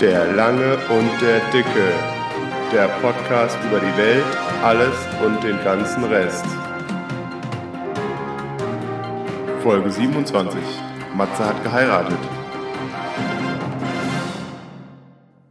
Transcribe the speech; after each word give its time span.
Der 0.00 0.30
Lange 0.34 0.76
und 0.90 1.10
der 1.22 1.40
Dicke. 1.52 1.90
Der 2.70 2.86
Podcast 3.00 3.56
über 3.66 3.80
die 3.80 3.96
Welt, 3.96 4.26
alles 4.62 4.94
und 5.24 5.42
den 5.42 5.56
ganzen 5.64 6.04
Rest. 6.04 6.44
Folge 9.62 9.90
27. 9.90 10.60
Matze 11.16 11.46
hat 11.46 11.64
geheiratet. 11.64 12.18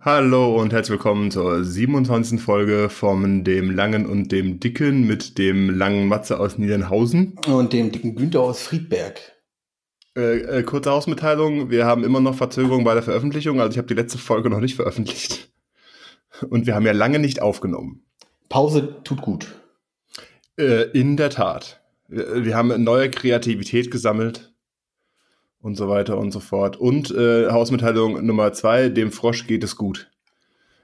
Hallo 0.01 0.61
und 0.61 0.73
herzlich 0.73 0.91
willkommen 0.91 1.31
zur 1.31 1.63
27. 1.63 2.39
Folge 2.39 2.89
von 2.89 3.43
dem 3.43 3.71
Langen 3.71 4.05
und 4.05 4.31
dem 4.31 4.59
Dicken 4.59 5.07
mit 5.07 5.39
dem 5.39 5.75
langen 5.75 6.07
Matze 6.07 6.39
aus 6.39 6.59
Niedernhausen. 6.59 7.39
Und 7.47 7.73
dem 7.73 7.91
dicken 7.91 8.15
Günther 8.15 8.41
aus 8.41 8.61
Friedberg. 8.61 9.34
Äh, 10.17 10.59
äh, 10.59 10.63
kurze 10.63 10.91
Hausmitteilung, 10.91 11.69
wir 11.69 11.85
haben 11.85 12.03
immer 12.05 12.21
noch 12.21 12.35
Verzögerung 12.35 12.85
bei 12.85 12.93
der 12.93 13.03
Veröffentlichung, 13.03 13.59
also 13.59 13.71
ich 13.71 13.77
habe 13.77 13.87
die 13.87 13.95
letzte 13.95 14.17
Folge 14.17 14.49
noch 14.49 14.61
nicht 14.61 14.75
veröffentlicht. 14.75 15.51
Und 16.49 16.65
wir 16.65 16.75
haben 16.75 16.85
ja 16.85 16.93
lange 16.93 17.19
nicht 17.19 17.41
aufgenommen. 17.41 18.03
Pause 18.47 19.01
tut 19.03 19.21
gut. 19.21 19.55
Äh, 20.57 20.89
in 20.91 21.17
der 21.17 21.29
Tat. 21.29 21.81
Wir, 22.07 22.45
wir 22.45 22.55
haben 22.55 22.83
neue 22.83 23.09
Kreativität 23.09 23.91
gesammelt 23.91 24.53
und 25.59 25.75
so 25.75 25.89
weiter 25.89 26.17
und 26.17 26.31
so 26.31 26.39
fort. 26.39 26.77
Und 26.77 27.11
äh, 27.11 27.49
Hausmitteilung 27.49 28.25
Nummer 28.25 28.53
zwei, 28.53 28.89
dem 28.89 29.11
Frosch 29.11 29.47
geht 29.47 29.63
es 29.63 29.75
gut. 29.75 30.09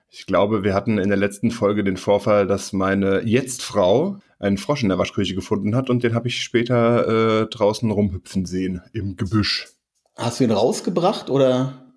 Ich 0.09 0.25
glaube, 0.25 0.65
wir 0.65 0.73
hatten 0.73 0.97
in 0.97 1.07
der 1.07 1.17
letzten 1.17 1.51
Folge 1.51 1.85
den 1.85 1.95
Vorfall, 1.95 2.47
dass 2.47 2.73
meine 2.73 3.21
Jetzt-Frau 3.21 4.19
einen 4.41 4.57
Frosch 4.57 4.83
in 4.83 4.89
der 4.89 4.97
Waschküche 4.97 5.35
gefunden 5.35 5.75
hat 5.75 5.89
und 5.89 6.03
den 6.03 6.13
habe 6.13 6.27
ich 6.27 6.41
später 6.43 7.43
äh, 7.43 7.45
draußen 7.47 7.89
rumhüpfen 7.89 8.45
sehen 8.45 8.81
im 8.93 9.15
Gebüsch. 9.15 9.67
Hast 10.15 10.39
du 10.39 10.43
ihn 10.43 10.51
rausgebracht 10.51 11.29
oder? 11.29 11.93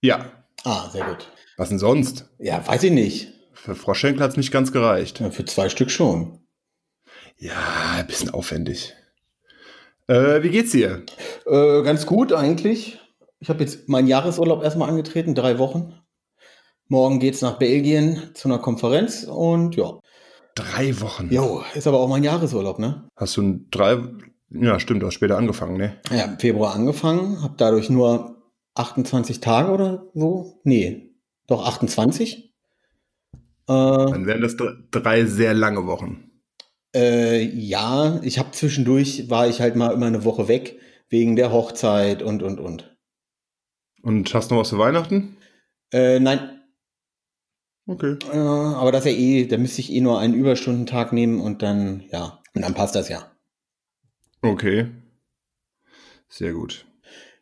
Ja. 0.00 0.26
Ah, 0.64 0.88
sehr 0.90 1.04
gut. 1.04 1.30
Was 1.56 1.70
denn 1.70 1.78
sonst? 1.78 2.28
Ja, 2.38 2.66
weiß 2.66 2.82
ich 2.84 2.92
nicht. 2.92 3.32
Für 3.54 3.74
Froschschenkel 3.74 4.22
hat 4.22 4.32
es 4.32 4.36
nicht 4.36 4.52
ganz 4.52 4.72
gereicht. 4.72 5.20
Ja, 5.20 5.30
für 5.30 5.44
zwei 5.44 5.68
Stück 5.68 5.90
schon. 5.90 6.40
Ja, 7.38 7.96
ein 7.96 8.06
bisschen 8.06 8.30
aufwendig. 8.30 8.94
Äh, 10.06 10.42
wie 10.42 10.50
geht's 10.50 10.72
dir? 10.72 11.04
Äh, 11.46 11.82
ganz 11.82 12.06
gut 12.06 12.32
eigentlich. 12.32 12.98
Ich 13.40 13.48
habe 13.48 13.62
jetzt 13.64 13.88
meinen 13.88 14.06
Jahresurlaub 14.06 14.62
erstmal 14.62 14.88
angetreten, 14.88 15.34
drei 15.34 15.58
Wochen. 15.58 15.94
Morgen 16.88 17.18
geht's 17.18 17.42
nach 17.42 17.58
Belgien 17.58 18.30
zu 18.34 18.48
einer 18.48 18.58
Konferenz 18.58 19.24
und 19.24 19.74
ja. 19.76 19.98
Drei 20.56 21.00
Wochen. 21.00 21.28
Jo, 21.32 21.62
ist 21.74 21.86
aber 21.86 22.00
auch 22.00 22.08
mein 22.08 22.24
Jahresurlaub, 22.24 22.78
ne? 22.80 23.08
Hast 23.14 23.36
du 23.36 23.42
ein 23.42 23.68
drei. 23.70 23.98
Ja, 24.50 24.80
stimmt, 24.80 25.02
du 25.02 25.06
hast 25.06 25.14
später 25.14 25.36
angefangen, 25.36 25.76
ne? 25.76 26.00
Ja, 26.10 26.24
im 26.24 26.38
Februar 26.38 26.74
angefangen, 26.74 27.42
habe 27.42 27.54
dadurch 27.58 27.90
nur 27.90 28.42
28 28.74 29.40
Tage 29.40 29.70
oder 29.70 30.06
so. 30.14 30.60
Nee, 30.64 31.14
doch 31.46 31.66
28. 31.66 32.52
Äh, 33.68 33.68
Dann 33.68 34.26
wären 34.26 34.40
das 34.40 34.56
dr- 34.56 34.76
drei 34.90 35.24
sehr 35.26 35.52
lange 35.54 35.86
Wochen. 35.86 36.30
Äh, 36.94 37.42
ja, 37.42 38.20
ich 38.22 38.38
habe 38.38 38.52
zwischendurch, 38.52 39.28
war 39.28 39.48
ich 39.48 39.60
halt 39.60 39.76
mal 39.76 39.92
immer 39.92 40.06
eine 40.06 40.24
Woche 40.24 40.48
weg, 40.48 40.78
wegen 41.10 41.36
der 41.36 41.52
Hochzeit 41.52 42.22
und, 42.22 42.42
und, 42.42 42.60
und. 42.60 42.96
Und 44.02 44.32
hast 44.32 44.50
noch 44.50 44.58
was 44.58 44.70
für 44.70 44.78
Weihnachten? 44.78 45.36
Äh, 45.92 46.20
nein, 46.20 46.55
Okay. 47.88 48.16
äh, 48.32 48.36
aber 48.36 48.90
das 48.90 49.06
ist 49.06 49.12
ja 49.12 49.18
eh, 49.18 49.46
da 49.46 49.58
müsste 49.58 49.80
ich 49.80 49.92
eh 49.92 50.00
nur 50.00 50.18
einen 50.18 50.34
Überstundentag 50.34 51.12
nehmen 51.12 51.40
und 51.40 51.62
dann, 51.62 52.04
ja, 52.10 52.40
und 52.54 52.62
dann 52.62 52.74
passt 52.74 52.94
das 52.94 53.08
ja. 53.08 53.30
Okay. 54.42 54.88
Sehr 56.28 56.52
gut. 56.52 56.86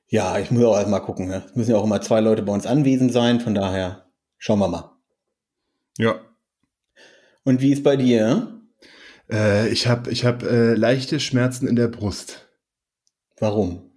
Ja, 0.09 0.39
ich 0.39 0.51
muss 0.51 0.63
auch 0.65 0.77
erstmal 0.77 1.03
gucken, 1.03 1.27
ne? 1.27 1.45
Es 1.47 1.57
müssen 1.57 1.71
ja 1.71 1.77
auch 1.77 1.85
immer 1.85 2.01
zwei 2.01 2.21
Leute 2.21 2.43
bei 2.43 2.53
uns 2.53 2.67
anwesend 2.67 3.13
sein, 3.13 3.41
von 3.41 3.55
daher 3.55 4.07
schauen 4.39 4.59
wir 4.59 4.69
mal. 4.69 4.93
Ja. 5.99 6.21
Und 7.45 7.61
wie 7.61 7.73
ist 7.73 7.83
bei 7.83 7.97
dir? 7.97 8.61
Äh, 9.31 9.69
ich 9.71 9.87
habe 9.87 10.11
ich 10.11 10.25
hab, 10.25 10.43
äh, 10.43 10.75
leichte 10.75 11.21
Schmerzen 11.21 11.67
in 11.67 11.77
der 11.77 11.89
Brust. 11.89 12.49
Warum? 13.39 13.93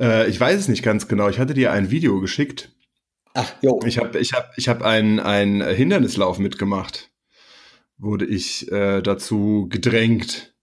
Äh, 0.00 0.28
ich 0.28 0.38
weiß 0.38 0.58
es 0.58 0.68
nicht 0.68 0.82
ganz 0.82 1.08
genau. 1.08 1.28
Ich 1.28 1.38
hatte 1.38 1.54
dir 1.54 1.72
ein 1.72 1.90
Video 1.90 2.20
geschickt. 2.20 2.70
Ach, 3.40 3.54
jo. 3.62 3.78
Ich 3.86 3.98
habe 3.98 4.18
ich 4.18 4.32
hab, 4.32 4.50
ich 4.56 4.68
hab 4.68 4.82
einen, 4.82 5.62
Hindernislauf 5.62 6.40
mitgemacht. 6.40 7.10
Wurde 7.96 8.26
ich 8.26 8.70
äh, 8.72 9.00
dazu 9.00 9.68
gedrängt, 9.68 10.54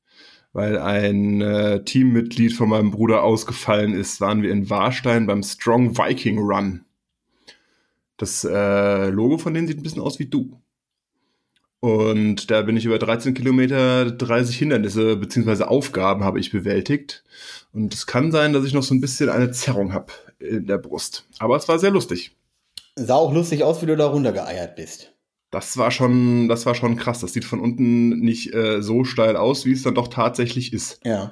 weil 0.51 0.77
ein 0.77 1.39
äh, 1.39 1.85
Teammitglied 1.85 2.51
von 2.51 2.67
meinem 2.67 2.91
Bruder 2.91 3.23
ausgefallen 3.23 3.93
ist, 3.93 4.19
waren 4.19 4.41
wir 4.41 4.51
in 4.51 4.69
Warstein 4.69 5.25
beim 5.25 5.41
Strong 5.41 5.97
Viking 5.97 6.37
Run. 6.39 6.83
Das 8.17 8.43
äh, 8.43 9.09
Logo 9.09 9.37
von 9.37 9.53
denen 9.53 9.67
sieht 9.67 9.77
ein 9.77 9.83
bisschen 9.83 10.01
aus 10.01 10.19
wie 10.19 10.27
du. 10.27 10.59
Und 11.79 12.51
da 12.51 12.61
bin 12.63 12.75
ich 12.75 12.85
über 12.85 12.99
13 12.99 13.33
Kilometer 13.33 14.11
30 14.11 14.57
Hindernisse 14.57 15.15
beziehungsweise 15.15 15.69
Aufgaben 15.69 16.25
habe 16.25 16.41
ich 16.41 16.51
bewältigt. 16.51 17.23
Und 17.71 17.93
es 17.93 18.05
kann 18.05 18.33
sein, 18.33 18.51
dass 18.51 18.65
ich 18.65 18.73
noch 18.73 18.83
so 18.83 18.93
ein 18.93 19.01
bisschen 19.01 19.29
eine 19.29 19.51
Zerrung 19.51 19.93
habe 19.93 20.11
in 20.39 20.67
der 20.67 20.77
Brust. 20.77 21.25
Aber 21.39 21.55
es 21.55 21.69
war 21.69 21.79
sehr 21.79 21.91
lustig. 21.91 22.34
Sah 22.95 23.15
auch 23.15 23.33
lustig 23.33 23.63
aus, 23.63 23.81
wie 23.81 23.87
du 23.87 23.97
da 23.97 24.07
runtergeeiert 24.07 24.75
bist. 24.75 25.13
Das 25.51 25.77
war 25.77 25.91
schon, 25.91 26.47
das 26.47 26.65
war 26.65 26.75
schon 26.75 26.95
krass. 26.95 27.19
Das 27.19 27.33
sieht 27.33 27.45
von 27.45 27.59
unten 27.59 28.19
nicht 28.19 28.53
äh, 28.53 28.81
so 28.81 29.03
steil 29.03 29.37
aus, 29.37 29.65
wie 29.65 29.73
es 29.73 29.83
dann 29.83 29.95
doch 29.95 30.07
tatsächlich 30.07 30.73
ist. 30.73 30.99
Ja. 31.05 31.29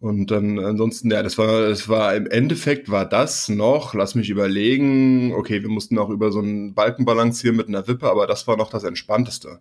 Und 0.00 0.32
dann 0.32 0.58
ansonsten, 0.58 1.12
ja, 1.12 1.22
das 1.22 1.38
war, 1.38 1.68
das 1.68 1.88
war 1.88 2.16
im 2.16 2.26
Endeffekt 2.26 2.90
war 2.90 3.08
das 3.08 3.48
noch, 3.48 3.94
lass 3.94 4.16
mich 4.16 4.30
überlegen, 4.30 5.32
okay, 5.32 5.62
wir 5.62 5.68
mussten 5.68 5.96
auch 5.96 6.10
über 6.10 6.32
so 6.32 6.40
einen 6.40 6.74
Balken 6.74 7.04
balancieren 7.04 7.56
mit 7.56 7.68
einer 7.68 7.86
Wippe, 7.86 8.10
aber 8.10 8.26
das 8.26 8.48
war 8.48 8.56
noch 8.56 8.68
das 8.68 8.82
Entspannteste. 8.82 9.60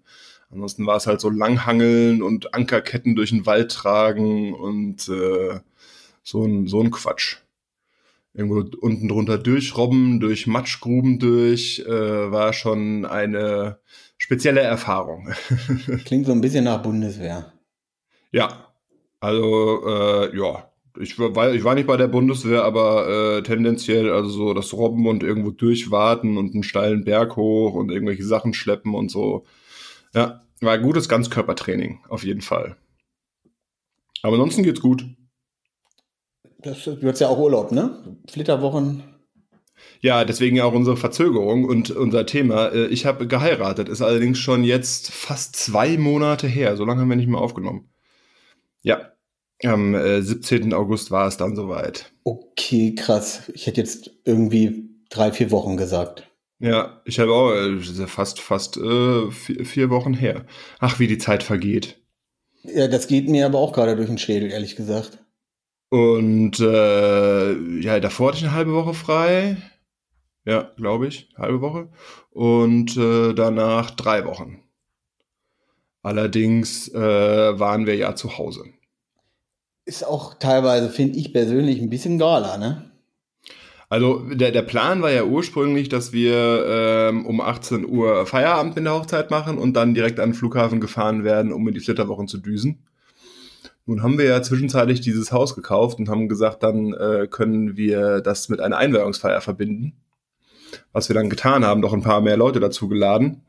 Ansonsten 0.50 0.88
war 0.88 0.98
es 0.98 1.06
halt 1.06 1.22
so 1.22 1.30
Langhangeln 1.30 2.24
und 2.24 2.56
Ankerketten 2.56 3.16
durch 3.16 3.30
den 3.30 3.46
Wald 3.46 3.72
tragen 3.72 4.56
und 4.56 5.08
äh, 5.10 5.60
so 6.24 6.44
ein, 6.44 6.66
so 6.66 6.82
ein 6.82 6.90
Quatsch. 6.90 7.38
Irgendwo 8.34 8.64
unten 8.80 9.10
drunter 9.10 9.38
durchrobben, 9.38 10.20
durch 10.20 10.48
Matschgruben 10.48 11.20
durch, 11.20 11.84
äh, 11.86 12.32
war 12.32 12.54
schon 12.54 13.06
eine 13.06 13.80
spezielle 14.18 14.62
Erfahrung. 14.62 15.30
Klingt 16.06 16.28
so 16.28 16.32
ein 16.32 16.42
bisschen 16.42 16.64
nach 16.64 16.82
Bundeswehr. 16.82 17.52
Ja, 18.32 18.74
also 19.20 19.86
äh, 19.86 20.38
ja, 20.38 20.72
ich 21.00 21.18
war, 21.20 21.54
ich 21.54 21.64
war 21.64 21.76
nicht 21.76 21.88
bei 21.88 21.98
der 21.98 22.08
Bundeswehr, 22.08 22.64
aber 22.64 23.38
äh, 23.38 23.44
tendenziell 23.44 24.12
also 24.12 24.30
so 24.30 24.54
das 24.54 24.74
Robben 24.74 25.08
und 25.08 25.24
irgendwo 25.24 25.52
durchwarten 25.52 26.38
und 26.38 26.54
einen 26.54 26.64
steilen 26.64 27.04
Berg 27.04 27.36
hoch 27.36 27.74
und 27.74 27.92
irgendwelche 27.92 28.26
Sachen 28.26 28.54
schleppen 28.54 28.96
und 28.96 29.10
so. 29.10 29.46
Ja, 30.14 30.44
war 30.60 30.74
ein 30.74 30.82
gutes 30.82 31.10
Ganzkörpertraining, 31.10 32.00
auf 32.10 32.24
jeden 32.24 32.42
Fall. 32.42 32.78
Aber 34.22 34.34
ansonsten 34.34 34.64
geht's 34.64 34.82
gut. 34.82 35.06
Das, 36.64 36.84
du 36.84 37.08
hast 37.08 37.20
ja 37.20 37.28
auch 37.28 37.40
Urlaub, 37.40 37.72
ne? 37.72 38.18
Flitterwochen. 38.30 39.04
Ja, 40.00 40.26
deswegen 40.26 40.56
ja 40.56 40.66
auch 40.66 40.74
unsere 40.74 40.98
Verzögerung 40.98 41.66
und 41.66 41.92
unser 41.92 42.26
Thema. 42.26 42.68
Äh, 42.68 42.88
Ich 42.88 43.06
habe 43.06 43.28
geheiratet, 43.28 43.90
ist 43.90 44.02
allerdings 44.02 44.40
schon 44.40 44.64
jetzt 44.64 45.12
fast 45.12 45.56
zwei 45.56 45.98
Monate 45.98 46.48
her. 46.48 46.76
So 46.78 46.86
lange 46.86 47.02
haben 47.02 47.10
wir 47.10 47.16
nicht 47.16 47.30
mehr 47.30 47.42
aufgenommen. 47.42 47.90
Ja, 48.84 49.12
am 49.64 49.94
äh, 49.94 50.22
17. 50.22 50.74
August 50.74 51.12
war 51.12 51.28
es 51.28 51.38
dann 51.38 51.56
soweit. 51.56 52.12
Okay, 52.24 52.96
krass. 52.96 53.52
Ich 53.54 53.68
hätte 53.68 53.82
jetzt 53.82 54.12
irgendwie 54.26 54.90
drei, 55.10 55.32
vier 55.32 55.52
Wochen 55.52 55.78
gesagt. 55.78 56.28
Ja, 56.60 57.02
ich 57.06 57.20
habe 57.20 57.34
auch 57.34 57.54
äh, 57.54 57.80
fast 58.08 58.40
fast 58.40 58.78
äh, 58.78 59.32
vier, 59.32 59.66
vier 59.66 59.90
Wochen 59.90 60.14
her. 60.14 60.46
Ach, 60.80 61.00
wie 61.00 61.08
die 61.08 61.18
Zeit 61.18 61.44
vergeht. 61.44 62.00
Ja, 62.64 62.88
das 62.88 63.08
geht 63.08 63.28
mir 63.28 63.48
aber 63.48 63.58
auch 63.60 63.74
gerade 63.74 63.96
durch 63.96 64.08
den 64.08 64.20
Schädel, 64.20 64.52
ehrlich 64.52 64.76
gesagt. 64.76 65.24
Und 65.92 66.58
äh, 66.62 67.52
ja, 67.82 68.00
davor 68.00 68.30
hatte 68.30 68.38
ich 68.38 68.46
eine 68.46 68.54
halbe 68.54 68.74
Woche 68.74 68.94
frei. 68.94 69.58
Ja, 70.46 70.72
glaube 70.78 71.08
ich, 71.08 71.28
halbe 71.38 71.60
Woche. 71.60 71.90
Und 72.30 72.96
äh, 72.96 73.34
danach 73.34 73.92
drei 73.92 74.24
Wochen. 74.24 74.64
Allerdings 76.02 76.88
äh, 76.94 77.60
waren 77.60 77.86
wir 77.88 77.98
ja 77.98 78.16
zu 78.16 78.38
Hause. 78.38 78.64
Ist 79.84 80.08
auch 80.08 80.36
teilweise, 80.36 80.90
finde 80.90 81.20
ich 81.20 81.34
persönlich, 81.34 81.82
ein 81.82 81.90
bisschen 81.90 82.18
gala, 82.18 82.58
ne? 82.58 82.90
Also 83.90 84.20
der, 84.30 84.52
der 84.52 84.62
Plan 84.62 85.02
war 85.02 85.12
ja 85.12 85.26
ursprünglich, 85.26 85.90
dass 85.90 86.14
wir 86.14 86.66
ähm, 86.70 87.26
um 87.26 87.42
18 87.42 87.86
Uhr 87.86 88.26
Feierabend 88.26 88.78
in 88.78 88.86
der 88.86 88.94
Hochzeit 88.94 89.30
machen 89.30 89.58
und 89.58 89.74
dann 89.74 89.94
direkt 89.94 90.22
an 90.22 90.30
den 90.30 90.36
Flughafen 90.36 90.80
gefahren 90.80 91.26
werden, 91.26 91.52
um 91.52 91.68
in 91.68 91.74
die 91.74 91.82
Flitterwochen 91.82 92.30
zu 92.30 92.38
düsen. 92.38 92.88
Nun 93.86 94.04
haben 94.04 94.18
wir 94.18 94.26
ja 94.26 94.42
zwischenzeitlich 94.42 95.02
dieses 95.02 95.32
Haus 95.32 95.56
gekauft 95.56 96.00
und 96.00 96.10
haben 96.10 96.30
gesagt, 96.30 96.64
dann 96.64 96.94
äh, 96.94 97.28
können 97.30 97.76
wir 97.76 98.22
das 98.22 98.50
mit 98.50 98.62
einer 98.62 98.78
Einweihungsfeier 98.78 99.42
verbinden. 99.42 99.94
Was 100.94 101.10
wir 101.10 101.14
dann 101.14 101.30
getan 101.30 101.66
haben, 101.66 101.82
doch 101.82 101.94
ein 101.94 102.04
paar 102.04 102.22
mehr 102.22 102.38
Leute 102.38 102.60
dazu 102.60 102.88
geladen. 102.88 103.44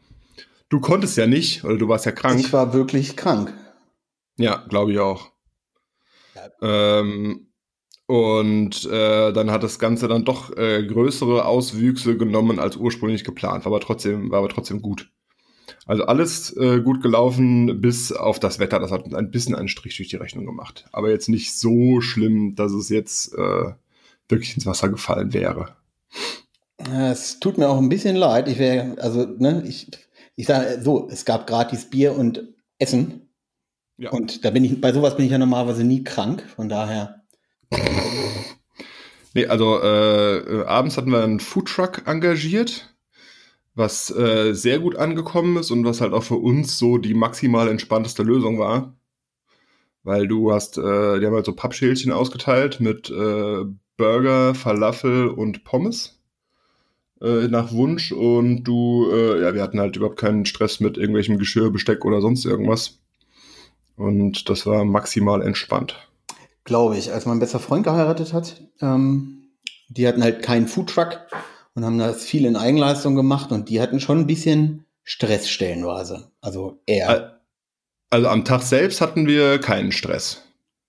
Du 0.69 0.81
konntest 0.81 1.17
ja 1.17 1.27
nicht, 1.27 1.65
oder 1.65 1.77
du 1.77 1.89
warst 1.89 2.07
ja 2.07 2.13
krank. 2.13 2.41
Ich 2.41 2.53
war 2.53 2.73
wirklich 2.73 3.17
krank. 3.17 3.53
Ja, 4.39 4.65
glaube 4.69 4.93
ich 4.93 4.99
auch. 4.99 5.31
Ähm, 6.63 7.49
Und 8.07 8.85
äh, 8.87 9.33
dann 9.33 9.51
hat 9.51 9.63
das 9.63 9.79
Ganze 9.79 10.09
dann 10.09 10.25
doch 10.25 10.57
äh, 10.57 10.85
größere 10.85 11.45
Auswüchse 11.45 12.17
genommen 12.17 12.59
als 12.59 12.77
ursprünglich 12.77 13.25
geplant, 13.25 13.65
war 13.65 13.73
aber 13.73 13.81
trotzdem, 13.81 14.31
war 14.31 14.39
aber 14.41 14.49
trotzdem 14.49 14.83
gut. 14.83 15.11
Also 15.87 16.05
alles 16.05 16.57
äh, 16.57 16.81
gut 16.81 17.03
gelaufen, 17.03 17.81
bis 17.81 18.13
auf 18.13 18.39
das 18.39 18.59
Wetter. 18.59 18.79
Das 18.79 18.93
hat 18.93 19.13
ein 19.13 19.31
bisschen 19.31 19.55
einen 19.55 19.69
Strich 19.69 19.97
durch 19.97 20.09
die 20.09 20.17
Rechnung 20.17 20.47
gemacht. 20.47 20.87
Aber 20.93 21.11
jetzt 21.11 21.29
nicht 21.29 21.59
so 21.59 22.01
schlimm, 22.01 22.55
dass 22.55 22.73
es 22.73 22.89
jetzt 22.89 23.35
äh, 23.35 23.73
wirklich 24.29 24.55
ins 24.55 24.67
Wasser 24.67 24.89
gefallen 24.89 25.33
wäre. 25.33 25.77
Es 26.79 27.41
tut 27.41 27.59
mir 27.59 27.69
auch 27.69 27.79
ein 27.79 27.89
bisschen 27.89 28.17
leid. 28.17 28.49
Ich 28.49 28.59
wäre, 28.59 28.97
also, 29.01 29.25
ne, 29.25 29.63
ich, 29.67 29.91
ich 30.37 30.47
sage 30.47 30.81
so, 30.83 31.09
es 31.11 31.25
gab 31.25 31.47
gratis 31.47 31.91
Bier 31.91 32.17
und 32.17 32.55
Essen. 32.79 33.29
Ja. 33.97 34.11
Und 34.11 34.45
da 34.45 34.51
bin 34.51 34.65
ich, 34.65 34.81
bei 34.81 34.93
sowas 34.93 35.17
bin 35.17 35.27
ich 35.27 35.33
ja 35.33 35.39
normalerweise 35.39 35.85
nie 35.85 36.05
krank. 36.05 36.45
Von 36.55 36.69
daher. 36.69 37.23
nee, 39.35 39.47
also 39.47 39.81
äh, 39.83 40.65
abends 40.65 40.97
hatten 40.97 41.11
wir 41.11 41.23
einen 41.23 41.41
Foodtruck 41.41 42.07
engagiert 42.07 42.92
was 43.75 44.11
äh, 44.11 44.53
sehr 44.53 44.79
gut 44.79 44.97
angekommen 44.97 45.57
ist 45.57 45.71
und 45.71 45.85
was 45.85 46.01
halt 46.01 46.13
auch 46.13 46.23
für 46.23 46.37
uns 46.37 46.79
so 46.79 46.99
die 46.99 47.15
maximal 47.15 47.69
entspannteste 47.69 48.23
Lösung 48.23 48.59
war. 48.59 48.95
Weil 50.05 50.27
du 50.27 50.53
hast, 50.53 50.79
äh, 50.79 51.21
die 51.21 51.27
haben 51.27 51.35
halt 51.35 51.47
so 51.47 51.55
Pappschälchen 51.55 52.13
ausgeteilt 52.13 52.81
mit 52.81 53.09
äh, 53.11 53.65
Burger, 53.97 54.55
Falafel 54.55 55.29
und 55.29 55.65
Pommes 55.65 56.19
äh, 57.23 57.49
nach 57.49 57.73
Wunsch 57.73 58.13
und 58.13 58.65
du, 58.65 59.09
äh, 59.11 59.43
ja, 59.43 59.55
wir 59.55 59.63
hatten 59.63 59.81
halt 59.81 59.97
überhaupt 59.97 60.19
keinen 60.19 60.45
Stress 60.45 60.81
mit 60.81 60.99
irgendwelchem 60.99 61.39
Geschirr, 61.39 61.71
Besteck 61.71 62.05
oder 62.05 62.21
sonst 62.21 62.45
irgendwas. 62.45 62.99
Und 63.97 64.49
das 64.49 64.67
war 64.67 64.85
maximal 64.85 65.43
entspannt. 65.43 65.97
Glaube 66.65 66.97
ich. 66.97 67.13
Als 67.13 67.27
mein 67.27 67.39
bester 67.39 67.61
Freund 67.61 67.85
geheiratet 67.85 68.33
hat, 68.33 68.63
ähm, 68.81 69.51
die 69.89 70.07
hatten 70.09 70.23
halt 70.23 70.43
keinen 70.43 70.67
Foodtruck 70.67 71.21
und 71.75 71.85
haben 71.85 71.99
das 71.99 72.25
viel 72.25 72.45
in 72.45 72.57
Eigenleistung 72.57 73.15
gemacht 73.15 73.53
und 73.53 73.69
die 73.69 73.81
hatten 73.81 74.01
schon 74.01 74.21
ein 74.21 74.27
bisschen 74.27 74.85
Stress 75.05 75.49
stellenweise. 75.49 76.31
Also 76.41 76.81
eher. 76.87 77.41
Also 78.11 78.29
am 78.29 78.45
Tag 78.45 78.63
selbst 78.63 79.01
hatten 79.01 79.27
wir 79.27 79.59
keinen 79.59 79.93
Stress. 79.93 80.43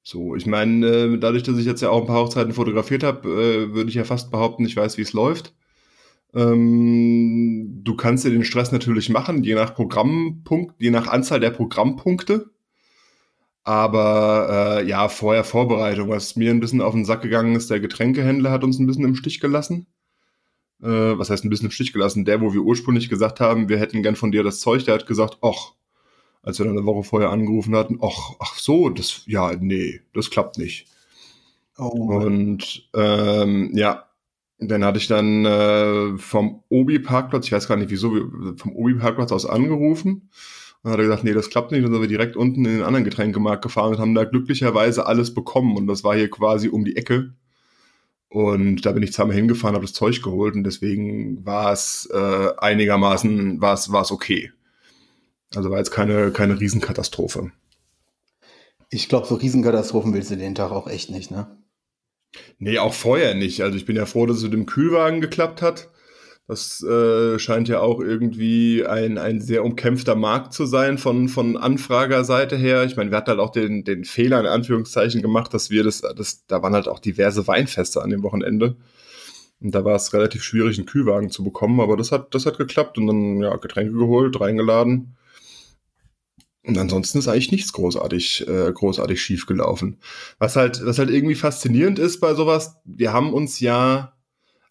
So, 0.03 0.35
ich 0.35 0.45
meine, 0.45 0.85
äh, 0.85 1.17
dadurch, 1.17 1.43
dass 1.43 1.57
ich 1.57 1.65
jetzt 1.65 1.81
ja 1.81 1.89
auch 1.89 2.01
ein 2.01 2.07
paar 2.07 2.23
Hochzeiten 2.23 2.53
fotografiert 2.53 3.03
habe, 3.03 3.29
äh, 3.29 3.73
würde 3.73 3.89
ich 3.89 3.95
ja 3.95 4.03
fast 4.03 4.31
behaupten, 4.31 4.65
ich 4.65 4.75
weiß, 4.75 4.97
wie 4.97 5.03
es 5.03 5.13
läuft. 5.13 5.53
Ähm, 6.33 7.81
du 7.83 7.95
kannst 7.95 8.25
dir 8.25 8.31
den 8.31 8.43
Stress 8.43 8.73
natürlich 8.73 9.09
machen, 9.09 9.43
je 9.43 9.55
nach 9.55 9.73
Programmpunkt, 9.73 10.75
je 10.79 10.91
nach 10.91 11.07
Anzahl 11.07 11.39
der 11.39 11.51
Programmpunkte. 11.51 12.49
Aber 13.63 14.81
äh, 14.81 14.87
ja, 14.87 15.07
vorher 15.07 15.45
Vorbereitung, 15.45 16.09
was 16.09 16.35
mir 16.35 16.51
ein 16.51 16.59
bisschen 16.59 16.81
auf 16.81 16.93
den 16.93 17.05
Sack 17.05 17.21
gegangen 17.21 17.55
ist, 17.55 17.69
der 17.69 17.79
Getränkehändler 17.79 18.51
hat 18.51 18.65
uns 18.65 18.77
ein 18.79 18.87
bisschen 18.87 19.05
im 19.05 19.15
Stich 19.15 19.39
gelassen 19.39 19.87
äh, 20.83 21.17
was 21.17 21.29
heißt 21.29 21.45
ein 21.45 21.49
bisschen 21.49 21.67
im 21.67 21.71
Stich 21.71 21.93
gelassen, 21.93 22.25
der, 22.25 22.41
wo 22.41 22.53
wir 22.53 22.61
ursprünglich 22.61 23.09
gesagt 23.09 23.39
haben, 23.39 23.69
wir 23.69 23.79
hätten 23.79 24.03
gern 24.03 24.15
von 24.15 24.31
dir 24.31 24.43
das 24.43 24.59
Zeug, 24.59 24.83
der 24.85 24.95
hat 24.95 25.07
gesagt, 25.07 25.37
ach, 25.41 25.73
als 26.41 26.59
wir 26.59 26.65
dann 26.65 26.77
eine 26.77 26.85
Woche 26.85 27.03
vorher 27.03 27.29
angerufen 27.29 27.75
hatten, 27.75 27.99
ach, 28.01 28.35
ach 28.39 28.55
so, 28.55 28.89
das, 28.89 29.23
ja, 29.25 29.53
nee, 29.59 30.01
das 30.13 30.29
klappt 30.29 30.57
nicht. 30.57 30.87
Oh. 31.77 31.87
Und 31.87 32.89
ähm, 32.93 33.71
ja, 33.73 34.05
dann 34.59 34.83
hatte 34.83 34.97
ich 34.97 35.07
dann 35.07 35.45
äh, 35.45 36.17
vom 36.17 36.63
Obi-Parkplatz, 36.69 37.45
ich 37.45 37.51
weiß 37.51 37.67
gar 37.67 37.77
nicht 37.77 37.89
wieso, 37.89 38.11
vom 38.57 38.75
Obi-Parkplatz 38.75 39.31
aus 39.31 39.45
angerufen. 39.45 40.29
Und 40.83 40.91
hat 40.91 40.99
er 40.99 41.05
gesagt, 41.05 41.23
nee, 41.23 41.33
das 41.33 41.49
klappt 41.49 41.71
nicht. 41.71 41.79
Und 41.79 41.85
dann 41.85 41.93
sind 41.93 42.01
wir 42.01 42.17
direkt 42.17 42.35
unten 42.35 42.65
in 42.65 42.73
den 42.75 42.83
anderen 42.83 43.05
Getränkemarkt 43.05 43.63
gefahren 43.63 43.93
und 43.93 43.99
haben 43.99 44.15
da 44.15 44.25
glücklicherweise 44.25 45.05
alles 45.05 45.33
bekommen. 45.33 45.77
Und 45.77 45.87
das 45.87 46.03
war 46.03 46.15
hier 46.15 46.29
quasi 46.29 46.67
um 46.67 46.83
die 46.83 46.97
Ecke. 46.97 47.33
Und 48.33 48.83
da 48.83 48.93
bin 48.93 49.03
ich 49.03 49.13
zweimal 49.13 49.35
hingefahren, 49.35 49.75
habe 49.75 49.85
das 49.85 49.93
Zeug 49.93 50.23
geholt 50.23 50.55
und 50.55 50.63
deswegen 50.63 51.45
war 51.45 51.71
es 51.71 52.09
äh, 52.11 52.49
einigermaßen, 52.57 53.61
war 53.61 53.75
es, 53.75 53.91
war 53.91 54.01
es 54.01 54.11
okay. 54.11 54.51
Also 55.53 55.69
war 55.69 55.77
jetzt 55.77 55.91
keine, 55.91 56.31
keine 56.31 56.59
Riesenkatastrophe. 56.59 57.51
Ich 58.89 59.07
glaube, 59.07 59.27
so 59.27 59.35
Riesenkatastrophen 59.35 60.15
willst 60.15 60.31
du 60.31 60.35
den 60.35 60.55
Tag 60.55 60.71
auch 60.71 60.87
echt 60.87 61.11
nicht, 61.11 61.29
ne? 61.29 61.45
Nee, 62.57 62.79
auch 62.79 62.95
vorher 62.95 63.35
nicht. 63.35 63.61
Also 63.61 63.77
ich 63.77 63.85
bin 63.85 63.95
ja 63.95 64.07
froh, 64.07 64.25
dass 64.25 64.37
es 64.37 64.43
mit 64.43 64.53
dem 64.53 64.65
Kühlwagen 64.65 65.21
geklappt 65.21 65.61
hat. 65.61 65.91
Das 66.47 66.83
äh, 66.83 67.39
scheint 67.39 67.69
ja 67.69 67.79
auch 67.79 68.01
irgendwie 68.01 68.85
ein, 68.85 69.17
ein 69.17 69.39
sehr 69.39 69.63
umkämpfter 69.63 70.15
Markt 70.15 70.53
zu 70.53 70.65
sein 70.65 70.97
von, 70.97 71.29
von 71.29 71.55
Anfragerseite 71.55 72.57
her. 72.57 72.83
Ich 72.83 72.97
meine, 72.97 73.11
wir 73.11 73.17
hatten 73.17 73.29
halt 73.29 73.39
auch 73.39 73.51
den, 73.51 73.85
den 73.85 74.03
Fehler 74.03 74.41
in 74.41 74.45
Anführungszeichen 74.47 75.21
gemacht, 75.21 75.53
dass 75.53 75.69
wir 75.69 75.83
das, 75.83 76.01
das, 76.01 76.45
da 76.47 76.61
waren 76.61 76.73
halt 76.73 76.89
auch 76.89 76.99
diverse 76.99 77.47
Weinfeste 77.47 78.01
an 78.01 78.09
dem 78.09 78.23
Wochenende. 78.23 78.75
Und 79.61 79.73
da 79.73 79.85
war 79.85 79.95
es 79.95 80.11
relativ 80.11 80.43
schwierig, 80.43 80.77
einen 80.77 80.85
Kühlwagen 80.85 81.29
zu 81.29 81.43
bekommen, 81.45 81.79
aber 81.79 81.95
das 81.95 82.11
hat, 82.11 82.35
das 82.35 82.45
hat 82.45 82.57
geklappt 82.57 82.97
und 82.97 83.07
dann, 83.07 83.41
ja, 83.41 83.55
Getränke 83.55 83.93
geholt, 83.93 84.39
reingeladen. 84.41 85.15
Und 86.65 86.77
ansonsten 86.77 87.19
ist 87.19 87.29
eigentlich 87.29 87.51
nichts 87.51 87.71
großartig, 87.71 88.47
äh, 88.47 88.71
großartig 88.73 89.21
schief. 89.21 89.45
Was 90.39 90.55
halt, 90.57 90.85
was 90.85 90.99
halt 90.99 91.09
irgendwie 91.09 91.35
faszinierend 91.35 91.99
ist 91.99 92.19
bei 92.19 92.33
sowas, 92.33 92.75
wir 92.83 93.13
haben 93.13 93.33
uns 93.33 93.61
ja, 93.61 94.13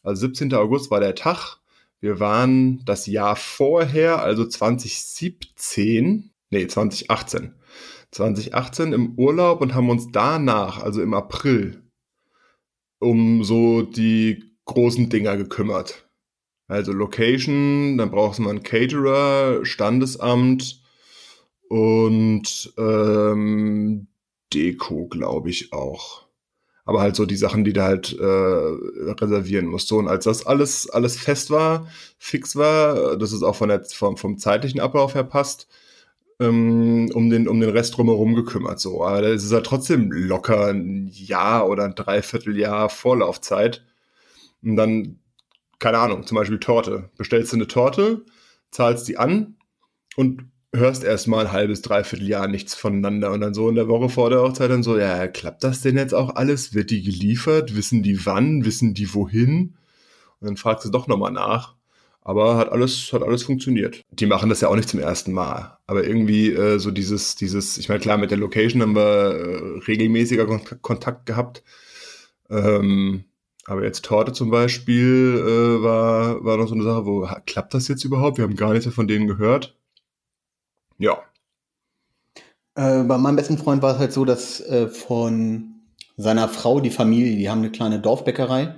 also 0.02 0.20
17. 0.20 0.52
August 0.52 0.90
war 0.90 1.00
der 1.00 1.14
Tag, 1.14 1.61
wir 2.02 2.18
waren 2.18 2.84
das 2.84 3.06
Jahr 3.06 3.36
vorher, 3.36 4.20
also 4.22 4.44
2017, 4.44 6.32
nee, 6.50 6.66
2018. 6.66 7.54
2018 8.10 8.92
im 8.92 9.14
Urlaub 9.16 9.60
und 9.60 9.74
haben 9.74 9.88
uns 9.88 10.10
danach, 10.10 10.82
also 10.82 11.00
im 11.00 11.14
April, 11.14 11.80
um 12.98 13.44
so 13.44 13.82
die 13.82 14.52
großen 14.64 15.10
Dinger 15.10 15.36
gekümmert. 15.36 16.10
Also 16.66 16.92
Location, 16.92 17.96
dann 17.98 18.10
brauchst 18.10 18.40
du 18.40 18.42
mal 18.42 18.50
einen 18.50 18.64
Caterer, 18.64 19.64
Standesamt 19.64 20.82
und 21.68 22.74
ähm, 22.76 24.08
Deko, 24.52 25.06
glaube 25.06 25.50
ich 25.50 25.72
auch 25.72 26.21
aber 26.84 27.00
halt 27.00 27.16
so 27.16 27.26
die 27.26 27.36
Sachen, 27.36 27.64
die 27.64 27.72
du 27.72 27.82
halt 27.82 28.16
äh, 28.18 28.24
reservieren 28.24 29.66
musst. 29.66 29.88
So, 29.88 29.98
und 29.98 30.08
als 30.08 30.24
das 30.24 30.46
alles, 30.46 30.90
alles 30.90 31.16
fest 31.16 31.50
war, 31.50 31.86
fix 32.18 32.56
war, 32.56 33.16
dass 33.16 33.32
es 33.32 33.42
auch 33.42 33.54
von 33.54 33.68
der, 33.68 33.84
vom, 33.84 34.16
vom 34.16 34.38
zeitlichen 34.38 34.80
Ablauf 34.80 35.14
her 35.14 35.24
passt, 35.24 35.68
ähm, 36.40 37.10
um, 37.14 37.30
den, 37.30 37.46
um 37.46 37.60
den 37.60 37.70
Rest 37.70 37.96
drumherum 37.96 38.34
gekümmert. 38.34 38.80
So. 38.80 39.04
Aber 39.04 39.22
es 39.22 39.44
ist 39.44 39.52
halt 39.52 39.66
trotzdem 39.66 40.10
locker 40.10 40.66
ein 40.68 41.08
Jahr 41.12 41.68
oder 41.68 41.84
ein 41.84 41.94
Dreivierteljahr 41.94 42.88
Vorlaufzeit. 42.88 43.84
Und 44.62 44.76
dann, 44.76 45.20
keine 45.78 45.98
Ahnung, 45.98 46.26
zum 46.26 46.36
Beispiel 46.36 46.58
Torte. 46.58 47.10
Bestellst 47.16 47.52
du 47.52 47.56
eine 47.56 47.68
Torte, 47.68 48.24
zahlst 48.70 49.06
die 49.06 49.18
an 49.18 49.56
und 50.16 50.51
hörst 50.72 51.04
erstmal 51.04 51.46
ein 51.46 51.52
halbes, 51.52 51.82
dreiviertel 51.82 52.28
Jahr 52.28 52.48
nichts 52.48 52.74
voneinander 52.74 53.30
und 53.32 53.40
dann 53.40 53.54
so 53.54 53.68
in 53.68 53.74
der 53.74 53.88
Woche 53.88 54.08
vor 54.08 54.30
der 54.30 54.40
Hochzeit 54.40 54.70
dann 54.70 54.82
so, 54.82 54.98
ja, 54.98 55.28
klappt 55.28 55.64
das 55.64 55.82
denn 55.82 55.96
jetzt 55.96 56.14
auch 56.14 56.34
alles? 56.34 56.74
Wird 56.74 56.90
die 56.90 57.02
geliefert? 57.02 57.76
Wissen 57.76 58.02
die 58.02 58.24
wann? 58.24 58.64
Wissen 58.64 58.94
die 58.94 59.12
wohin? 59.14 59.74
Und 60.40 60.46
dann 60.48 60.56
fragst 60.56 60.84
du 60.84 60.90
doch 60.90 61.06
nochmal 61.06 61.32
nach. 61.32 61.74
Aber 62.24 62.56
hat 62.56 62.70
alles, 62.70 63.12
hat 63.12 63.22
alles 63.22 63.42
funktioniert. 63.42 64.02
Die 64.12 64.26
machen 64.26 64.48
das 64.48 64.60
ja 64.60 64.68
auch 64.68 64.76
nicht 64.76 64.88
zum 64.88 65.00
ersten 65.00 65.32
Mal. 65.32 65.78
Aber 65.86 66.04
irgendwie 66.04 66.52
äh, 66.52 66.78
so 66.78 66.92
dieses, 66.92 67.34
dieses, 67.34 67.78
ich 67.78 67.88
meine, 67.88 68.00
klar, 68.00 68.16
mit 68.16 68.30
der 68.30 68.38
Location 68.38 68.80
haben 68.80 68.94
wir 68.94 69.02
äh, 69.02 69.78
regelmäßiger 69.88 70.46
Kon 70.46 70.60
Kontakt 70.82 71.26
gehabt. 71.26 71.64
Ähm, 72.48 73.24
aber 73.66 73.84
jetzt 73.84 74.04
Torte 74.04 74.32
zum 74.32 74.50
Beispiel 74.50 75.36
äh, 75.38 75.82
war, 75.82 76.44
war 76.44 76.56
noch 76.56 76.68
so 76.68 76.74
eine 76.74 76.84
Sache, 76.84 77.06
wo 77.06 77.28
klappt 77.46 77.74
das 77.74 77.88
jetzt 77.88 78.04
überhaupt? 78.04 78.38
Wir 78.38 78.44
haben 78.44 78.56
gar 78.56 78.70
nichts 78.72 78.86
mehr 78.86 78.94
von 78.94 79.08
denen 79.08 79.26
gehört. 79.26 79.76
Ja. 81.02 81.18
Äh, 82.76 83.02
bei 83.02 83.18
meinem 83.18 83.36
besten 83.36 83.58
Freund 83.58 83.82
war 83.82 83.94
es 83.94 83.98
halt 83.98 84.12
so, 84.12 84.24
dass 84.24 84.60
äh, 84.60 84.88
von 84.88 85.82
seiner 86.16 86.48
Frau, 86.48 86.78
die 86.80 86.90
Familie, 86.90 87.36
die 87.36 87.50
haben 87.50 87.58
eine 87.58 87.72
kleine 87.72 88.00
Dorfbäckerei. 88.00 88.76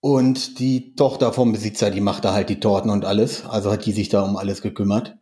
Und 0.00 0.58
die 0.58 0.94
Tochter 0.96 1.32
vom 1.32 1.52
Besitzer, 1.52 1.90
die 1.90 2.02
macht 2.02 2.26
da 2.26 2.34
halt 2.34 2.50
die 2.50 2.60
Torten 2.60 2.90
und 2.90 3.06
alles. 3.06 3.46
Also 3.46 3.72
hat 3.72 3.86
die 3.86 3.92
sich 3.92 4.10
da 4.10 4.22
um 4.22 4.36
alles 4.36 4.60
gekümmert. 4.60 5.16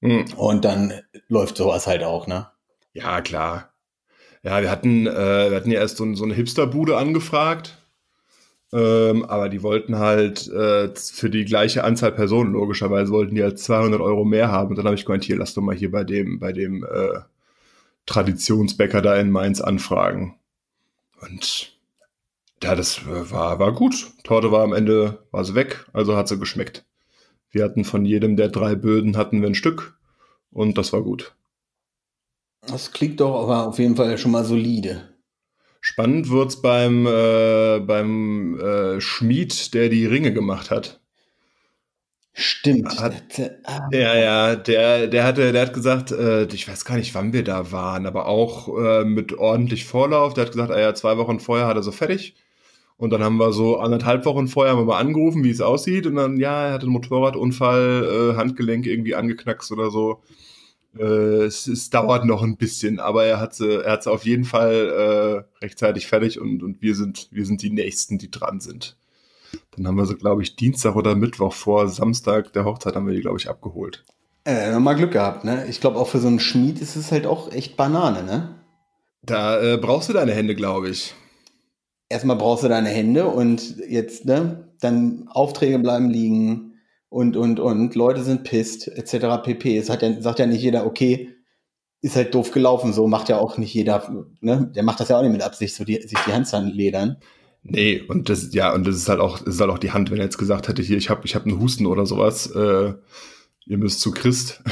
Mhm. 0.00 0.24
Und 0.36 0.64
dann 0.64 0.92
läuft 1.28 1.56
sowas 1.56 1.86
halt 1.86 2.02
auch, 2.02 2.26
ne? 2.26 2.48
Ja, 2.92 3.20
klar. 3.20 3.72
Ja, 4.42 4.60
wir 4.60 4.72
hatten, 4.72 5.06
äh, 5.06 5.50
wir 5.50 5.56
hatten 5.56 5.70
ja 5.70 5.78
erst 5.78 5.98
so, 5.98 6.14
so 6.14 6.24
eine 6.24 6.34
Hipsterbude 6.34 6.96
angefragt. 6.96 7.77
Ähm, 8.72 9.24
aber 9.24 9.48
die 9.48 9.62
wollten 9.62 9.98
halt 9.98 10.46
äh, 10.48 10.94
für 10.94 11.30
die 11.30 11.44
gleiche 11.44 11.84
Anzahl 11.84 12.12
Personen, 12.12 12.52
logischerweise, 12.52 13.12
wollten 13.12 13.34
die 13.34 13.42
halt 13.42 13.58
200 13.58 14.00
Euro 14.00 14.24
mehr 14.24 14.50
haben. 14.50 14.70
Und 14.70 14.76
dann 14.76 14.86
habe 14.86 14.96
ich 14.96 15.06
gemeint, 15.06 15.24
hier, 15.24 15.36
lass 15.36 15.54
doch 15.54 15.62
mal 15.62 15.74
hier 15.74 15.90
bei 15.90 16.04
dem, 16.04 16.38
bei 16.38 16.52
dem 16.52 16.84
äh, 16.84 17.20
Traditionsbäcker 18.06 19.00
da 19.00 19.16
in 19.16 19.30
Mainz 19.30 19.60
anfragen. 19.60 20.36
Und 21.22 21.72
ja, 22.62 22.74
das 22.74 23.00
war, 23.06 23.58
war 23.58 23.72
gut. 23.72 24.12
Torte 24.24 24.52
war 24.52 24.62
am 24.62 24.72
Ende, 24.72 25.24
war 25.30 25.44
sie 25.44 25.54
weg, 25.54 25.86
also 25.92 26.16
hat 26.16 26.28
sie 26.28 26.38
geschmeckt. 26.38 26.84
Wir 27.50 27.64
hatten 27.64 27.84
von 27.84 28.04
jedem 28.04 28.36
der 28.36 28.48
drei 28.48 28.74
Böden 28.74 29.16
hatten 29.16 29.40
wir 29.40 29.48
ein 29.48 29.54
Stück 29.54 29.98
und 30.50 30.76
das 30.76 30.92
war 30.92 31.02
gut. 31.02 31.34
Das 32.66 32.92
klingt 32.92 33.20
doch 33.20 33.42
aber 33.42 33.68
auf 33.68 33.78
jeden 33.78 33.96
Fall 33.96 34.18
schon 34.18 34.32
mal 34.32 34.44
solide 34.44 35.08
Spannend 35.90 36.28
wird's 36.28 36.60
beim, 36.60 37.06
äh, 37.06 37.80
beim 37.80 38.60
äh, 38.60 39.00
Schmied, 39.00 39.72
der 39.72 39.88
die 39.88 40.04
Ringe 40.04 40.34
gemacht 40.34 40.70
hat. 40.70 41.00
Stimmt. 42.34 43.00
Hat, 43.00 43.38
ja, 43.90 44.14
ja, 44.14 44.54
der, 44.54 45.06
der 45.06 45.24
hatte, 45.24 45.50
der 45.50 45.62
hat 45.62 45.72
gesagt, 45.72 46.12
äh, 46.12 46.44
ich 46.52 46.68
weiß 46.68 46.84
gar 46.84 46.98
nicht, 46.98 47.14
wann 47.14 47.32
wir 47.32 47.42
da 47.42 47.72
waren, 47.72 48.04
aber 48.04 48.26
auch 48.26 48.68
äh, 48.78 49.06
mit 49.06 49.32
ordentlich 49.32 49.86
Vorlauf. 49.86 50.34
Der 50.34 50.44
hat 50.44 50.52
gesagt, 50.52 50.70
ah 50.70 50.78
ja, 50.78 50.94
zwei 50.94 51.16
Wochen 51.16 51.40
vorher 51.40 51.66
hat 51.66 51.76
er 51.76 51.82
so 51.82 51.90
fertig. 51.90 52.36
Und 52.98 53.08
dann 53.08 53.22
haben 53.24 53.38
wir 53.38 53.52
so 53.52 53.78
anderthalb 53.78 54.26
Wochen 54.26 54.46
vorher 54.46 54.72
haben 54.74 54.80
wir 54.80 54.84
mal 54.84 55.00
angerufen, 55.00 55.42
wie 55.42 55.50
es 55.50 55.62
aussieht. 55.62 56.06
Und 56.06 56.16
dann, 56.16 56.36
ja, 56.36 56.66
er 56.66 56.72
hatte 56.74 56.84
einen 56.84 56.92
Motorradunfall, 56.92 58.34
äh, 58.34 58.36
Handgelenk 58.36 58.86
irgendwie 58.86 59.14
angeknackst 59.14 59.72
oder 59.72 59.90
so. 59.90 60.20
Äh, 60.98 61.44
es, 61.44 61.66
es, 61.66 61.90
dauert 61.90 62.24
noch 62.24 62.42
ein 62.42 62.56
bisschen, 62.56 63.00
aber 63.00 63.24
er 63.24 63.40
hat 63.40 63.54
sie, 63.54 63.84
er 63.84 63.92
hat 63.92 64.02
sie 64.02 64.10
auf 64.10 64.24
jeden 64.24 64.44
Fall 64.44 65.44
äh, 65.60 65.64
rechtzeitig 65.64 66.06
fertig 66.06 66.40
und, 66.40 66.62
und 66.62 66.82
wir 66.82 66.94
sind, 66.94 67.28
wir 67.30 67.46
sind 67.46 67.62
die 67.62 67.70
Nächsten, 67.70 68.18
die 68.18 68.30
dran 68.30 68.60
sind. 68.60 68.96
Dann 69.76 69.86
haben 69.86 69.96
wir 69.96 70.06
sie, 70.06 70.16
glaube 70.16 70.42
ich, 70.42 70.56
Dienstag 70.56 70.96
oder 70.96 71.14
Mittwoch 71.14 71.52
vor 71.52 71.88
Samstag 71.88 72.52
der 72.52 72.64
Hochzeit 72.64 72.96
haben 72.96 73.06
wir 73.06 73.14
die, 73.14 73.20
glaube 73.20 73.38
ich, 73.38 73.48
abgeholt. 73.48 74.04
Äh, 74.44 74.78
mal 74.78 74.94
Glück 74.94 75.12
gehabt, 75.12 75.44
ne? 75.44 75.66
Ich 75.68 75.80
glaube, 75.80 75.98
auch 75.98 76.08
für 76.08 76.18
so 76.18 76.28
einen 76.28 76.40
Schmied 76.40 76.80
ist 76.80 76.96
es 76.96 77.12
halt 77.12 77.26
auch 77.26 77.52
echt 77.52 77.76
Banane, 77.76 78.22
ne? 78.22 78.54
Da 79.22 79.60
äh, 79.60 79.76
brauchst 79.76 80.08
du 80.08 80.12
deine 80.12 80.32
Hände, 80.32 80.54
glaube 80.54 80.88
ich. 80.88 81.14
Erstmal 82.08 82.36
brauchst 82.36 82.64
du 82.64 82.68
deine 82.68 82.88
Hände 82.88 83.26
und 83.26 83.76
jetzt, 83.88 84.24
ne? 84.24 84.68
Dann 84.80 85.28
Aufträge 85.28 85.78
bleiben 85.78 86.08
liegen 86.08 86.67
und, 87.08 87.36
und, 87.36 87.60
und. 87.60 87.94
Leute 87.94 88.22
sind 88.22 88.44
pisst, 88.44 88.88
etc. 88.88 89.42
pp. 89.42 89.78
Es 89.78 89.90
hat 89.90 90.02
ja, 90.02 90.20
sagt 90.20 90.38
ja 90.38 90.46
nicht 90.46 90.62
jeder, 90.62 90.86
okay, 90.86 91.34
ist 92.00 92.16
halt 92.16 92.34
doof 92.34 92.50
gelaufen, 92.52 92.92
so 92.92 93.08
macht 93.08 93.28
ja 93.28 93.38
auch 93.38 93.58
nicht 93.58 93.74
jeder, 93.74 94.26
ne? 94.40 94.70
Der 94.74 94.82
macht 94.82 95.00
das 95.00 95.08
ja 95.08 95.18
auch 95.18 95.22
nicht 95.22 95.32
mit 95.32 95.42
Absicht, 95.42 95.74
so 95.74 95.84
die, 95.84 96.00
sich 96.00 96.18
die 96.26 96.32
Hand 96.32 96.50
ledern. 96.74 97.16
Nee, 97.62 98.00
und 98.00 98.28
das, 98.28 98.54
ja, 98.54 98.72
und 98.72 98.86
das 98.86 98.96
ist 98.96 99.08
halt 99.08 99.20
auch, 99.20 99.42
ist 99.42 99.60
halt 99.60 99.70
auch 99.70 99.78
die 99.78 99.90
Hand, 99.90 100.10
wenn 100.10 100.18
er 100.18 100.24
jetzt 100.24 100.38
gesagt 100.38 100.68
hätte, 100.68 100.80
hier, 100.80 100.96
ich 100.96 101.10
habe 101.10 101.22
ich 101.24 101.34
hab 101.34 101.44
einen 101.44 101.60
Husten 101.60 101.86
oder 101.86 102.06
sowas, 102.06 102.46
äh, 102.46 102.94
ihr 103.66 103.78
müsst 103.78 104.00
zu 104.00 104.12
Christ, 104.12 104.62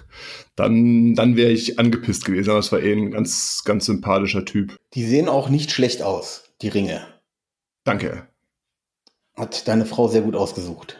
dann, 0.56 1.14
dann 1.14 1.36
wäre 1.36 1.52
ich 1.52 1.78
angepisst 1.78 2.24
gewesen. 2.24 2.50
Aber 2.50 2.58
es 2.58 2.72
war 2.72 2.80
eh 2.80 2.92
ein 2.92 3.10
ganz, 3.10 3.62
ganz 3.64 3.86
sympathischer 3.86 4.44
Typ. 4.44 4.76
Die 4.94 5.04
sehen 5.04 5.28
auch 5.28 5.48
nicht 5.48 5.70
schlecht 5.70 6.02
aus, 6.02 6.50
die 6.62 6.68
Ringe. 6.68 7.06
Danke. 7.84 8.26
Hat 9.36 9.68
deine 9.68 9.86
Frau 9.86 10.08
sehr 10.08 10.22
gut 10.22 10.34
ausgesucht. 10.34 10.99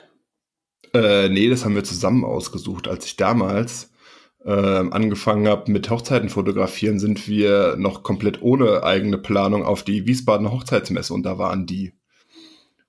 Äh, 0.93 1.29
nee, 1.29 1.49
das 1.49 1.65
haben 1.65 1.75
wir 1.75 1.85
zusammen 1.85 2.25
ausgesucht. 2.25 2.89
Als 2.89 3.07
ich 3.07 3.17
damals 3.17 3.93
äh, 4.45 4.51
angefangen 4.51 5.49
habe 5.49 5.71
mit 5.71 5.89
Hochzeiten 5.91 6.29
fotografieren, 6.29 6.99
sind 6.99 7.29
wir 7.29 7.77
noch 7.77 8.03
komplett 8.03 8.43
ohne 8.43 8.83
eigene 8.83 9.19
Planung 9.19 9.65
auf 9.65 9.83
die 9.83 10.07
Wiesbadener 10.07 10.53
Hochzeitsmesse 10.53 11.15
und 11.15 11.25
da 11.25 11.39
waren 11.39 11.67
die. 11.67 11.93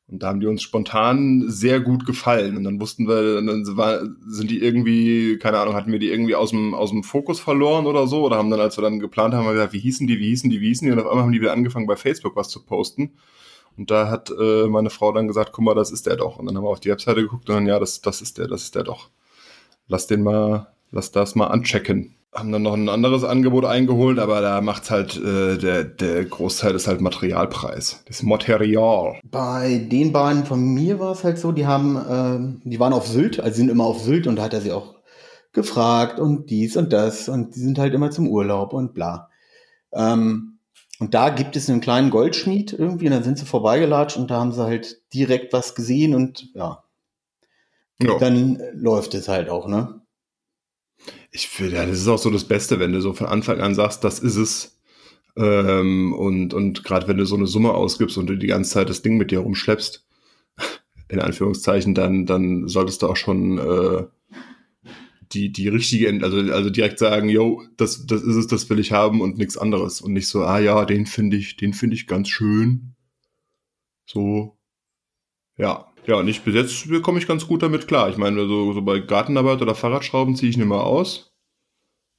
Und 0.07 0.23
da 0.23 0.27
haben 0.27 0.41
die 0.41 0.47
uns 0.47 0.61
spontan 0.61 1.45
sehr 1.47 1.79
gut 1.79 2.05
gefallen. 2.05 2.57
Und 2.57 2.65
dann 2.65 2.81
wussten 2.81 3.07
wir, 3.07 3.41
dann 3.41 3.65
war, 3.77 4.01
sind 4.27 4.51
die 4.51 4.61
irgendwie, 4.61 5.37
keine 5.37 5.57
Ahnung, 5.59 5.73
hatten 5.73 5.93
wir 5.93 5.99
die 5.99 6.09
irgendwie 6.09 6.35
aus 6.35 6.49
dem, 6.49 6.73
aus 6.73 6.89
dem 6.89 7.03
Fokus 7.03 7.39
verloren 7.39 7.85
oder 7.85 8.07
so? 8.07 8.25
Oder 8.25 8.35
haben 8.35 8.49
dann, 8.49 8.59
als 8.59 8.77
wir 8.77 8.81
dann 8.81 8.99
geplant 8.99 9.33
haben, 9.33 9.45
wir 9.45 9.53
gesagt, 9.53 9.71
wie 9.71 9.79
hießen 9.79 10.07
die, 10.07 10.19
wie 10.19 10.27
hießen 10.27 10.49
die, 10.49 10.59
wie 10.59 10.67
hießen 10.67 10.85
die? 10.85 10.91
Und 10.91 10.99
auf 10.99 11.07
einmal 11.07 11.23
haben 11.23 11.31
die 11.31 11.39
wieder 11.39 11.53
angefangen, 11.53 11.87
bei 11.87 11.95
Facebook 11.95 12.35
was 12.35 12.49
zu 12.49 12.65
posten. 12.65 13.13
Und 13.77 13.91
da 13.91 14.09
hat 14.09 14.31
äh, 14.31 14.67
meine 14.67 14.89
Frau 14.89 15.11
dann 15.11 15.27
gesagt, 15.27 15.51
guck 15.53 15.65
mal, 15.65 15.75
das 15.75 15.91
ist 15.91 16.05
der 16.05 16.17
doch. 16.17 16.37
Und 16.37 16.45
dann 16.45 16.57
haben 16.57 16.63
wir 16.63 16.69
auf 16.69 16.79
die 16.79 16.89
Webseite 16.89 17.21
geguckt 17.21 17.49
und 17.49 17.55
dann, 17.55 17.67
ja, 17.67 17.79
das, 17.79 18.01
das 18.01 18.21
ist 18.21 18.37
der, 18.37 18.47
das 18.47 18.63
ist 18.63 18.75
der 18.75 18.83
doch. 18.83 19.09
Lass 19.87 20.07
den 20.07 20.23
mal, 20.23 20.67
lass 20.91 21.11
das 21.11 21.35
mal 21.35 21.47
anchecken. 21.47 22.15
Haben 22.33 22.53
dann 22.53 22.61
noch 22.61 22.75
ein 22.75 22.87
anderes 22.87 23.25
Angebot 23.25 23.65
eingeholt, 23.65 24.17
aber 24.17 24.39
da 24.39 24.61
macht's 24.61 24.89
halt, 24.89 25.17
äh, 25.17 25.57
der, 25.57 25.83
der 25.83 26.23
Großteil 26.23 26.75
ist 26.75 26.87
halt 26.87 27.01
Materialpreis. 27.01 28.03
Das 28.07 28.23
Material. 28.23 29.19
Bei 29.29 29.79
den 29.79 30.13
beiden 30.13 30.45
von 30.45 30.73
mir 30.73 30.99
war 30.99 31.11
es 31.11 31.25
halt 31.25 31.39
so, 31.39 31.51
die 31.51 31.67
haben, 31.67 31.97
äh, 31.97 32.69
die 32.69 32.79
waren 32.79 32.93
auf 32.93 33.07
Sylt, 33.07 33.41
also 33.41 33.57
sind 33.57 33.69
immer 33.69 33.83
auf 33.83 33.99
Sylt 33.99 34.27
und 34.27 34.37
da 34.37 34.43
hat 34.43 34.53
er 34.53 34.61
sie 34.61 34.71
auch 34.71 34.95
gefragt 35.53 36.19
und 36.19 36.49
dies 36.49 36.77
und 36.77 36.93
das 36.93 37.27
und 37.27 37.55
die 37.55 37.59
sind 37.59 37.77
halt 37.77 37.93
immer 37.93 38.11
zum 38.11 38.27
Urlaub 38.27 38.73
und 38.73 38.93
bla. 38.93 39.29
Ähm, 39.91 40.59
und 41.01 41.15
da 41.15 41.31
gibt 41.31 41.55
es 41.55 41.67
einen 41.67 41.81
kleinen 41.81 42.11
Goldschmied 42.11 42.73
irgendwie 42.73 43.05
und 43.07 43.11
dann 43.13 43.23
sind 43.23 43.39
sie 43.39 43.45
vorbeigelatscht 43.47 44.17
und 44.17 44.29
da 44.29 44.39
haben 44.39 44.51
sie 44.51 44.63
halt 44.63 45.01
direkt 45.15 45.51
was 45.51 45.73
gesehen 45.73 46.13
und 46.13 46.49
ja. 46.53 46.83
ja. 47.99 48.19
Dann 48.19 48.61
läuft 48.75 49.15
es 49.15 49.27
halt 49.27 49.49
auch, 49.49 49.67
ne? 49.67 50.01
Ich 51.31 51.47
finde, 51.47 51.77
ja, 51.77 51.87
das 51.87 51.97
ist 51.97 52.07
auch 52.07 52.19
so 52.19 52.29
das 52.29 52.43
Beste, 52.43 52.79
wenn 52.79 52.93
du 52.93 53.01
so 53.01 53.13
von 53.13 53.25
Anfang 53.25 53.61
an 53.61 53.73
sagst, 53.73 54.03
das 54.03 54.19
ist 54.19 54.35
es. 54.35 54.79
Ähm, 55.35 56.13
und 56.13 56.53
und 56.53 56.83
gerade 56.83 57.07
wenn 57.07 57.17
du 57.17 57.25
so 57.25 57.35
eine 57.35 57.47
Summe 57.47 57.73
ausgibst 57.73 58.19
und 58.19 58.27
du 58.27 58.37
die 58.37 58.45
ganze 58.45 58.69
Zeit 58.69 58.87
das 58.87 59.01
Ding 59.01 59.17
mit 59.17 59.31
dir 59.31 59.39
rumschleppst, 59.39 60.05
in 61.09 61.19
Anführungszeichen, 61.19 61.95
dann, 61.95 62.27
dann 62.27 62.67
solltest 62.67 63.01
du 63.01 63.07
auch 63.07 63.17
schon 63.17 63.57
äh, 63.57 64.03
die, 65.33 65.51
die 65.51 65.67
richtige, 65.67 66.09
also, 66.23 66.37
also 66.51 66.69
direkt 66.69 66.99
sagen, 66.99 67.29
yo, 67.29 67.63
das, 67.77 68.05
das 68.05 68.21
ist 68.21 68.35
es, 68.35 68.47
das 68.47 68.69
will 68.69 68.79
ich 68.79 68.91
haben 68.91 69.21
und 69.21 69.37
nichts 69.37 69.57
anderes. 69.57 70.01
Und 70.01 70.13
nicht 70.13 70.27
so, 70.27 70.43
ah 70.43 70.59
ja, 70.59 70.85
den 70.85 71.05
finde 71.05 71.37
ich, 71.37 71.57
den 71.57 71.73
finde 71.73 71.95
ich 71.95 72.07
ganz 72.07 72.29
schön. 72.29 72.95
So, 74.05 74.57
ja. 75.57 75.87
Ja, 76.07 76.15
und 76.15 76.27
ich 76.27 76.41
bis 76.41 76.55
jetzt 76.55 77.03
komme 77.03 77.19
ich 77.19 77.27
ganz 77.27 77.47
gut 77.47 77.61
damit 77.61 77.87
klar. 77.87 78.09
Ich 78.09 78.17
meine, 78.17 78.47
so, 78.47 78.73
so 78.73 78.81
bei 78.81 78.99
Gartenarbeit 78.99 79.61
oder 79.61 79.75
Fahrradschrauben 79.75 80.35
ziehe 80.35 80.49
ich 80.49 80.57
nicht 80.57 80.67
mehr 80.67 80.83
aus. 80.83 81.31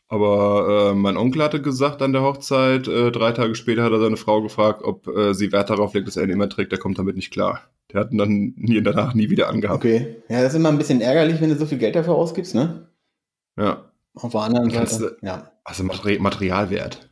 Aber 0.09 0.91
äh, 0.91 0.95
mein 0.95 1.17
Onkel 1.17 1.43
hatte 1.43 1.63
gesagt 1.63 2.03
an 2.03 2.13
der 2.13 2.23
Hochzeit, 2.23 2.87
äh, 2.87 3.11
drei 3.11 3.33
Tage 3.33 3.55
später 3.55 3.83
hat 3.83 3.93
er 3.93 3.99
seine 3.99 4.19
Frau 4.19 4.43
gefragt, 4.43 4.83
ob 4.85 5.09
äh, 5.09 5.33
sie 5.33 5.53
Wert 5.53 5.71
darauf 5.71 5.95
legt, 5.95 6.07
dass 6.07 6.19
er 6.19 6.25
ihn 6.25 6.31
immer 6.31 6.51
trägt, 6.51 6.71
der 6.71 6.79
kommt 6.79 6.99
damit 6.99 7.17
nicht 7.17 7.33
klar. 7.33 7.63
Der 7.91 8.01
hat 8.01 8.13
ihn 8.13 8.19
dann 8.19 8.53
nie 8.57 8.83
danach 8.83 9.15
nie 9.15 9.31
wieder 9.31 9.49
angehabt. 9.49 9.79
Okay. 9.79 10.23
Ja, 10.29 10.43
das 10.43 10.53
ist 10.53 10.59
immer 10.59 10.69
ein 10.69 10.77
bisschen 10.77 11.01
ärgerlich, 11.01 11.41
wenn 11.41 11.49
du 11.49 11.57
so 11.57 11.65
viel 11.65 11.79
Geld 11.79 11.97
dafür 11.97 12.15
ausgibst, 12.15 12.55
ne? 12.55 12.89
Ja. 13.57 13.91
Auf 14.15 14.33
der 14.33 14.41
anderen 14.43 14.71
Kannst 14.71 14.95
Seite, 14.95 15.17
du, 15.21 15.27
ja. 15.27 15.53
Also 15.65 15.85
Materi 15.85 16.19
Materialwert. 16.19 17.09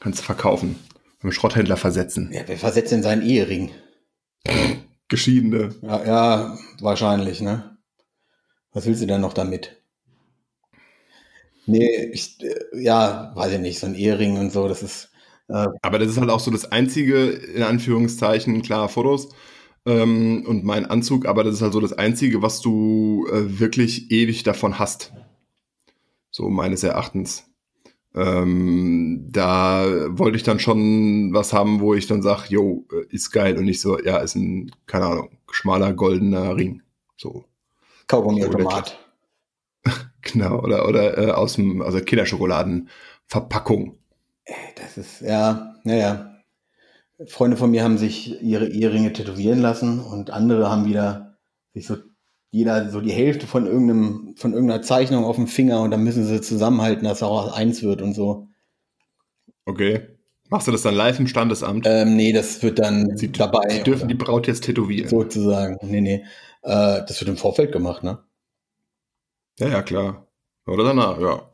Kannst 0.00 0.20
du 0.20 0.24
verkaufen. 0.24 0.78
Beim 1.20 1.32
Schrotthändler 1.32 1.76
versetzen. 1.76 2.30
Ja, 2.32 2.42
wer 2.46 2.56
versetzt 2.56 2.92
denn 2.92 3.02
seinen 3.02 3.22
Ehering? 3.22 3.70
Geschiedene. 5.08 5.74
Ja, 5.82 6.04
ja, 6.04 6.58
wahrscheinlich, 6.80 7.40
ne? 7.40 7.76
Was 8.72 8.86
willst 8.86 9.02
du 9.02 9.06
denn 9.06 9.20
noch 9.20 9.34
damit? 9.34 9.82
Nee, 11.66 12.10
ich, 12.12 12.38
ja, 12.72 13.32
weiß 13.36 13.52
ich 13.52 13.60
nicht, 13.60 13.78
so 13.78 13.86
ein 13.86 13.94
Ehering 13.94 14.38
und 14.38 14.50
so, 14.50 14.66
das 14.66 14.82
ist. 14.82 15.10
Äh 15.48 15.66
Aber 15.82 15.98
das 15.98 16.08
ist 16.08 16.18
halt 16.18 16.30
auch 16.30 16.40
so 16.40 16.50
das 16.50 16.72
einzige, 16.72 17.28
in 17.28 17.62
Anführungszeichen, 17.62 18.62
klar, 18.62 18.88
Fotos 18.88 19.28
ähm, 19.86 20.44
und 20.46 20.64
mein 20.64 20.86
Anzug, 20.86 21.26
aber 21.26 21.44
das 21.44 21.54
ist 21.56 21.62
halt 21.62 21.72
so 21.72 21.80
das 21.80 21.92
einzige, 21.92 22.42
was 22.42 22.60
du 22.60 23.26
äh, 23.30 23.60
wirklich 23.60 24.10
ewig 24.10 24.42
davon 24.42 24.78
hast. 24.78 25.12
So 26.32 26.48
meines 26.48 26.82
Erachtens. 26.82 27.48
Ähm, 28.14 29.28
da 29.30 29.86
wollte 30.10 30.36
ich 30.36 30.42
dann 30.42 30.58
schon 30.58 31.32
was 31.32 31.52
haben, 31.52 31.80
wo 31.80 31.94
ich 31.94 32.06
dann 32.06 32.20
sage, 32.20 32.46
jo, 32.48 32.84
äh, 32.92 33.06
ist 33.14 33.30
geil 33.30 33.56
und 33.56 33.64
nicht 33.64 33.80
so, 33.80 33.98
ja, 34.00 34.18
ist 34.18 34.34
ein, 34.34 34.70
keine 34.86 35.06
Ahnung, 35.06 35.30
schmaler 35.50 35.94
goldener 35.94 36.56
Ring. 36.56 36.82
So. 37.16 37.44
Kaugummi-Automat. 38.08 38.98
genau, 40.20 40.60
oder, 40.60 40.88
oder 40.88 41.16
äh, 41.16 41.30
aus 41.30 41.54
dem, 41.54 41.80
also 41.80 42.00
Kinderschokoladenverpackung. 42.00 43.98
Das 44.76 44.98
ist, 44.98 45.20
ja, 45.22 45.76
naja. 45.84 46.28
Freunde 47.28 47.56
von 47.56 47.70
mir 47.70 47.84
haben 47.84 47.98
sich 47.98 48.42
ihre 48.42 48.68
Eheringe 48.68 49.12
tätowieren 49.12 49.60
lassen 49.60 50.00
und 50.00 50.30
andere 50.30 50.68
haben 50.70 50.86
wieder 50.86 51.38
sich 51.72 51.86
so 51.86 51.96
jeder 52.52 52.90
so 52.90 53.00
die 53.00 53.10
Hälfte 53.10 53.46
von 53.46 53.66
irgendeinem, 53.66 54.34
von 54.36 54.52
irgendeiner 54.52 54.82
Zeichnung 54.82 55.24
auf 55.24 55.36
dem 55.36 55.46
Finger 55.46 55.80
und 55.80 55.90
dann 55.90 56.04
müssen 56.04 56.24
sie 56.24 56.42
zusammenhalten, 56.42 57.04
dass 57.04 57.22
auch 57.22 57.56
eins 57.56 57.82
wird 57.82 58.02
und 58.02 58.12
so. 58.12 58.48
Okay. 59.64 60.06
Machst 60.50 60.68
du 60.68 60.72
das 60.72 60.82
dann 60.82 60.94
live 60.94 61.18
im 61.18 61.26
Standesamt? 61.26 61.86
Ähm, 61.88 62.14
nee, 62.14 62.30
das 62.30 62.62
wird 62.62 62.78
dann 62.78 63.16
sie, 63.16 63.32
dabei. 63.32 63.70
Sie 63.70 63.82
dürfen 63.82 64.06
die 64.06 64.14
Braut 64.14 64.46
jetzt 64.46 64.64
tätowieren. 64.64 65.08
Sozusagen. 65.08 65.78
Nee, 65.80 66.02
nee. 66.02 66.24
Äh, 66.60 67.00
das 67.06 67.18
wird 67.22 67.30
im 67.30 67.38
Vorfeld 67.38 67.72
gemacht, 67.72 68.04
ne? 68.04 68.18
Ja, 69.58 69.68
ja, 69.68 69.82
klar. 69.82 70.26
Oder 70.66 70.84
danach, 70.84 71.18
ja. 71.18 71.48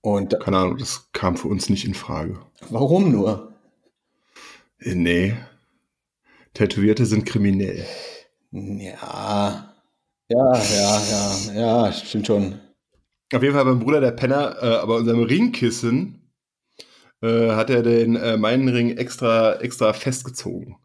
Und 0.00 0.40
Keine 0.40 0.56
Ahnung, 0.56 0.78
das 0.78 1.10
kam 1.12 1.36
für 1.36 1.48
uns 1.48 1.68
nicht 1.68 1.84
in 1.84 1.92
Frage. 1.92 2.40
Warum 2.70 3.12
nur? 3.12 3.52
Äh, 4.80 4.94
nee. 4.94 5.36
Tätowierte 6.54 7.04
sind 7.04 7.26
kriminell. 7.26 7.84
Ja. 8.52 9.73
Ja, 10.28 10.56
ja, 10.56 11.02
ja, 11.10 11.52
ja, 11.54 11.92
stimmt 11.92 12.26
schon. 12.26 12.60
Auf 13.32 13.42
jeden 13.42 13.54
Fall 13.54 13.64
beim 13.64 13.80
Bruder 13.80 14.00
der 14.00 14.12
Penner, 14.12 14.56
äh, 14.62 14.76
aber 14.76 14.96
unserem 14.96 15.22
Ringkissen 15.22 16.30
äh, 17.20 17.50
hat 17.50 17.70
er 17.70 17.82
den 17.82 18.16
äh, 18.16 18.36
meinen 18.36 18.68
Ring 18.68 18.96
extra 18.96 19.56
extra 19.60 19.92
festgezogen. 19.92 20.76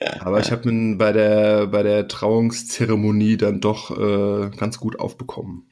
Ja. 0.00 0.20
Aber 0.22 0.40
ich 0.40 0.50
habe 0.50 0.68
ihn 0.68 0.98
bei 0.98 1.12
der 1.12 1.66
bei 1.66 1.82
der 1.82 2.08
Trauungszeremonie 2.08 3.36
dann 3.36 3.60
doch 3.60 3.90
äh, 3.90 4.50
ganz 4.56 4.78
gut 4.78 4.98
aufbekommen. 4.98 5.70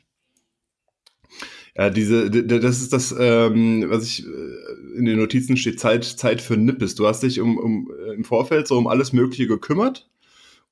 Ja, 1.76 1.90
diese, 1.90 2.28
das 2.28 2.80
ist 2.80 2.92
das, 2.92 3.14
ähm, 3.16 3.84
was 3.88 4.02
ich 4.04 4.26
äh, 4.26 4.98
in 4.98 5.04
den 5.04 5.16
Notizen 5.18 5.56
steht, 5.56 5.78
Zeit, 5.78 6.02
Zeit 6.04 6.42
für 6.42 6.56
Nippes. 6.56 6.96
Du 6.96 7.06
hast 7.06 7.22
dich 7.22 7.40
um, 7.40 7.56
um, 7.56 7.92
äh, 7.96 8.14
im 8.14 8.24
Vorfeld 8.24 8.66
so 8.66 8.76
um 8.76 8.88
alles 8.88 9.12
Mögliche 9.12 9.46
gekümmert 9.46 10.10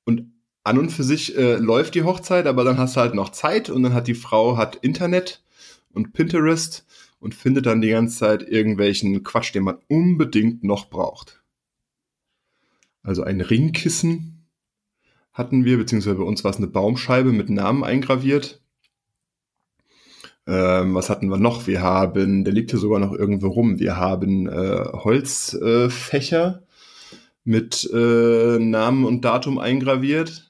und 0.05 0.33
an 0.67 0.79
und 0.79 0.91
für 0.91 1.05
sich 1.05 1.37
äh, 1.37 1.57
läuft 1.57 1.95
die 1.95 2.03
Hochzeit, 2.03 2.47
aber 2.47 2.65
dann 2.65 2.79
hast 2.79 2.97
du 2.97 3.01
halt 3.01 3.15
noch 3.15 3.31
Zeit 3.31 3.71
und 3.71 3.83
dann 3.83 3.95
hat 3.95 4.09
die 4.09 4.15
Frau 4.15 4.57
hat 4.57 4.77
Internet 4.77 5.43
und 5.93 6.13
Pinterest 6.13 6.85
und 7.21 7.35
findet 7.35 7.67
dann 7.67 7.81
die 7.81 7.91
ganze 7.91 8.19
Zeit 8.19 8.43
irgendwelchen 8.43 9.23
Quatsch, 9.23 9.55
den 9.55 9.65
man 9.65 9.79
unbedingt 9.89 10.65
noch 10.65 10.91
braucht. 10.91 11.43
Also 13.03 13.23
ein 13.23 13.41
Ringkissen 13.41 14.47
hatten 15.33 15.65
wir, 15.65 15.77
beziehungsweise 15.77 16.17
bei 16.17 16.25
uns 16.25 16.45
war 16.45 16.51
es 16.51 16.57
eine 16.57 16.67
Baumscheibe 16.67 17.33
mit 17.33 17.51
Namen 17.51 17.85
eingraviert. 17.85 18.61
Ähm, 20.47 20.95
was 20.95 21.11
hatten 21.11 21.29
wir 21.29 21.39
noch? 21.39 21.67
Wir 21.67 21.83
haben, 21.83 22.45
der 22.45 22.53
liegt 22.53 22.71
hier 22.71 22.81
sogar 22.81 22.99
noch 22.99 23.13
irgendwo 23.13 23.49
rum, 23.49 23.79
wir 23.79 23.97
haben 23.97 24.49
äh, 24.49 24.85
Holzfächer 24.93 26.63
äh, 26.63 26.67
mit 27.45 27.89
äh, 27.93 28.59
Namen 28.59 29.05
und 29.05 29.25
Datum 29.25 29.59
eingraviert. 29.59 30.46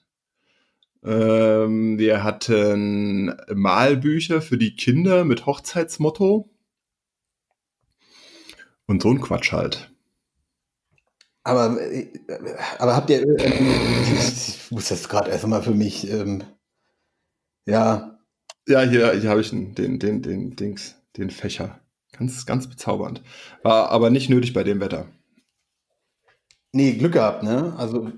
Ähm, 1.06 1.98
wir 1.98 2.24
hatten 2.24 3.32
Malbücher 3.54 4.42
für 4.42 4.58
die 4.58 4.74
Kinder 4.74 5.24
mit 5.24 5.46
Hochzeitsmotto. 5.46 6.50
Und 8.86 9.02
so 9.02 9.10
ein 9.10 9.20
Quatsch 9.20 9.52
halt. 9.52 9.92
Aber, 11.44 11.80
äh, 11.80 12.08
aber 12.78 12.96
habt 12.96 13.10
ihr, 13.10 13.24
ich 13.38 14.58
muss 14.72 14.88
das 14.88 15.08
gerade 15.08 15.30
erstmal 15.30 15.62
für 15.62 15.74
mich, 15.74 16.10
ähm, 16.10 16.42
ja. 17.66 18.18
Ja, 18.66 18.82
hier, 18.82 19.12
hier 19.12 19.30
habe 19.30 19.42
ich 19.42 19.50
den, 19.50 19.76
den, 19.76 20.00
den, 20.00 20.22
den 20.22 20.56
Dings, 20.56 20.96
den 21.16 21.30
Fächer. 21.30 21.80
Ganz, 22.18 22.46
ganz 22.46 22.68
bezaubernd. 22.68 23.22
War 23.62 23.90
aber 23.90 24.10
nicht 24.10 24.28
nötig 24.28 24.54
bei 24.54 24.64
dem 24.64 24.80
Wetter. 24.80 25.06
Nee, 26.72 26.94
Glück 26.94 27.12
gehabt, 27.12 27.44
ne? 27.44 27.74
Also 27.78 28.10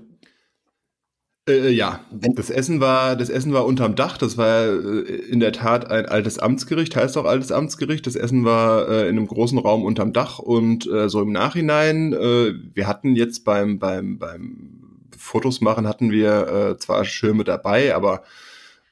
äh, 1.49 1.69
ja, 1.69 1.99
das 2.11 2.49
Essen 2.49 2.79
war, 2.79 3.15
das 3.15 3.29
Essen 3.29 3.53
war 3.53 3.65
unterm 3.65 3.95
Dach. 3.95 4.17
Das 4.17 4.37
war 4.37 4.67
äh, 4.67 5.01
in 5.29 5.39
der 5.39 5.51
Tat 5.51 5.89
ein 5.89 6.05
altes 6.05 6.39
Amtsgericht, 6.39 6.95
heißt 6.95 7.17
auch 7.17 7.25
altes 7.25 7.51
Amtsgericht. 7.51 8.07
Das 8.07 8.15
Essen 8.15 8.45
war 8.45 8.87
äh, 8.87 9.09
in 9.09 9.17
einem 9.17 9.27
großen 9.27 9.57
Raum 9.57 9.83
unterm 9.83 10.13
Dach 10.13 10.39
und 10.39 10.87
äh, 10.87 11.09
so 11.09 11.21
im 11.21 11.31
Nachhinein. 11.31 12.13
Äh, 12.13 12.53
wir 12.73 12.87
hatten 12.87 13.15
jetzt 13.15 13.43
beim 13.43 13.79
beim 13.79 14.17
beim 14.19 14.79
Fotos 15.17 15.61
machen 15.61 15.87
hatten 15.87 16.11
wir 16.11 16.47
äh, 16.47 16.77
zwar 16.77 17.03
Schirme 17.03 17.43
dabei, 17.43 17.93
aber 17.93 18.23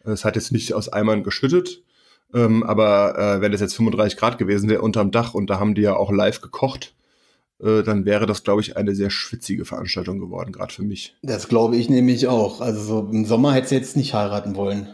es 0.04 0.26
hat 0.26 0.36
jetzt 0.36 0.52
nicht 0.52 0.74
aus 0.74 0.92
Eimern 0.92 1.24
geschüttet. 1.24 1.82
Ähm, 2.34 2.64
aber 2.64 3.18
äh, 3.18 3.42
wenn 3.42 3.54
es 3.54 3.62
jetzt 3.62 3.76
35 3.76 4.18
Grad 4.20 4.38
gewesen 4.38 4.70
wäre 4.70 4.82
unterm 4.82 5.12
Dach 5.12 5.34
und 5.34 5.50
da 5.50 5.60
haben 5.60 5.76
die 5.76 5.82
ja 5.82 5.96
auch 5.96 6.12
live 6.12 6.42
gekocht, 6.42 6.94
äh, 7.60 7.84
dann 7.84 8.06
wäre 8.06 8.26
das, 8.26 8.44
glaube 8.44 8.62
ich, 8.62 8.78
eine 8.78 8.96
sehr 8.96 9.10
schwitzige 9.10 9.66
Veranstaltung 9.66 10.20
geworden, 10.20 10.52
gerade 10.52 10.74
für 10.74 10.84
mich. 10.84 11.16
Das 11.24 11.48
glaube 11.48 11.76
ich 11.76 11.90
nämlich 11.90 12.28
auch. 12.28 12.62
Also 12.62 12.82
so 12.82 13.10
im 13.12 13.26
Sommer 13.26 13.54
hättest 13.54 13.72
du 13.72 13.76
jetzt 13.76 13.98
nicht 13.98 14.14
heiraten 14.14 14.56
wollen. 14.56 14.90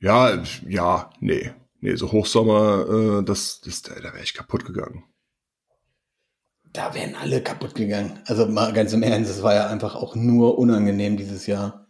Ja, 0.00 0.42
ja, 0.66 1.10
nee. 1.20 1.50
Nee, 1.80 1.94
so 1.94 2.10
Hochsommer, 2.10 3.20
äh, 3.20 3.24
das, 3.24 3.60
das, 3.60 3.82
da 3.82 3.94
wäre 3.94 4.22
ich 4.22 4.34
kaputt 4.34 4.64
gegangen. 4.64 5.04
Da 6.72 6.94
wären 6.94 7.14
alle 7.14 7.42
kaputt 7.42 7.74
gegangen. 7.74 8.20
Also 8.26 8.46
mal 8.46 8.72
ganz 8.72 8.92
im 8.92 9.02
Ernst, 9.02 9.30
es 9.30 9.42
war 9.42 9.54
ja 9.54 9.68
einfach 9.68 9.94
auch 9.94 10.14
nur 10.14 10.58
unangenehm 10.58 11.16
dieses 11.16 11.46
Jahr. 11.46 11.86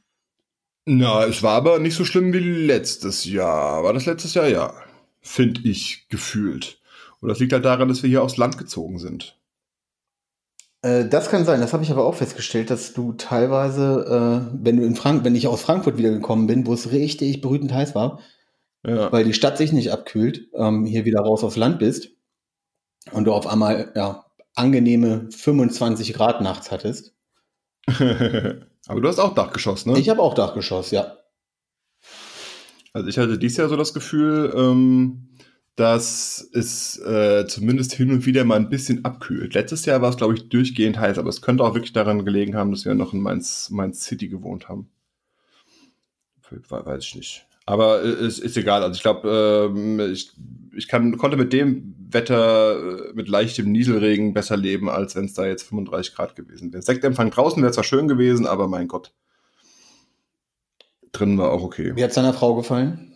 Na, 0.85 1.25
es 1.27 1.43
war 1.43 1.55
aber 1.55 1.79
nicht 1.79 1.97
so 1.97 2.05
schlimm 2.05 2.33
wie 2.33 2.39
letztes 2.39 3.25
Jahr. 3.25 3.83
War 3.83 3.93
das 3.93 4.07
letztes 4.07 4.35
Jahr? 4.35 4.49
Ja. 4.49 4.73
Finde 5.21 5.61
ich 5.69 6.09
gefühlt. 6.09 6.79
Und 7.21 7.29
das 7.29 7.39
liegt 7.39 7.53
halt 7.53 7.65
daran, 7.65 7.89
dass 7.89 8.03
wir 8.03 8.11
hier 8.11 8.23
aufs 8.23 8.37
Land 8.37 8.59
gezogen 8.59 8.99
sind. 8.99 9.39
Äh, 10.83 11.09
das 11.09 11.31
kann 11.31 11.45
sein. 11.45 11.61
Das 11.61 11.73
habe 11.73 11.83
ich 11.83 11.91
aber 11.91 12.05
auch 12.05 12.15
festgestellt, 12.15 12.71
dass 12.71 12.93
du 12.93 13.13
teilweise, 13.13 14.51
äh, 14.53 14.59
wenn 14.63 14.77
du 14.77 14.85
in 14.85 14.95
Frank 14.95 15.25
wenn 15.25 15.35
ich 15.35 15.49
aus 15.49 15.63
Frankfurt 15.63 15.99
wiedergekommen 15.99 16.47
bin, 16.47 16.67
wo 16.67 16.73
es 16.73 16.93
richtig 16.93 17.41
brütend 17.41 17.73
heiß 17.73 17.95
war, 17.95 18.21
ja. 18.87 19.11
weil 19.11 19.25
die 19.25 19.35
Stadt 19.35 19.59
sich 19.59 19.73
nicht 19.73 19.93
abkühlt, 19.93 20.49
ähm, 20.55 20.85
hier 20.87 21.05
wieder 21.05 21.21
raus 21.21 21.43
aufs 21.43 21.57
Land 21.57 21.81
bist 21.81 22.11
und 23.13 23.25
du 23.25 23.33
auf 23.33 23.47
einmal 23.47 23.93
ja, 23.97 24.27
angenehme 24.55 25.29
25 25.31 26.15
Grad 26.15 26.41
nachts 26.41 26.71
hattest. 26.71 27.15
aber 27.89 29.01
du 29.01 29.09
hast 29.09 29.19
auch 29.19 29.35
Dachgeschoss, 29.35 29.87
ne? 29.87 29.99
Ich 29.99 30.09
habe 30.11 30.23
auch 30.23 30.35
Dachgeschoss, 30.35 30.91
ja. 30.91 31.18
Also 32.93 33.09
ich 33.09 33.19
hatte 33.19 33.39
dieses 33.39 33.59
Jahr 33.59 33.69
so 33.69 33.77
das 33.77 33.95
Gefühl, 33.95 34.53
ähm, 34.57 35.29
dass 35.77 36.49
es 36.55 36.99
äh, 36.99 37.47
zumindest 37.47 37.93
hin 37.93 38.11
und 38.11 38.27
wieder 38.27 38.45
mal 38.45 38.57
ein 38.57 38.69
bisschen 38.69 39.05
abkühlt. 39.05 39.55
Letztes 39.55 39.85
Jahr 39.85 40.03
war 40.03 40.11
es, 40.11 40.17
glaube 40.17 40.35
ich, 40.35 40.49
durchgehend 40.49 40.99
heiß, 40.99 41.19
aber 41.19 41.29
es 41.29 41.41
könnte 41.41 41.63
auch 41.63 41.75
wirklich 41.75 41.93
daran 41.93 42.25
gelegen 42.25 42.57
haben, 42.57 42.73
dass 42.73 42.85
wir 42.85 42.95
noch 42.95 43.13
in 43.13 43.21
Mainz, 43.21 43.71
Mainz 43.71 44.05
City 44.05 44.29
gewohnt 44.29 44.69
haben. 44.69 44.89
Weiß 46.69 47.05
ich 47.05 47.15
nicht. 47.15 47.47
Aber 47.65 48.03
es 48.03 48.39
ist 48.39 48.57
egal. 48.57 48.83
Also 48.83 48.97
ich 48.97 49.03
glaube, 49.03 49.71
ähm, 49.71 50.01
ich, 50.01 50.33
ich 50.75 50.89
kann, 50.89 51.17
konnte 51.19 51.37
mit 51.37 51.53
dem 51.53 51.95
Wetter, 52.11 53.11
äh, 53.11 53.13
mit 53.13 53.29
leichtem 53.29 53.71
Nieselregen 53.71 54.33
besser 54.33 54.57
leben, 54.57 54.89
als 54.89 55.15
wenn 55.15 55.27
es 55.27 55.35
da 55.35 55.47
jetzt 55.47 55.65
35 55.65 56.15
Grad 56.15 56.35
gewesen 56.35 56.73
wäre. 56.73 56.83
Sektempfang 56.83 57.31
draußen 57.31 57.63
wäre 57.63 57.73
zwar 57.73 57.85
schön 57.85 58.09
gewesen, 58.09 58.47
aber 58.47 58.69
mein 58.69 58.89
Gott. 58.89 59.13
Drinnen 61.13 61.39
war 61.39 61.51
auch 61.51 61.63
okay. 61.63 61.95
Wie 61.95 62.03
hat 62.03 62.11
es 62.11 62.15
deiner 62.15 62.35
Frau 62.35 62.55
gefallen? 62.55 63.13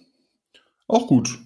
Auch 0.87 1.07
gut. 1.07 1.39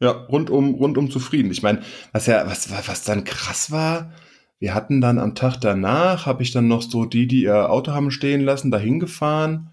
Ja, 0.00 0.10
rundum, 0.10 0.74
rundum 0.74 1.10
zufrieden. 1.10 1.50
Ich 1.50 1.62
meine, 1.62 1.82
was 2.12 2.26
ja, 2.26 2.46
was, 2.46 2.70
was 2.70 3.02
dann 3.02 3.24
krass 3.24 3.70
war, 3.70 4.12
wir 4.60 4.74
hatten 4.74 5.00
dann 5.00 5.18
am 5.18 5.34
Tag 5.34 5.58
danach, 5.60 6.26
habe 6.26 6.42
ich 6.42 6.50
dann 6.50 6.68
noch 6.68 6.82
so 6.82 7.04
die, 7.04 7.26
die 7.26 7.42
ihr 7.42 7.70
Auto 7.70 7.92
haben 7.92 8.10
stehen 8.10 8.40
lassen, 8.40 8.70
dahin 8.70 9.00
gefahren. 9.00 9.70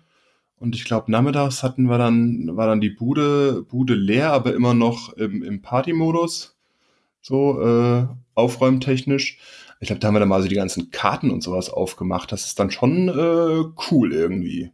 Und 0.58 0.76
ich 0.76 0.86
glaube, 0.86 1.12
nachmittags 1.12 1.64
hatten 1.64 1.90
wir 1.90 1.98
dann, 1.98 2.56
war 2.56 2.68
dann 2.68 2.82
die 2.82 2.90
Bude, 2.90 3.64
Bude 3.64 3.96
leer, 3.96 4.32
aber 4.32 4.54
immer 4.54 4.74
noch 4.74 5.14
im, 5.14 5.44
im 5.44 5.62
Party-Modus. 5.62 6.56
So, 7.22 7.62
äh, 7.62 8.08
aufräumtechnisch. 8.36 9.40
Ich 9.80 9.88
glaube, 9.88 10.00
da 10.00 10.08
haben 10.08 10.16
wir 10.16 10.20
dann 10.20 10.30
mal 10.30 10.42
so 10.42 10.48
die 10.48 10.56
ganzen 10.56 10.92
Karten 10.92 11.32
und 11.32 11.42
sowas 11.42 11.70
aufgemacht. 11.70 12.32
Das 12.32 12.46
ist 12.46 12.60
dann 12.60 12.72
schon 12.72 13.10
äh, 13.10 13.66
cool 13.92 14.14
irgendwie. 14.14 14.72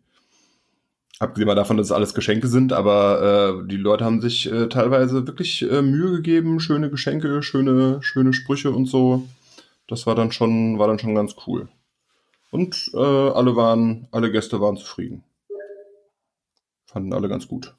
Abgesehen 1.22 1.46
mal 1.46 1.54
davon, 1.54 1.78
dass 1.78 1.86
es 1.86 1.92
alles 1.92 2.16
Geschenke 2.16 2.48
sind, 2.48 2.74
aber 2.74 3.62
äh, 3.62 3.68
die 3.68 3.78
Leute 3.78 4.04
haben 4.04 4.22
sich 4.22 4.52
äh, 4.52 4.70
teilweise 4.70 5.28
wirklich 5.28 5.62
äh, 5.62 5.84
Mühe 5.84 6.14
gegeben, 6.14 6.60
schöne 6.60 6.90
Geschenke, 6.90 7.44
schöne, 7.44 8.02
schöne 8.02 8.34
Sprüche 8.34 8.72
und 8.72 8.88
so. 8.88 9.28
Das 9.88 10.08
war 10.08 10.16
dann 10.16 10.32
schon, 10.32 10.80
war 10.80 10.88
dann 10.88 10.98
schon 10.98 11.14
ganz 11.14 11.36
cool. 11.46 11.70
Und 12.50 12.90
äh, 12.96 12.98
alle 12.98 13.56
waren, 13.56 14.08
alle 14.10 14.32
Gäste 14.32 14.60
waren 14.62 14.78
zufrieden. 14.78 15.24
Fanden 16.88 17.14
alle 17.14 17.30
ganz 17.30 17.48
gut. 17.48 17.76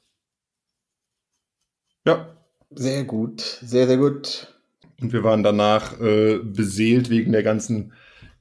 Ja. 2.05 2.37
Sehr 2.71 3.03
gut, 3.03 3.41
sehr, 3.41 3.87
sehr 3.87 3.97
gut. 3.97 4.55
Und 5.01 5.11
wir 5.11 5.25
waren 5.25 5.43
danach 5.43 5.99
äh, 5.99 6.39
beseelt 6.39 7.09
wegen 7.09 7.33
der 7.33 7.43
ganzen 7.43 7.91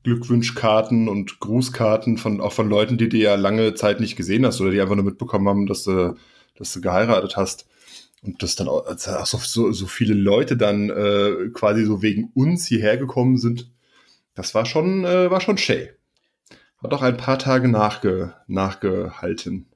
Glückwunschkarten 0.03 1.09
und 1.09 1.41
Grußkarten 1.41 2.19
von 2.19 2.41
auch 2.41 2.53
von 2.53 2.69
Leuten, 2.69 2.99
die 2.99 3.09
du 3.09 3.17
ja 3.17 3.35
lange 3.37 3.75
Zeit 3.75 4.01
nicht 4.01 4.17
gesehen 4.17 4.45
hast 4.45 4.61
oder 4.61 4.71
die 4.71 4.81
einfach 4.81 4.97
nur 4.97 5.05
mitbekommen 5.05 5.49
haben, 5.49 5.67
dass 5.67 5.85
du, 5.85 6.17
dass 6.57 6.73
du 6.73 6.81
geheiratet 6.81 7.37
hast. 7.37 7.67
Und 8.25 8.43
dass 8.43 8.55
dann 8.55 8.69
auch, 8.69 8.87
also 8.87 9.11
auch 9.11 9.27
so, 9.27 9.73
so 9.73 9.87
viele 9.87 10.15
Leute 10.15 10.57
dann 10.57 10.91
äh, 10.91 11.51
quasi 11.53 11.85
so 11.85 12.03
wegen 12.03 12.31
uns 12.35 12.67
hierher 12.67 12.97
gekommen 12.97 13.37
sind. 13.37 13.73
Das 14.35 14.55
war 14.55 14.65
schon, 14.65 15.05
äh, 15.05 15.29
war 15.31 15.41
schon 15.41 15.59
schön. 15.59 15.88
Hat 16.79 16.95
auch 16.95 17.03
ein 17.03 17.17
paar 17.17 17.38
Tage 17.38 17.69
nachge, 17.69 18.35
nachgehalten. 18.47 19.67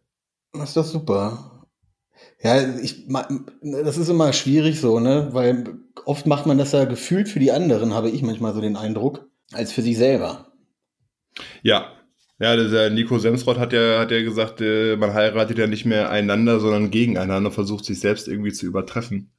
Das 0.53 0.71
ist 0.71 0.77
doch 0.77 0.85
super. 0.85 1.67
Ja, 2.41 2.77
ich, 2.79 3.09
das 3.63 3.99
ist 3.99 4.09
immer 4.09 4.33
schwierig 4.33 4.81
so, 4.81 5.01
ne? 5.01 5.29
Weil 5.33 5.79
oft 6.05 6.27
macht 6.27 6.47
man 6.47 6.59
das 6.59 6.73
ja 6.73 6.85
gefühlt 6.85 7.29
für 7.29 7.41
die 7.41 7.53
anderen, 7.53 7.95
habe 7.95 8.11
ich 8.11 8.23
manchmal 8.23 8.55
so 8.55 8.61
den 8.61 8.77
Eindruck 8.77 9.29
als 9.53 9.73
für 9.73 9.83
sich 9.83 9.97
selber. 9.97 10.53
Ja. 11.63 11.93
Ja, 12.39 12.55
der 12.55 12.91
Nico 12.91 13.19
Semsrott 13.19 13.59
hat 13.59 13.73
ja, 13.73 13.99
hat 13.99 14.11
ja 14.11 14.23
gesagt, 14.23 14.61
äh, 14.61 14.97
man 14.97 15.15
heiratet 15.15 15.57
ja 15.57 15.67
nicht 15.67 15.87
mehr 15.87 16.11
einander, 16.11 16.61
sondern 16.61 16.91
gegeneinander, 16.91 17.51
versucht 17.51 17.87
sich 17.87 17.99
selbst 17.99 18.29
irgendwie 18.29 18.53
zu 18.53 18.67
übertreffen. 18.67 19.31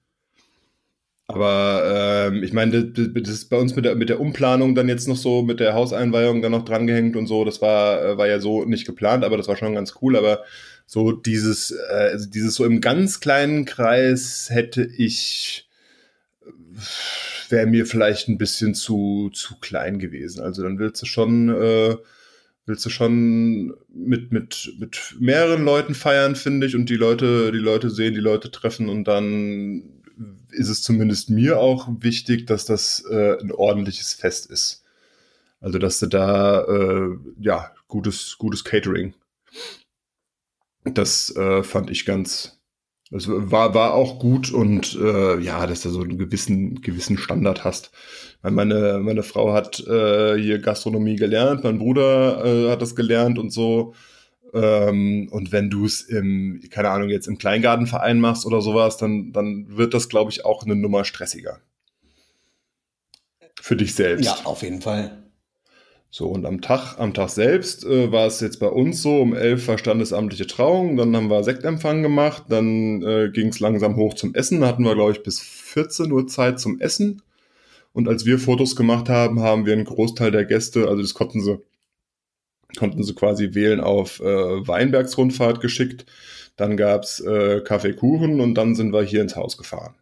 Aber 1.28 2.30
ähm, 2.32 2.42
ich 2.42 2.54
meine, 2.54 2.86
das, 2.86 3.10
das 3.14 3.30
ist 3.30 3.50
bei 3.50 3.58
uns 3.58 3.76
mit 3.76 3.84
der, 3.84 3.96
mit 3.96 4.08
der 4.10 4.22
Umplanung 4.22 4.76
dann 4.76 4.88
jetzt 4.88 5.08
noch 5.10 5.18
so, 5.18 5.42
mit 5.44 5.60
der 5.60 5.74
Hauseinweihung 5.74 6.42
dann 6.42 6.54
noch 6.54 6.64
drangehängt 6.64 7.18
und 7.18 7.28
so, 7.28 7.44
das 7.44 7.62
war, 7.62 8.02
äh, 8.02 8.18
war 8.18 8.28
ja 8.28 8.40
so 8.40 8.64
nicht 8.64 8.86
geplant, 8.86 9.26
aber 9.26 9.36
das 9.36 9.50
war 9.50 9.58
schon 9.58 9.76
ganz 9.76 9.96
cool. 10.02 10.16
Aber 10.16 10.44
so 10.86 11.12
dieses, 11.12 11.72
äh, 11.72 12.12
also 12.14 12.30
dieses 12.30 12.56
so 12.56 12.64
im 12.66 12.80
ganz 12.80 13.20
kleinen 13.20 13.66
Kreis 13.66 14.48
hätte 14.50 14.84
ich 14.86 15.67
wäre 17.50 17.68
mir 17.68 17.86
vielleicht 17.86 18.28
ein 18.28 18.38
bisschen 18.38 18.76
zu, 18.76 19.30
zu 19.34 19.56
klein 19.60 20.00
gewesen. 20.00 20.42
Also 20.42 20.64
dann 20.64 20.80
willst 20.80 21.02
du 21.02 21.06
schon, 21.06 21.50
äh, 21.50 21.96
willst 22.66 22.86
du 22.86 22.90
schon 22.90 23.74
mit, 23.90 24.32
mit, 24.32 24.74
mit 24.80 25.16
mehreren 25.20 25.64
Leuten 25.64 25.96
feiern, 25.96 26.36
finde 26.36 26.68
ich, 26.68 26.76
und 26.76 26.90
die 26.90 26.96
Leute, 26.96 27.52
die 27.52 27.58
Leute 27.58 27.90
sehen, 27.90 28.14
die 28.14 28.20
Leute 28.20 28.52
treffen 28.52 28.90
und 28.90 29.06
dann 29.06 29.98
ist 30.52 30.70
es 30.70 30.82
zumindest 30.82 31.30
mir 31.30 31.60
auch 31.60 31.88
wichtig, 32.00 32.48
dass 32.48 32.66
das 32.66 33.04
äh, 33.10 33.40
ein 33.40 33.52
ordentliches 33.52 34.14
Fest 34.14 34.50
ist. 34.50 34.84
Also, 35.60 35.80
dass 35.80 36.00
du 36.00 36.08
da, 36.08 36.64
äh, 36.64 37.18
ja, 37.40 37.72
gutes, 37.88 38.38
gutes 38.38 38.64
Catering. 38.64 39.14
Das 40.84 41.36
äh, 41.36 41.64
fand 41.64 41.90
ich 41.90 42.06
ganz, 42.06 42.57
das 43.10 43.28
war, 43.28 43.74
war 43.74 43.94
auch 43.94 44.20
gut 44.20 44.52
und 44.52 44.96
äh, 44.96 45.40
ja, 45.40 45.66
dass 45.66 45.82
du 45.82 45.90
so 45.90 46.02
einen 46.02 46.18
gewissen, 46.18 46.82
gewissen 46.82 47.18
Standard 47.18 47.64
hast. 47.64 47.92
Meine, 48.42 49.00
meine 49.02 49.24
Frau 49.24 49.54
hat 49.54 49.80
äh, 49.88 50.38
hier 50.38 50.60
Gastronomie 50.60 51.16
gelernt, 51.16 51.64
mein 51.64 51.80
Bruder 51.80 52.46
äh, 52.46 52.70
hat 52.70 52.82
das 52.82 52.96
gelernt 52.96 53.40
und 53.40 53.52
so. 53.52 53.94
Ähm, 54.54 55.30
und 55.32 55.52
wenn 55.52 55.70
du 55.70 55.86
es 55.86 56.02
im, 56.02 56.62
keine 56.70 56.90
Ahnung, 56.90 57.10
jetzt 57.10 57.28
im 57.28 57.38
Kleingartenverein 57.38 58.20
machst 58.20 58.46
oder 58.46 58.62
sowas, 58.62 58.98
dann, 58.98 59.32
dann 59.32 59.78
wird 59.78 59.94
das, 59.94 60.10
glaube 60.10 60.32
ich, 60.32 60.46
auch 60.46 60.64
eine 60.64 60.76
Nummer 60.76 61.04
stressiger. 61.06 61.60
Für 63.60 63.76
dich 63.76 63.96
selbst. 63.96 64.26
Ja, 64.26 64.38
auf 64.46 64.62
jeden 64.62 64.82
Fall. 64.82 65.27
So, 66.10 66.28
und 66.28 66.46
am 66.46 66.62
Tag, 66.62 66.98
am 67.00 67.14
Tag 67.14 67.30
selbst 67.30 67.86
äh, 67.86 68.12
war 68.12 68.28
es 68.28 68.40
jetzt 68.40 68.60
bei 68.60 68.68
uns 68.70 69.02
so, 69.02 69.22
um 69.22 69.34
elf 69.36 69.68
war 69.68 69.78
standesamtliche 69.78 70.48
Trauung, 70.48 70.96
dann 70.96 71.16
haben 71.16 71.30
wir 71.30 71.44
Sektempfang 71.44 72.02
gemacht, 72.02 72.46
dann 72.50 73.02
äh, 73.04 73.30
ging 73.30 73.50
es 73.50 73.60
langsam 73.60 73.98
hoch 73.98 74.14
zum 74.14 74.34
Essen, 74.34 74.64
hatten 74.64 74.84
wir, 74.84 74.96
glaube 74.96 75.12
ich, 75.12 75.24
bis 75.24 75.42
14 75.42 76.12
Uhr 76.12 76.28
Zeit 76.28 76.60
zum 76.60 76.80
Essen. 76.80 77.22
Und 77.94 78.08
als 78.08 78.26
wir 78.26 78.40
Fotos 78.40 78.76
gemacht 78.76 79.10
haben, 79.10 79.42
haben 79.42 79.66
wir 79.66 79.74
einen 79.74 79.86
Großteil 79.86 80.32
der 80.32 80.46
Gäste, 80.46 80.88
also 80.88 81.02
das 81.02 81.14
konnten 81.14 81.42
sie, 81.42 81.60
konnten 82.78 83.04
sie 83.04 83.14
quasi 83.14 83.54
wählen, 83.54 83.82
auf 83.82 84.20
äh, 84.22 84.68
Weinbergsrundfahrt 84.68 85.62
geschickt. 85.62 86.06
Dann 86.56 86.78
gab's 86.78 87.20
äh, 87.20 87.62
Kaffeekuchen 87.62 88.40
und 88.40 88.56
dann 88.56 88.76
sind 88.76 88.94
wir 88.94 89.04
hier 89.04 89.22
ins 89.22 89.36
Haus 89.36 89.58
gefahren. 89.58 89.96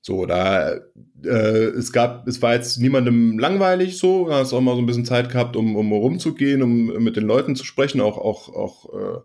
So, 0.00 0.26
da 0.26 0.78
äh, 1.24 1.28
es 1.28 1.92
gab, 1.92 2.26
es 2.28 2.40
war 2.40 2.54
jetzt 2.54 2.78
niemandem 2.78 3.38
langweilig 3.38 3.98
so, 3.98 4.28
da 4.28 4.36
hast 4.36 4.52
auch 4.52 4.60
mal 4.60 4.74
so 4.74 4.82
ein 4.82 4.86
bisschen 4.86 5.04
Zeit 5.04 5.30
gehabt, 5.30 5.56
um, 5.56 5.76
um 5.76 5.92
rumzugehen, 5.92 6.62
um 6.62 6.86
mit 7.02 7.16
den 7.16 7.26
Leuten 7.26 7.56
zu 7.56 7.64
sprechen, 7.64 8.00
auch, 8.00 8.16
auch, 8.16 8.48
auch 8.54 8.94
äh, 8.94 9.20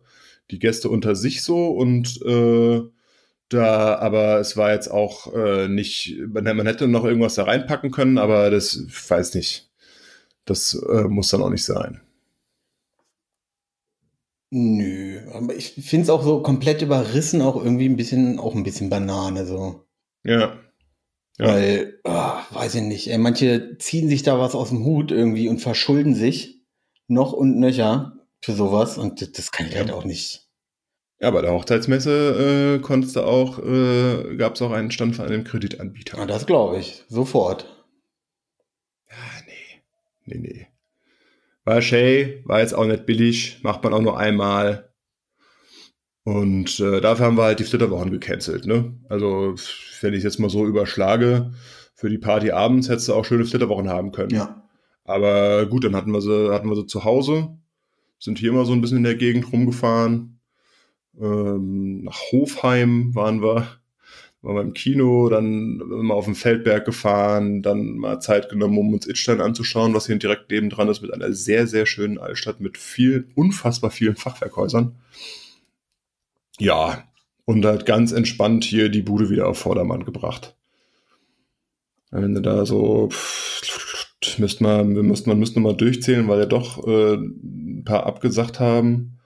die 0.52 0.60
Gäste 0.60 0.90
unter 0.90 1.16
sich 1.16 1.44
so 1.44 1.70
und 1.70 2.22
äh, 2.26 2.82
da, 3.50 3.96
aber 4.00 4.40
es 4.40 4.58
war 4.58 4.74
jetzt 4.74 4.90
auch 4.90 5.34
äh, 5.34 5.68
nicht, 5.68 6.18
man, 6.28 6.44
man 6.58 6.66
hätte 6.66 6.88
noch 6.88 7.06
irgendwas 7.06 7.36
da 7.36 7.44
reinpacken 7.44 7.92
können, 7.92 8.18
aber 8.18 8.50
das, 8.50 8.76
ich 8.76 9.10
weiß 9.10 9.36
nicht, 9.36 9.70
das 10.46 10.74
äh, 10.74 11.04
muss 11.04 11.30
dann 11.30 11.44
auch 11.44 11.50
nicht 11.50 11.64
sein. 11.64 12.02
Nö, 14.50 15.20
aber 15.32 15.56
ich 15.56 15.74
finde 15.74 16.04
es 16.04 16.10
auch 16.10 16.24
so 16.24 16.42
komplett 16.44 16.82
überrissen, 16.82 17.42
auch 17.42 17.56
irgendwie 17.56 17.90
ein 17.90 17.96
bisschen, 17.96 18.40
auch 18.40 18.56
ein 18.56 18.64
bisschen 18.64 18.90
Banane 18.90 19.46
so. 19.46 19.86
Ja. 20.24 20.63
Ja. 21.40 21.48
Weil, 21.48 22.00
oh, 22.04 22.36
weiß 22.52 22.76
ich 22.76 22.82
nicht, 22.84 23.10
ey, 23.10 23.18
manche 23.18 23.78
ziehen 23.80 24.08
sich 24.08 24.24
da 24.24 24.40
was 24.40 24.54
aus 24.54 24.70
dem 24.70 24.86
Hut 24.86 25.12
irgendwie 25.12 25.50
und 25.50 25.60
verschulden 25.60 26.14
sich 26.14 26.62
noch 27.08 27.34
und 27.34 27.60
nöcher 27.60 28.14
für 28.42 28.54
sowas 28.54 28.98
und 28.98 29.22
das, 29.22 29.32
das 29.32 29.52
kann 29.52 29.68
ich 29.68 29.74
ja. 29.74 29.80
halt 29.80 29.92
auch 29.92 30.06
nicht. 30.06 30.48
Ja, 31.20 31.32
bei 31.32 31.42
der 31.42 31.54
Hochzeitsmesse 31.54 32.76
äh, 32.76 32.82
konntest 32.82 33.16
du 33.16 33.22
auch, 33.22 33.58
äh, 33.60 34.36
gab 34.36 34.56
es 34.56 34.62
auch 34.62 34.72
einen 34.72 34.92
Stand 34.92 35.16
von 35.16 35.26
einem 35.26 35.44
Kreditanbieter. 35.44 36.18
Ja, 36.18 36.26
das 36.26 36.46
glaube 36.46 36.78
ich, 36.80 37.06
sofort. 37.08 37.66
Ja, 39.10 39.16
nee, 39.48 39.82
nee, 40.26 40.38
nee. 40.40 40.68
War 41.64 41.82
Shay, 41.82 42.44
war 42.46 42.60
jetzt 42.60 42.76
auch 42.76 42.86
nicht 42.86 43.06
billig, 43.06 43.60
macht 43.64 43.84
man 43.84 43.94
auch 43.94 44.02
nur 44.02 44.20
einmal. 44.20 44.93
Und 46.24 46.80
äh, 46.80 47.02
dafür 47.02 47.26
haben 47.26 47.38
wir 47.38 47.44
halt 47.44 47.60
die 47.60 47.66
Flitterwochen 47.66 48.12
gecancelt. 48.12 48.66
Ne? 48.66 48.94
Also, 49.10 49.56
wenn 50.02 50.14
ich 50.14 50.24
jetzt 50.24 50.40
mal 50.40 50.50
so 50.50 50.66
überschlage, 50.66 51.52
für 51.96 52.10
die 52.10 52.18
Party 52.18 52.52
abends 52.52 52.90
hättest 52.90 53.10
du 53.10 53.14
auch 53.14 53.26
schöne 53.26 53.46
Flitterwochen 53.46 53.90
haben 53.90 54.12
können. 54.12 54.32
Ja. 54.32 54.64
Aber 55.06 55.66
gut, 55.66 55.84
dann 55.84 55.96
hatten 55.96 56.12
wir 56.12 56.22
sie, 56.22 56.54
hatten 56.54 56.70
wir 56.70 56.76
sie 56.76 56.86
zu 56.86 57.04
Hause, 57.04 57.58
sind 58.20 58.40
hier 58.40 58.52
immer 58.52 58.66
so 58.66 58.72
ein 58.74 58.82
bisschen 58.82 58.98
in 58.98 59.04
der 59.04 59.16
Gegend 59.16 59.52
rumgefahren. 59.52 60.40
Ähm, 61.20 62.04
nach 62.04 62.20
Hofheim 62.32 63.14
waren 63.14 63.42
wir, 63.42 63.68
waren 64.42 64.56
wir 64.56 64.62
im 64.62 64.74
Kino, 64.74 65.28
dann 65.30 65.78
mal 65.78 66.14
auf 66.14 66.26
den 66.26 66.36
Feldberg 66.36 66.86
gefahren, 66.86 67.62
dann 67.62 67.98
mal 67.98 68.22
Zeit 68.22 68.50
genommen, 68.50 68.78
um 68.78 68.94
uns 68.94 69.08
Itstein 69.08 69.42
anzuschauen, 69.42 69.94
was 69.94 70.08
hier 70.08 70.16
direkt 70.16 70.50
neben 70.50 70.70
dran 70.70 70.88
ist, 70.88 71.02
mit 71.02 71.14
einer 71.14 71.34
sehr, 71.34 71.68
sehr 71.68 71.86
schönen 71.86 72.18
Altstadt 72.18 72.62
mit 72.62 72.78
vielen, 72.78 73.32
unfassbar 73.36 73.92
vielen 73.92 74.16
Fachwerkhäusern. 74.16 74.96
Ja, 76.60 77.04
und 77.46 77.66
halt 77.66 77.86
ganz 77.86 78.12
entspannt 78.12 78.64
hier 78.64 78.90
die 78.90 79.02
Bude 79.02 79.30
wieder 79.30 79.48
auf 79.48 79.60
Vordermann 79.60 80.06
gebracht. 80.06 80.56
Wenn 82.12 82.36
du 82.36 82.42
da 82.42 82.66
so, 82.66 83.10
müsste 84.38 84.64
man, 84.64 84.96
wir 84.96 85.04
müssten, 85.04 85.30
man 85.30 85.40
müsste 85.40 85.60
mal 85.60 85.76
durchzählen, 85.76 86.28
weil 86.28 86.40
ja 86.40 86.46
doch 86.46 86.88
äh, 86.88 87.16
ein 87.16 87.84
paar 87.86 88.06
abgesagt 88.06 88.60
haben. 88.60 89.20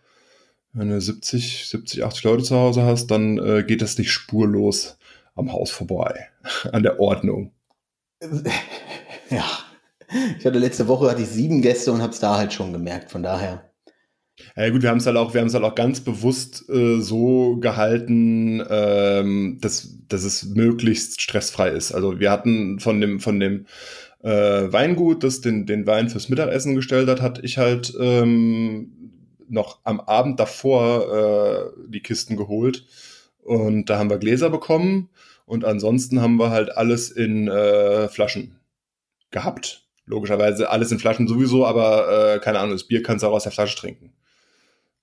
Wenn 0.74 0.90
du 0.90 1.02
70, 1.02 1.68
70, 1.68 2.06
80 2.06 2.24
Leute 2.24 2.44
zu 2.44 2.56
Hause 2.56 2.84
hast, 2.84 3.08
dann 3.08 3.38
äh, 3.40 3.63
geht 3.63 3.82
das 3.82 3.98
nicht 3.98 4.12
spurlos 4.12 4.98
am 5.36 5.52
Haus 5.52 5.72
vorbei, 5.72 6.30
an 6.72 6.84
der 6.84 7.00
Ordnung. 7.00 7.52
Ja, 9.30 9.46
ich 10.40 10.46
hatte 10.46 10.58
letzte 10.60 10.88
Woche 10.88 11.12
hatte 11.12 11.22
ich 11.22 11.28
sieben 11.28 11.62
Gäste 11.62 11.92
und 11.92 12.02
habe 12.02 12.13
es 12.13 12.20
da 12.20 12.38
halt 12.38 12.54
schon 12.54 12.72
gemerkt. 12.72 13.12
Von 13.12 13.24
daher. 13.24 13.66
Ja 14.56 14.69
gut, 14.69 14.82
wir 14.84 14.89
haben 14.89 14.97
es 14.97 15.06
halt 15.06 15.17
auch, 15.17 15.34
wir 15.34 15.41
haben 15.41 15.47
es 15.47 15.54
halt 15.54 15.63
auch 15.63 15.76
ganz 15.76 16.02
bewusst 16.02 16.69
äh, 16.69 17.00
so 17.00 17.58
gehalten, 17.58 18.63
ähm, 18.69 19.58
dass, 19.62 19.97
dass 20.08 20.23
es 20.23 20.45
möglichst 20.45 21.21
stressfrei 21.21 21.69
ist. 21.69 21.91
Also 21.91 22.19
wir 22.19 22.32
hatten 22.32 22.80
von 22.80 23.02
dem, 23.02 23.19
von 23.19 23.39
dem 23.39 23.65
äh, 24.23 24.30
Weingut, 24.71 25.23
das 25.23 25.41
den, 25.41 25.65
den 25.65 25.88
Wein 25.88 26.10
fürs 26.10 26.30
Mittagessen 26.30 26.76
gestellt 26.76 27.10
hat, 27.10 27.21
hatte 27.21 27.41
ich 27.43 27.58
halt 27.58 27.93
ähm, 28.00 28.91
noch 29.50 29.80
am 29.84 30.00
Abend 30.00 30.39
davor 30.39 31.73
äh, 31.78 31.89
die 31.89 32.02
Kisten 32.02 32.38
geholt. 32.38 32.86
Und 33.41 33.89
da 33.89 33.97
haben 33.97 34.10
wir 34.10 34.17
Gläser 34.17 34.50
bekommen 34.50 35.10
und 35.45 35.65
ansonsten 35.65 36.21
haben 36.21 36.38
wir 36.38 36.50
halt 36.50 36.76
alles 36.76 37.10
in 37.10 37.47
äh, 37.47 38.10
Flaschen 38.10 38.60
gehabt. 39.32 39.88
Logischerweise 40.06 40.69
alles 40.69 40.91
in 40.91 41.00
Flaschen 41.00 41.28
sowieso, 41.28 41.65
aber 41.65 42.36
äh, 42.36 42.39
keine 42.39 42.60
Ahnung, 42.60 42.73
das 42.73 42.88
Bier 42.88 43.04
kannst 43.04 43.23
du 43.23 43.28
auch 43.28 43.34
aus 43.34 43.43
der 43.43 43.52
Flasche 43.52 43.78
trinken. 43.78 44.13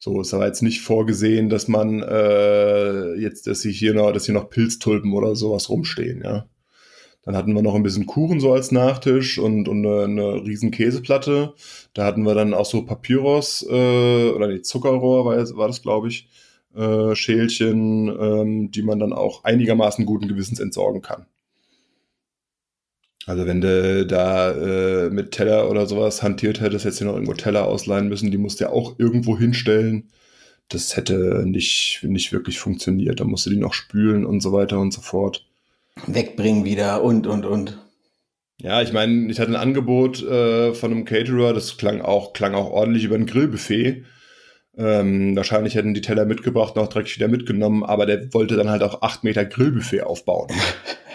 So 0.05 0.21
ist 0.21 0.35
aber 0.35 0.45
jetzt 0.45 0.61
nicht 0.61 0.83
vorgesehen, 0.83 1.49
dass 1.49 1.67
man 1.67 2.03
äh, 2.03 3.15
jetzt, 3.15 3.47
dass 3.47 3.63
sich 3.63 3.79
hier 3.79 3.95
noch, 3.95 4.13
dass 4.13 4.27
hier 4.27 4.35
noch 4.35 4.51
Pilztulpen 4.51 5.15
oder 5.15 5.35
sowas 5.35 5.71
rumstehen, 5.71 6.21
ja. 6.23 6.47
Dann 7.23 7.35
hatten 7.35 7.55
wir 7.55 7.63
noch 7.63 7.75
ein 7.75 7.83
bisschen 7.83 8.05
Kuchen 8.05 8.39
so 8.39 8.53
als 8.53 8.71
Nachtisch 8.71 9.39
und, 9.39 9.67
und 9.67 9.87
eine, 9.87 10.05
eine 10.05 10.45
riesen 10.45 10.71
Käseplatte. 10.71 11.55
Da 11.95 12.05
hatten 12.05 12.25
wir 12.27 12.35
dann 12.35 12.53
auch 12.53 12.67
so 12.67 12.85
Papyrus 12.85 13.67
äh, 13.67 14.29
oder 14.29 14.49
die 14.49 14.61
Zuckerrohr 14.61 15.25
war, 15.25 15.37
war 15.57 15.69
das, 15.69 15.81
glaube 15.81 16.09
ich, 16.09 16.29
äh, 16.77 17.15
Schälchen, 17.15 18.09
ähm, 18.09 18.71
die 18.71 18.83
man 18.83 18.99
dann 18.99 19.15
auch 19.15 19.45
einigermaßen 19.45 20.05
guten 20.05 20.29
Gewissens 20.29 20.61
entsorgen 20.61 21.01
kann. 21.01 21.25
Also 23.27 23.47
wenn 23.47 23.61
du 23.61 24.07
da 24.07 24.51
äh, 24.51 25.11
mit 25.11 25.33
Teller 25.33 25.71
oder 25.71 25.87
sowas 25.87 26.23
hantiert 26.23 26.61
hättest, 26.61 26.85
hättest 26.85 27.01
du 27.01 27.07
noch 27.07 27.15
irgendwo 27.15 27.35
Teller 27.35 27.67
ausleihen 27.67 28.09
müssen, 28.09 28.31
die 28.31 28.39
musst 28.39 28.61
du 28.61 28.65
ja 28.65 28.71
auch 28.71 28.99
irgendwo 28.99 29.39
hinstellen. 29.39 30.11
Das 30.69 30.97
hätte 30.97 31.45
nicht, 31.47 32.01
nicht 32.03 32.33
wirklich 32.33 32.59
funktioniert. 32.59 33.21
Da 33.21 33.25
musst 33.25 33.47
du 33.47 33.51
die 33.51 33.57
noch 33.57 33.75
spülen 33.75 34.27
und 34.27 34.41
so 34.41 34.53
weiter 34.53 34.79
und 34.79 34.93
so 34.93 35.01
fort. 35.01 35.47
Wegbringen 36.07 36.65
wieder 36.65 37.03
und, 37.03 37.27
und, 37.27 37.47
und. 37.47 37.79
Ja, 38.59 38.83
ich 38.83 38.93
meine, 38.93 39.31
ich 39.31 39.41
hatte 39.41 39.51
ein 39.51 39.57
Angebot 39.57 40.23
äh, 40.23 40.75
von 40.75 40.93
einem 40.93 41.05
Caterer, 41.05 41.53
das 41.53 41.77
klang 41.77 42.01
auch, 42.01 42.33
klang 42.33 42.55
auch 42.55 42.71
ordentlich 42.71 43.05
über 43.05 43.17
ein 43.17 43.27
Grillbuffet. 43.27 44.05
Ähm, 44.77 45.37
wahrscheinlich 45.37 45.77
hätten 45.77 45.95
die 45.95 46.01
Teller 46.01 46.25
mitgebracht 46.25 46.77
und 46.77 46.83
auch 46.83 46.89
direkt 46.89 47.15
wieder 47.15 47.29
mitgenommen, 47.29 47.85
aber 47.85 48.07
der 48.07 48.33
wollte 48.35 48.57
dann 48.57 48.71
halt 48.71 48.83
auch 48.83 49.03
acht 49.03 49.23
Meter 49.23 49.45
Grillbuffet 49.45 50.03
aufbauen. 50.03 50.49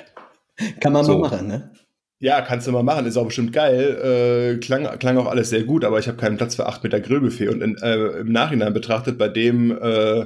Kann 0.80 0.94
man 0.94 1.06
so 1.06 1.18
machen, 1.18 1.48
ne? 1.48 1.72
Ja, 2.22 2.42
kannst 2.42 2.68
du 2.68 2.72
mal 2.74 2.84
machen, 2.84 3.06
ist 3.06 3.16
auch 3.16 3.26
bestimmt 3.26 3.54
geil. 3.54 4.56
Äh, 4.56 4.60
klang, 4.60 5.00
klang 5.00 5.18
auch 5.18 5.28
alles 5.28 5.50
sehr 5.50 5.64
gut, 5.64 5.86
aber 5.86 6.00
ich 6.00 6.08
habe 6.08 6.18
keinen 6.18 6.36
Platz 6.36 6.56
für 6.56 6.66
8 6.66 6.84
Meter 6.84 7.00
Grillbuffet. 7.00 7.48
Und 7.48 7.62
in, 7.62 7.78
äh, 7.78 8.20
im 8.20 8.32
Nachhinein 8.32 8.74
betrachtet, 8.74 9.18
bei 9.18 9.30
dem 9.30 9.72
äh, 9.72 10.26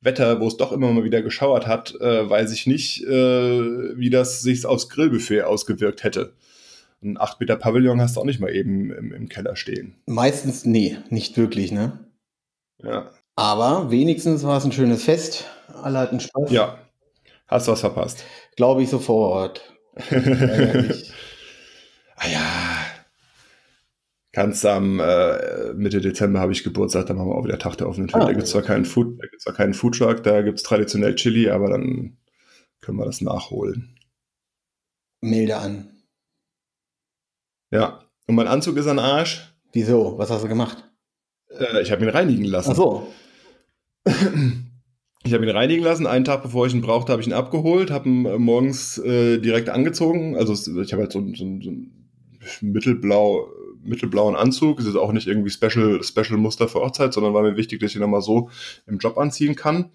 Wetter, 0.00 0.40
wo 0.40 0.48
es 0.48 0.56
doch 0.56 0.72
immer 0.72 0.90
mal 0.92 1.04
wieder 1.04 1.20
geschauert 1.20 1.66
hat, 1.66 1.94
äh, 2.00 2.28
weiß 2.28 2.52
ich 2.52 2.66
nicht, 2.66 3.04
äh, 3.04 3.10
wie 3.98 4.08
das 4.08 4.40
sich 4.40 4.64
aufs 4.64 4.88
Grillbuffet 4.88 5.42
ausgewirkt 5.42 6.04
hätte. 6.04 6.32
Ein 7.02 7.20
8 7.20 7.38
Meter 7.38 7.56
Pavillon 7.56 8.00
hast 8.00 8.16
du 8.16 8.20
auch 8.20 8.24
nicht 8.24 8.40
mal 8.40 8.54
eben 8.54 8.90
im, 8.90 9.12
im 9.12 9.28
Keller 9.28 9.56
stehen. 9.56 9.94
Meistens, 10.06 10.64
nee, 10.64 10.96
nicht 11.10 11.36
wirklich, 11.36 11.70
ne? 11.70 11.98
Ja. 12.82 13.10
Aber 13.34 13.90
wenigstens 13.90 14.42
war 14.42 14.56
es 14.56 14.64
ein 14.64 14.72
schönes 14.72 15.04
Fest. 15.04 15.44
Alle 15.82 15.98
hatten 15.98 16.20
Spaß. 16.20 16.50
Ja. 16.50 16.78
Hast 17.46 17.68
du 17.68 17.72
was 17.72 17.80
verpasst? 17.80 18.24
Glaube 18.56 18.82
ich 18.82 18.88
sofort. 18.88 19.75
ah 22.16 22.28
ja, 22.28 22.86
kannst 24.32 24.66
am 24.66 25.00
äh, 25.00 25.72
Mitte 25.74 26.02
Dezember 26.02 26.40
habe 26.40 26.52
ich 26.52 26.62
Geburtstag, 26.62 27.06
dann 27.06 27.16
machen 27.16 27.30
wir 27.30 27.36
auch 27.36 27.44
wieder 27.44 27.58
Tag 27.58 27.76
der 27.76 27.88
offenen 27.88 28.08
Tür. 28.08 28.20
Ah, 28.20 28.26
da 28.26 28.32
gibt 28.32 28.44
es 28.44 28.50
zwar 28.50 28.62
keinen 28.62 28.84
Food, 28.84 29.18
da 29.18 29.26
gibt's 29.26 29.44
zwar 29.44 29.54
keinen 29.54 29.72
Foodtruck, 29.72 30.22
da 30.22 30.42
gibt 30.42 30.58
es 30.58 30.64
traditionell 30.64 31.14
Chili, 31.14 31.48
aber 31.48 31.70
dann 31.70 32.18
können 32.82 32.98
wir 32.98 33.06
das 33.06 33.22
nachholen. 33.22 33.98
Milde 35.22 35.56
an. 35.56 35.90
Ja. 37.70 38.04
Und 38.26 38.34
mein 38.34 38.48
Anzug 38.48 38.76
ist 38.76 38.86
an 38.86 38.98
Arsch. 38.98 39.54
Wieso? 39.72 40.18
Was 40.18 40.30
hast 40.30 40.44
du 40.44 40.48
gemacht? 40.48 40.84
Äh, 41.48 41.80
ich 41.80 41.90
habe 41.90 42.04
ihn 42.04 42.10
reinigen 42.10 42.44
lassen. 42.44 42.72
Ach 42.72 42.76
so. 42.76 43.12
Ich 45.26 45.34
habe 45.34 45.44
ihn 45.44 45.50
reinigen 45.50 45.82
lassen. 45.82 46.06
Einen 46.06 46.24
Tag 46.24 46.42
bevor 46.42 46.66
ich 46.66 46.74
ihn 46.74 46.80
brauchte, 46.82 47.10
habe 47.12 47.20
ich 47.20 47.26
ihn 47.28 47.34
abgeholt, 47.34 47.90
habe 47.90 48.08
ihn 48.08 48.26
äh, 48.26 48.38
morgens 48.38 48.96
äh, 48.98 49.38
direkt 49.38 49.68
angezogen. 49.68 50.36
Also 50.36 50.52
ich 50.80 50.92
habe 50.92 51.02
halt 51.02 51.12
so, 51.12 51.18
einen- 51.18 51.34
so, 51.34 51.44
so 51.44 51.70
einen 51.70 52.08
mittelblau, 52.60 53.48
mittelblauen 53.82 54.36
Anzug. 54.36 54.78
Es 54.78 54.86
ist 54.86 54.96
auch 54.96 55.12
nicht 55.12 55.26
irgendwie 55.26 55.50
Special, 55.50 56.02
Special 56.02 56.38
Muster 56.38 56.68
für 56.68 56.80
Hochzeit, 56.80 57.12
sondern 57.12 57.34
war 57.34 57.42
mir 57.42 57.56
wichtig, 57.56 57.80
dass 57.80 57.90
ich 57.90 57.96
ihn 57.96 58.02
nochmal 58.02 58.22
so 58.22 58.50
im 58.86 58.98
Job 58.98 59.18
anziehen 59.18 59.56
kann. 59.56 59.90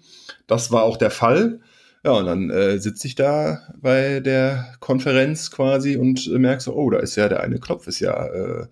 Das 0.46 0.70
war 0.70 0.82
auch 0.82 0.96
der 0.96 1.10
Fall. 1.10 1.60
Ja, 2.04 2.12
und 2.12 2.26
dann 2.26 2.50
äh, 2.50 2.78
sitze 2.78 3.06
ich 3.06 3.14
da 3.14 3.60
bei 3.80 4.20
der 4.20 4.74
Konferenz 4.80 5.50
quasi 5.50 5.96
und 5.96 6.26
äh, 6.26 6.38
merke 6.38 6.62
so, 6.62 6.74
oh, 6.74 6.90
da 6.90 6.98
ist 6.98 7.16
ja 7.16 7.28
der 7.28 7.40
eine 7.40 7.58
Knopf 7.60 7.86
ist 7.86 8.00
ja 8.00 8.26
äh, 8.26 8.66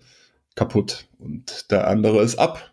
kaputt 0.55 1.07
und 1.17 1.71
der 1.71 1.87
andere 1.87 2.21
ist 2.21 2.37
ab. 2.37 2.70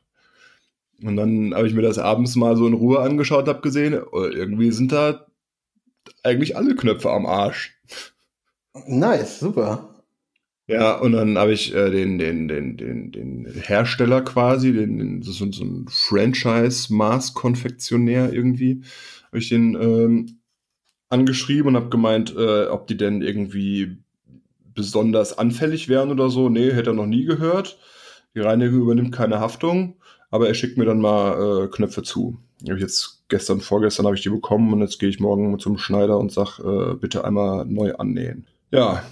Und 1.02 1.16
dann 1.16 1.54
habe 1.54 1.68
ich 1.68 1.74
mir 1.74 1.82
das 1.82 1.98
abends 1.98 2.36
mal 2.36 2.56
so 2.56 2.66
in 2.66 2.74
Ruhe 2.74 3.00
angeschaut, 3.00 3.48
habe 3.48 3.60
gesehen, 3.60 4.00
oh, 4.12 4.24
irgendwie 4.24 4.70
sind 4.72 4.92
da 4.92 5.26
eigentlich 6.22 6.56
alle 6.56 6.74
Knöpfe 6.74 7.10
am 7.10 7.26
Arsch. 7.26 7.76
Nice, 8.86 9.40
super. 9.40 9.94
Ja, 10.66 10.96
und 10.96 11.12
dann 11.12 11.38
habe 11.38 11.52
ich 11.52 11.74
äh, 11.74 11.90
den, 11.90 12.18
den, 12.18 12.46
den, 12.46 12.76
den, 12.76 13.10
den 13.12 13.46
Hersteller 13.46 14.20
quasi, 14.20 14.72
den, 14.72 14.98
den, 14.98 15.20
das 15.20 15.30
ist 15.30 15.38
so 15.38 15.50
so 15.50 15.64
ein 15.64 15.86
Franchise-Maßkonfektionär 15.88 18.30
irgendwie, 18.32 18.82
habe 19.28 19.38
ich 19.38 19.48
den 19.48 19.74
ähm, 19.80 20.40
angeschrieben 21.08 21.68
und 21.68 21.76
habe 21.76 21.88
gemeint, 21.88 22.36
äh, 22.36 22.66
ob 22.66 22.86
die 22.86 22.98
denn 22.98 23.22
irgendwie 23.22 23.96
besonders 24.74 25.38
anfällig 25.38 25.88
wären 25.88 26.10
oder 26.10 26.28
so. 26.28 26.50
Nee, 26.50 26.72
hätte 26.72 26.90
er 26.90 26.94
noch 26.94 27.06
nie 27.06 27.24
gehört. 27.24 27.78
Die 28.34 28.40
Reinigung 28.40 28.82
übernimmt 28.82 29.12
keine 29.12 29.40
Haftung, 29.40 29.96
aber 30.30 30.48
er 30.48 30.54
schickt 30.54 30.78
mir 30.78 30.84
dann 30.84 31.00
mal 31.00 31.64
äh, 31.64 31.68
Knöpfe 31.68 32.02
zu. 32.02 32.38
Die 32.60 32.70
Hab 32.70 32.76
ich 32.78 32.82
jetzt 32.82 33.24
gestern, 33.28 33.60
vorgestern 33.60 34.06
habe 34.06 34.16
ich 34.16 34.22
die 34.22 34.30
bekommen 34.30 34.72
und 34.72 34.80
jetzt 34.80 34.98
gehe 34.98 35.08
ich 35.08 35.20
morgen 35.20 35.58
zum 35.58 35.78
Schneider 35.78 36.18
und 36.18 36.32
sag, 36.32 36.58
äh, 36.58 36.94
bitte 36.94 37.24
einmal 37.24 37.64
neu 37.66 37.94
annähen. 37.94 38.46
Ja, 38.70 39.04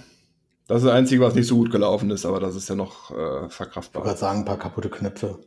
das 0.67 0.79
ist 0.79 0.85
das 0.87 0.93
Einzige, 0.93 1.21
was 1.21 1.33
nicht 1.35 1.47
so 1.47 1.55
gut 1.55 1.71
gelaufen 1.71 2.11
ist, 2.11 2.25
aber 2.25 2.39
das 2.39 2.55
ist 2.55 2.67
ja 2.69 2.75
noch 2.75 3.09
äh, 3.11 3.13
Ich 3.13 3.19
wollte 3.19 3.49
verkraftbar. 3.51 4.03
gerade 4.03 4.19
sagen, 4.19 4.39
ein 4.39 4.45
paar 4.45 4.59
kaputte 4.59 4.89
Knöpfe. 4.89 5.39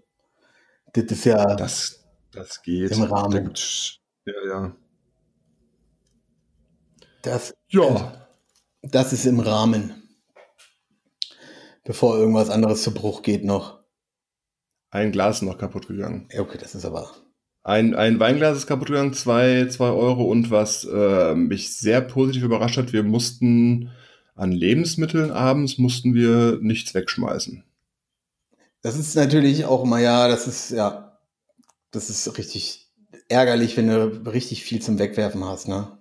Das 0.94 1.04
ist 1.04 1.24
ja. 1.24 1.54
Das, 1.56 2.04
das 2.32 2.62
geht. 2.62 2.90
Im 2.92 3.02
Rahmen. 3.02 3.44
Gibt's- 3.44 3.98
Ja, 4.24 4.32
ja. 4.48 4.76
Das, 7.22 7.54
Ja, 7.68 8.26
das 8.82 9.12
ist 9.12 9.26
im 9.26 9.40
Rahmen. 9.40 9.92
Bevor 11.84 12.16
irgendwas 12.16 12.50
anderes 12.50 12.82
zu 12.82 12.94
Bruch 12.94 13.22
geht 13.22 13.44
noch. 13.44 13.79
Ein 14.90 15.12
Glas 15.12 15.42
noch 15.42 15.58
kaputt 15.58 15.88
gegangen. 15.88 16.28
Okay, 16.36 16.58
das 16.60 16.74
ist 16.74 16.84
aber. 16.84 17.10
Ein, 17.62 17.94
ein 17.94 18.18
Weinglas 18.18 18.56
ist 18.56 18.66
kaputt 18.66 18.88
gegangen, 18.88 19.12
zwei, 19.12 19.66
zwei 19.66 19.90
Euro 19.90 20.24
und 20.24 20.50
was 20.50 20.84
äh, 20.84 21.34
mich 21.34 21.76
sehr 21.76 22.00
positiv 22.00 22.42
überrascht 22.42 22.78
hat, 22.78 22.92
wir 22.92 23.02
mussten 23.02 23.90
an 24.34 24.52
Lebensmitteln 24.52 25.30
abends 25.30 25.76
mussten 25.76 26.14
wir 26.14 26.58
nichts 26.62 26.94
wegschmeißen. 26.94 27.62
Das 28.80 28.96
ist 28.96 29.14
natürlich 29.14 29.66
auch 29.66 29.84
mal, 29.84 30.00
ja, 30.00 30.28
das 30.28 30.46
ist, 30.46 30.70
ja, 30.70 31.18
das 31.90 32.08
ist 32.08 32.38
richtig 32.38 32.90
ärgerlich, 33.28 33.76
wenn 33.76 33.88
du 33.88 34.30
richtig 34.30 34.64
viel 34.64 34.80
zum 34.80 34.98
Wegwerfen 34.98 35.44
hast, 35.44 35.68
ne? 35.68 35.98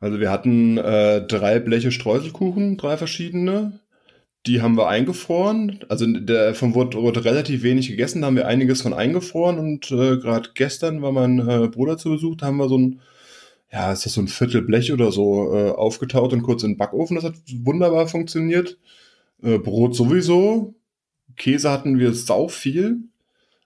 Also 0.00 0.20
wir 0.20 0.30
hatten 0.30 0.78
äh, 0.78 1.26
drei 1.26 1.58
Bleche 1.58 1.92
Streuselkuchen, 1.92 2.76
drei 2.78 2.96
verschiedene. 2.96 3.80
Die 4.46 4.62
haben 4.62 4.76
wir 4.76 4.88
eingefroren. 4.88 5.80
Also 5.88 6.06
davon 6.06 6.74
wurde, 6.74 6.98
wurde 6.98 7.24
relativ 7.24 7.62
wenig 7.62 7.88
gegessen, 7.88 8.20
da 8.22 8.28
haben 8.28 8.36
wir 8.36 8.46
einiges 8.46 8.82
von 8.82 8.94
eingefroren 8.94 9.58
und 9.58 9.90
äh, 9.90 10.16
gerade 10.18 10.50
gestern 10.54 11.02
war 11.02 11.12
mein 11.12 11.38
äh, 11.40 11.68
Bruder 11.68 11.98
zu 11.98 12.10
Besuch, 12.10 12.36
da 12.36 12.46
haben 12.46 12.56
wir 12.56 12.68
so 12.68 12.78
ein, 12.78 13.00
ja, 13.72 13.92
ist 13.92 14.06
das 14.06 14.14
so 14.14 14.22
ein 14.22 14.28
Viertel 14.28 14.62
Blech 14.62 14.92
oder 14.92 15.12
so, 15.12 15.54
äh, 15.54 15.70
aufgetaut 15.70 16.32
und 16.32 16.42
kurz 16.42 16.62
in 16.62 16.72
den 16.72 16.78
Backofen. 16.78 17.16
Das 17.16 17.24
hat 17.24 17.34
wunderbar 17.64 18.08
funktioniert. 18.08 18.78
Äh, 19.42 19.58
Brot 19.58 19.94
sowieso. 19.94 20.74
Käse 21.36 21.70
hatten 21.70 21.98
wir 21.98 22.14
sau 22.14 22.48
viel. 22.48 22.98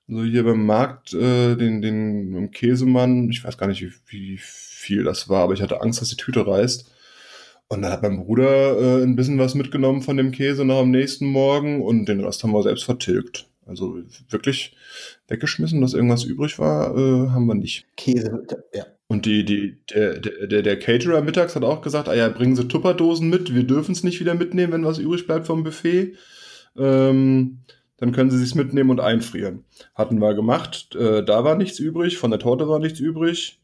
Also 0.08 0.24
hier 0.24 0.44
beim 0.44 0.66
Markt, 0.66 1.14
äh, 1.14 1.56
den, 1.56 1.80
den 1.80 2.50
Käsemann, 2.50 3.30
ich 3.30 3.44
weiß 3.44 3.56
gar 3.56 3.68
nicht, 3.68 3.82
wie, 3.82 3.92
wie 4.08 4.38
viel 4.38 5.04
das 5.04 5.28
war, 5.28 5.44
aber 5.44 5.54
ich 5.54 5.62
hatte 5.62 5.80
Angst, 5.80 6.00
dass 6.00 6.08
die 6.08 6.16
Tüte 6.16 6.46
reißt. 6.46 6.91
Und 7.72 7.80
dann 7.80 7.92
hat 7.92 8.02
mein 8.02 8.18
Bruder 8.18 8.78
äh, 8.78 9.02
ein 9.02 9.16
bisschen 9.16 9.38
was 9.38 9.54
mitgenommen 9.54 10.02
von 10.02 10.18
dem 10.18 10.30
Käse 10.30 10.62
noch 10.62 10.80
am 10.80 10.90
nächsten 10.90 11.24
Morgen 11.24 11.80
und 11.80 12.04
den 12.04 12.20
Rest 12.22 12.42
haben 12.42 12.52
wir 12.52 12.62
selbst 12.62 12.84
vertilgt. 12.84 13.48
Also 13.64 13.96
wirklich 14.28 14.76
weggeschmissen, 15.28 15.80
dass 15.80 15.94
irgendwas 15.94 16.24
übrig 16.24 16.58
war, 16.58 16.94
äh, 16.94 17.30
haben 17.30 17.46
wir 17.46 17.54
nicht. 17.54 17.86
Käse, 17.96 18.46
ja. 18.74 18.84
Und 19.06 19.24
die, 19.24 19.46
die, 19.46 19.78
der, 19.90 20.18
der, 20.18 20.60
der- 20.60 20.78
Caterer 20.78 21.22
mittags 21.22 21.56
hat 21.56 21.64
auch 21.64 21.80
gesagt, 21.80 22.10
ah 22.10 22.14
ja, 22.14 22.28
bringen 22.28 22.56
Sie 22.56 22.68
Tupperdosen 22.68 23.30
mit, 23.30 23.54
wir 23.54 23.64
dürfen 23.64 23.92
es 23.92 24.04
nicht 24.04 24.20
wieder 24.20 24.34
mitnehmen, 24.34 24.74
wenn 24.74 24.84
was 24.84 24.98
übrig 24.98 25.26
bleibt 25.26 25.46
vom 25.46 25.64
Buffet. 25.64 26.12
Ähm, 26.76 27.60
dann 27.96 28.12
können 28.12 28.30
Sie 28.30 28.42
es 28.42 28.54
mitnehmen 28.54 28.90
und 28.90 29.00
einfrieren. 29.00 29.64
Hatten 29.94 30.18
wir 30.18 30.34
gemacht, 30.34 30.94
äh, 30.94 31.24
da 31.24 31.42
war 31.42 31.56
nichts 31.56 31.78
übrig, 31.78 32.18
von 32.18 32.30
der 32.30 32.40
Torte 32.40 32.68
war 32.68 32.80
nichts 32.80 33.00
übrig. 33.00 33.61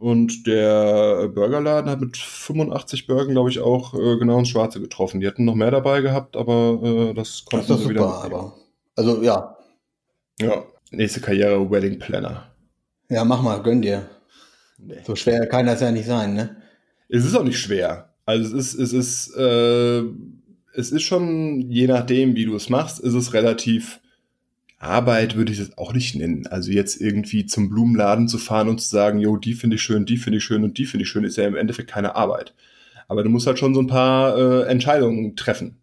Und 0.00 0.46
der 0.46 1.28
Burgerladen 1.28 1.90
hat 1.90 2.00
mit 2.00 2.16
85 2.16 3.06
Burgern, 3.06 3.32
glaube 3.32 3.50
ich, 3.50 3.60
auch 3.60 3.92
äh, 3.92 4.16
genau 4.16 4.38
ins 4.38 4.48
Schwarze 4.48 4.80
getroffen. 4.80 5.20
Die 5.20 5.26
hätten 5.26 5.44
noch 5.44 5.54
mehr 5.54 5.70
dabei 5.70 6.00
gehabt, 6.00 6.38
aber 6.38 6.80
äh, 6.82 7.12
das 7.12 7.44
Das 7.44 7.44
konnten 7.44 7.68
doch 7.68 7.78
sie 7.78 7.90
wieder 7.90 8.00
super, 8.04 8.22
mitnehmen. 8.22 8.34
aber. 8.34 8.54
Also, 8.96 9.22
ja. 9.22 9.56
Ja, 10.40 10.64
nächste 10.90 11.20
Karriere 11.20 11.70
Wedding 11.70 11.98
Planner. 11.98 12.50
Ja, 13.10 13.24
mach 13.26 13.42
mal, 13.42 13.62
gönn 13.62 13.82
dir. 13.82 14.08
Nee. 14.78 15.00
So 15.06 15.14
schwer 15.16 15.46
kann 15.46 15.66
das 15.66 15.82
ja 15.82 15.92
nicht 15.92 16.06
sein, 16.06 16.32
ne? 16.32 16.56
Es 17.10 17.26
ist 17.26 17.34
auch 17.34 17.44
nicht 17.44 17.58
schwer. 17.58 18.14
Also 18.24 18.56
es 18.56 18.72
ist, 18.72 18.80
es 18.80 18.92
ist, 18.94 19.36
äh, 19.36 20.02
es 20.72 20.92
ist 20.92 21.02
schon, 21.02 21.60
je 21.70 21.86
nachdem, 21.88 22.36
wie 22.36 22.46
du 22.46 22.56
es 22.56 22.70
machst, 22.70 23.00
ist 23.00 23.12
es 23.12 23.34
relativ 23.34 24.00
Arbeit 24.80 25.36
würde 25.36 25.52
ich 25.52 25.58
es 25.58 25.76
auch 25.76 25.92
nicht 25.92 26.14
nennen. 26.16 26.46
Also 26.46 26.72
jetzt 26.72 27.00
irgendwie 27.00 27.44
zum 27.44 27.68
Blumenladen 27.68 28.28
zu 28.28 28.38
fahren 28.38 28.68
und 28.68 28.80
zu 28.80 28.88
sagen, 28.88 29.20
jo, 29.20 29.36
die 29.36 29.52
finde 29.52 29.76
ich 29.76 29.82
schön, 29.82 30.06
die 30.06 30.16
finde 30.16 30.38
ich 30.38 30.44
schön 30.44 30.64
und 30.64 30.78
die 30.78 30.86
finde 30.86 31.04
ich 31.04 31.10
schön, 31.10 31.24
ist 31.24 31.36
ja 31.36 31.46
im 31.46 31.54
Endeffekt 31.54 31.90
keine 31.90 32.16
Arbeit. 32.16 32.54
Aber 33.06 33.22
du 33.22 33.28
musst 33.28 33.46
halt 33.46 33.58
schon 33.58 33.74
so 33.74 33.80
ein 33.80 33.88
paar 33.88 34.38
äh, 34.38 34.62
Entscheidungen 34.68 35.36
treffen. 35.36 35.76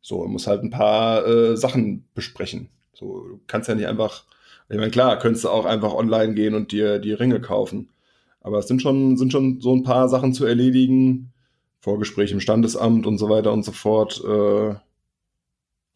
So, 0.00 0.22
du 0.22 0.28
musst 0.28 0.46
halt 0.46 0.62
ein 0.62 0.70
paar 0.70 1.26
äh, 1.26 1.56
Sachen 1.56 2.04
besprechen. 2.14 2.68
So, 2.92 3.26
du 3.26 3.40
kannst 3.48 3.68
ja 3.68 3.74
nicht 3.74 3.88
einfach, 3.88 4.24
ich 4.68 4.76
meine, 4.76 4.90
klar, 4.90 5.18
könntest 5.18 5.44
du 5.44 5.48
auch 5.48 5.64
einfach 5.64 5.92
online 5.92 6.34
gehen 6.34 6.54
und 6.54 6.70
dir 6.70 7.00
die 7.00 7.14
Ringe 7.14 7.40
kaufen. 7.40 7.88
Aber 8.40 8.58
es 8.58 8.68
sind 8.68 8.80
schon, 8.80 9.16
sind 9.16 9.32
schon 9.32 9.60
so 9.60 9.74
ein 9.74 9.82
paar 9.82 10.08
Sachen 10.08 10.34
zu 10.34 10.44
erledigen. 10.44 11.32
Vorgespräch 11.80 12.30
im 12.30 12.40
Standesamt 12.40 13.06
und 13.06 13.18
so 13.18 13.28
weiter 13.28 13.52
und 13.52 13.64
so 13.64 13.72
fort, 13.72 14.22
äh, 14.24 14.74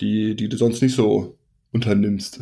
die, 0.00 0.34
die 0.34 0.48
du 0.48 0.56
sonst 0.56 0.82
nicht 0.82 0.96
so 0.96 1.38
unternimmst. 1.72 2.40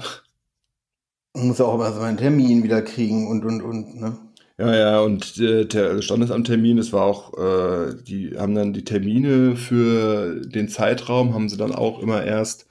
Man 1.34 1.48
muss 1.48 1.58
ja 1.58 1.66
auch 1.66 1.74
immer 1.74 1.92
so 1.92 2.00
einen 2.00 2.16
Termin 2.16 2.62
wieder 2.62 2.82
kriegen 2.82 3.28
und, 3.28 3.44
und, 3.44 3.62
und, 3.62 4.00
ne? 4.00 4.18
Ja, 4.58 4.74
ja, 4.74 5.00
und 5.00 5.36
äh, 5.38 5.66
der 5.66 6.00
Standesamttermin, 6.00 6.78
das 6.78 6.92
war 6.92 7.04
auch, 7.04 7.34
äh, 7.36 7.94
die 8.02 8.38
haben 8.38 8.54
dann 8.54 8.72
die 8.72 8.84
Termine 8.84 9.54
für 9.54 10.40
den 10.46 10.68
Zeitraum, 10.68 11.34
haben 11.34 11.50
sie 11.50 11.58
dann 11.58 11.74
auch 11.74 12.00
immer 12.00 12.24
erst 12.24 12.66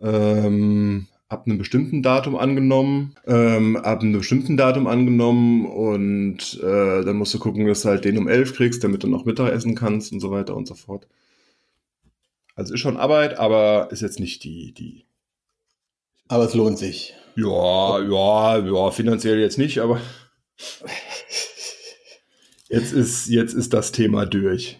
ähm, 0.00 1.06
ab 1.28 1.46
einem 1.46 1.58
bestimmten 1.58 2.02
Datum 2.02 2.36
angenommen, 2.36 3.14
ähm, 3.26 3.76
ab 3.76 4.00
einem 4.00 4.12
bestimmten 4.12 4.56
Datum 4.56 4.86
angenommen 4.86 5.66
und 5.66 6.60
äh, 6.62 7.04
dann 7.04 7.16
musst 7.16 7.34
du 7.34 7.38
gucken, 7.38 7.66
dass 7.66 7.82
du 7.82 7.88
halt 7.88 8.04
den 8.04 8.16
um 8.16 8.28
elf 8.28 8.54
kriegst, 8.54 8.82
damit 8.84 9.02
du 9.02 9.08
noch 9.08 9.24
Mittag 9.26 9.52
essen 9.52 9.74
kannst 9.74 10.12
und 10.12 10.20
so 10.20 10.30
weiter 10.30 10.56
und 10.56 10.66
so 10.66 10.74
fort. 10.74 11.06
Also 12.54 12.74
ist 12.74 12.80
schon 12.80 12.96
Arbeit, 12.96 13.38
aber 13.38 13.88
ist 13.90 14.02
jetzt 14.02 14.20
nicht 14.20 14.44
die, 14.44 14.72
die, 14.72 15.04
Aber 16.28 16.44
es 16.44 16.54
lohnt 16.54 16.78
sich. 16.78 17.14
ja, 17.36 18.00
ja, 18.00 18.58
ja, 18.58 18.90
finanziell 18.90 19.38
jetzt 19.38 19.58
nicht, 19.58 19.78
aber 19.78 20.00
jetzt 22.68 22.92
ist, 22.92 23.28
jetzt 23.28 23.54
ist 23.54 23.72
das 23.72 23.92
Thema 23.92 24.26
durch. 24.26 24.78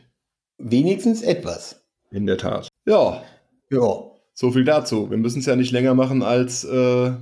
Wenigstens 0.58 1.22
etwas. 1.22 1.82
In 2.10 2.26
der 2.26 2.38
Tat. 2.38 2.68
Ja, 2.86 3.22
Ja. 3.70 4.10
so 4.34 4.50
viel 4.52 4.64
dazu. 4.64 5.10
Wir 5.10 5.18
müssen 5.18 5.40
es 5.40 5.46
ja 5.46 5.56
nicht 5.56 5.72
länger 5.72 5.94
machen 5.94 6.22
als, 6.22 6.64
äh, 6.64 7.12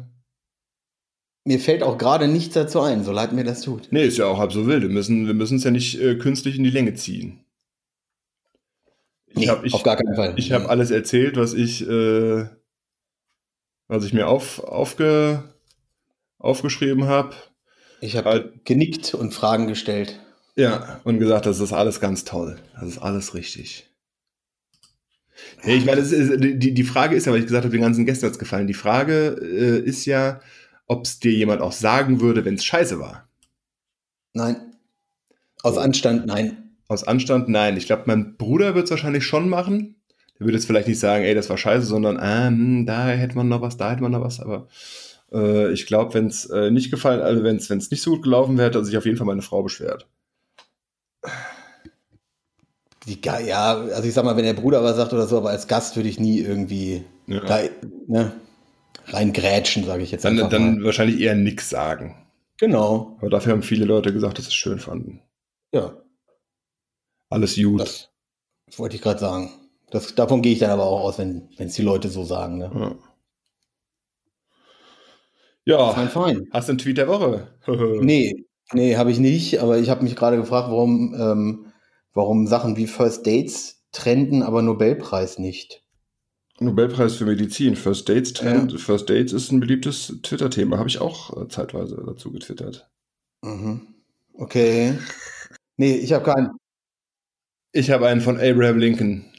Mir 1.47 1.61
fällt 1.61 1.83
auch 1.83 1.99
gerade 1.99 2.29
nichts 2.29 2.55
dazu 2.55 2.81
ein, 2.81 3.05
so 3.05 3.13
leid 3.13 3.33
mir 3.33 3.45
das 3.45 3.63
tut. 3.63 3.89
nee, 3.91 4.05
ist 4.07 4.19
ja 4.19 4.27
auch 4.27 4.39
halb 4.39 4.53
so 4.53 4.67
wild. 4.67 4.83
Wir 4.83 4.89
müssen, 4.89 5.27
wir 5.27 5.35
es 5.57 5.65
ja 5.65 5.71
nicht 5.71 6.01
äh, 6.01 6.17
künstlich 6.17 6.57
in 6.57 6.65
die 6.65 6.71
Länge 6.71 6.95
ziehen. 6.95 7.41
Ich 9.27 9.37
Nee, 9.37 9.49
habe 9.49 9.67
ich, 9.67 9.75
auf 9.75 9.83
gar 9.83 9.97
keinen 9.97 10.15
Fall. 10.15 10.35
ich 10.39 10.53
hab 10.53 10.69
alles 10.71 10.91
erzählt, 10.93 11.37
was 11.37 11.55
ich, 11.55 11.87
äh, 11.89 12.47
was 13.89 14.05
ich 14.05 14.13
mir 14.13 14.29
auf, 14.29 14.63
aufge, 14.65 15.45
aufgeschrieben 16.39 17.07
habe. 17.07 17.35
Ich 18.01 18.17
habe 18.17 18.29
Halt- 18.29 18.65
genickt 18.65 19.15
und 19.15 19.33
Fragen 19.33 19.67
gestellt. 19.67 20.21
Ja, 20.57 21.01
und 21.05 21.19
gesagt, 21.19 21.47
das 21.47 21.59
ist 21.61 21.73
alles 21.73 22.01
ganz 22.01 22.25
toll. 22.25 22.61
Das 22.75 22.89
ist 22.89 22.99
alles 22.99 23.35
richtig. 23.35 23.91
Nee, 25.65 25.77
ich 25.77 25.85
meine, 25.85 26.01
ist, 26.01 26.13
die, 26.13 26.75
die 26.75 26.85
Frage 26.85 27.17
ist 27.17 27.27
ja, 27.27 27.33
weil 27.33 27.41
ich 27.41 27.47
gesagt 27.47 27.65
habe, 27.65 27.73
den 27.75 27.83
ganzen 27.83 28.07
Gästen 28.07 28.27
hat's 28.27 28.39
gefallen. 28.39 28.69
Die 28.69 28.75
Frage 28.75 29.37
äh, 29.41 29.81
ist 29.81 30.05
ja, 30.05 30.41
ob 30.87 31.07
es 31.07 31.19
dir 31.19 31.33
jemand 31.33 31.61
auch 31.61 31.73
sagen 31.73 32.21
würde, 32.21 32.45
wenn 32.45 32.55
es 32.55 32.65
scheiße 32.65 33.01
war. 33.01 33.29
Nein. 34.33 34.77
Aus. 35.63 35.79
Anstand, 35.79 36.27
nein. 36.27 36.77
Aus 36.89 37.05
Anstand, 37.05 37.49
nein. 37.49 37.77
Ich 37.77 37.87
glaube, 37.87 38.05
mein 38.07 38.37
Bruder 38.37 38.75
wird 38.75 38.85
es 38.85 38.91
wahrscheinlich 38.91 39.25
schon 39.27 39.49
machen. 39.49 39.97
Der 40.39 40.47
würde 40.47 40.57
jetzt 40.57 40.67
vielleicht 40.67 40.89
nicht 40.89 40.99
sagen, 40.99 41.25
ey, 41.25 41.35
das 41.35 41.49
war 41.49 41.57
scheiße, 41.59 41.87
sondern, 41.87 42.19
ah, 42.19 42.49
hm, 42.49 42.87
da 42.87 43.07
hätte 43.09 43.37
man 43.37 43.49
noch 43.49 43.61
was, 43.61 43.77
da 43.77 43.91
hätte 43.93 44.03
man 44.03 44.13
noch 44.13 44.21
was. 44.23 44.41
Aber 44.41 44.69
äh, 45.33 45.73
ich 45.73 45.87
glaube, 45.87 46.15
wenn 46.15 46.27
es 46.27 46.47
äh, 46.47 46.71
nicht 46.71 46.91
gefallen, 46.91 47.21
also 47.21 47.43
wenn 47.45 47.57
es 47.57 47.71
nicht 47.71 48.03
so 48.03 48.11
gut 48.13 48.23
gelaufen 48.23 48.57
wäre, 48.59 48.69
hätte 48.69 48.85
sich 48.85 48.97
auf 48.97 49.05
jeden 49.07 49.17
Fall 49.17 49.27
meine 49.27 49.43
Frau 49.43 49.63
beschwert. 49.63 50.09
Die, 53.07 53.21
ja, 53.23 53.75
also 53.77 54.09
ich 54.09 54.15
sag 54.15 54.25
mal, 54.25 54.37
wenn 54.37 54.45
der 54.45 54.55
Bruder 54.55 54.83
was 54.83 54.97
sagt 54.97 55.13
oder 55.13 55.27
so, 55.27 55.37
aber 55.37 55.51
als 55.51 55.69
Gast 55.69 55.95
würde 55.97 56.09
ich 56.09 56.19
nie 56.19 56.41
irgendwie 56.41 57.05
Ja. 57.27 57.41
da, 57.41 57.61
ne, 58.07 58.33
reingrätschen, 59.09 59.85
sage 59.85 60.03
ich 60.03 60.11
jetzt 60.11 60.25
Dann, 60.25 60.37
dann 60.49 60.77
mal. 60.79 60.85
wahrscheinlich 60.85 61.21
eher 61.21 61.35
nix 61.35 61.69
sagen. 61.69 62.17
Genau. 62.59 63.17
Aber 63.21 63.29
dafür 63.31 63.53
haben 63.53 63.63
viele 63.63 63.85
Leute 63.85 64.13
gesagt, 64.13 64.39
dass 64.39 64.47
sie 64.47 64.51
es 64.51 64.55
schön 64.55 64.79
fanden. 64.79 65.21
Ja, 65.73 65.93
Alles 67.29 67.57
gut. 67.57 67.81
das 67.81 68.09
wollte 68.79 68.97
ich 68.97 69.03
gerade 69.03 69.19
sagen. 69.21 69.51
Das, 69.95 70.13
davon 70.17 70.43
gehe 70.43 70.53
ich 70.53 70.59
dann 70.59 70.71
aber 70.71 70.87
auch 70.87 71.03
aus, 71.03 71.19
wenn 71.19 71.49
es 71.57 71.75
die 71.75 71.83
Leute 71.83 72.09
so 72.09 72.25
sagen. 72.25 72.59
Ne? 72.59 72.69
ja. 72.75 72.97
Ja, 75.67 75.93
fein. 76.09 76.49
hast 76.51 76.67
du 76.69 76.73
einen 76.73 76.79
Tweet 76.79 76.99
der 76.99 77.07
Woche? 77.07 77.55
Nee, 78.03 78.45
nee, 78.73 78.97
habe 78.97 79.13
ich 79.13 79.21
nicht, 79.21 79.61
aber 79.61 79.79
ich 79.79 79.91
habe 79.91 80.03
mich 80.03 80.17
gerade 80.17 80.37
gefragt, 80.37 80.69
warum, 80.69 81.15
ähm, 81.15 81.73
warum 82.13 82.49
Sachen 82.49 82.77
wie 82.77 82.89
First 82.89 83.25
Dates 83.25 83.85
trenden, 83.93 84.43
aber 84.43 84.63
Nobelpreis 84.63 85.39
nicht. 85.39 85.85
Nobelpreis 86.59 87.15
für 87.15 87.27
Medizin. 87.27 87.77
First 87.77 88.09
Dates 88.09 88.33
Trend. 88.33 88.79
First 88.81 89.09
Dates 89.09 89.33
ist 89.33 89.53
ein 89.53 89.61
beliebtes 89.61 90.19
Twitter-Thema. 90.23 90.77
Habe 90.77 90.89
ich 90.89 91.01
auch 91.01 91.41
äh, 91.41 91.47
zeitweise 91.47 92.03
dazu 92.05 92.33
getwittert. 92.33 92.91
Mhm. 93.43 93.95
Okay. 94.33 94.99
Nee, 95.77 95.95
ich 95.95 96.13
habe 96.13 96.25
keinen. 96.25 96.51
Ich 97.71 97.93
habe 97.93 98.09
einen 98.09 98.21
von 98.21 98.41
Abraham 98.41 98.79
Lincoln. 98.79 99.31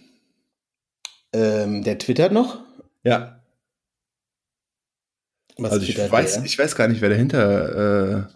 Ähm, 1.36 1.84
der 1.84 1.98
twittert 2.00 2.32
noch? 2.32 2.62
Ja, 3.04 3.42
Was 5.58 5.72
also 5.74 5.86
ich 5.86 5.98
weiß, 5.98 6.36
der? 6.36 6.46
ich 6.46 6.58
weiß 6.58 6.76
gar 6.76 6.88
nicht, 6.88 7.02
wer 7.02 7.10
dahinter, 7.10 8.28
äh, 8.28 8.34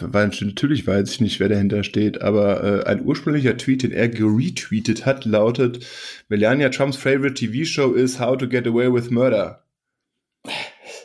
weil 0.00 0.28
natürlich 0.28 0.86
weiß 0.86 1.10
ich 1.10 1.20
nicht, 1.20 1.40
wer 1.40 1.48
dahinter 1.48 1.82
steht, 1.84 2.20
aber 2.20 2.62
äh, 2.62 2.84
ein 2.86 3.04
ursprünglicher 3.04 3.56
Tweet, 3.56 3.82
den 3.82 3.92
er 3.92 4.08
geretweetet 4.08 5.06
hat, 5.06 5.24
lautet, 5.24 5.86
Melania 6.28 6.68
Trumps 6.68 6.96
favorite 6.96 7.34
TV-Show 7.34 7.92
is 7.94 8.20
How 8.20 8.36
to 8.36 8.48
Get 8.48 8.66
Away 8.66 8.92
with 8.92 9.10
Murder. 9.10 9.64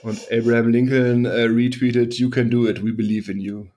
Und 0.02 0.20
Abraham 0.32 0.70
Lincoln 0.70 1.26
äh, 1.26 1.44
retweetet, 1.44 2.16
You 2.16 2.30
can 2.30 2.50
do 2.50 2.68
it, 2.68 2.84
we 2.84 2.92
believe 2.92 3.32
in 3.32 3.40
you. 3.40 3.68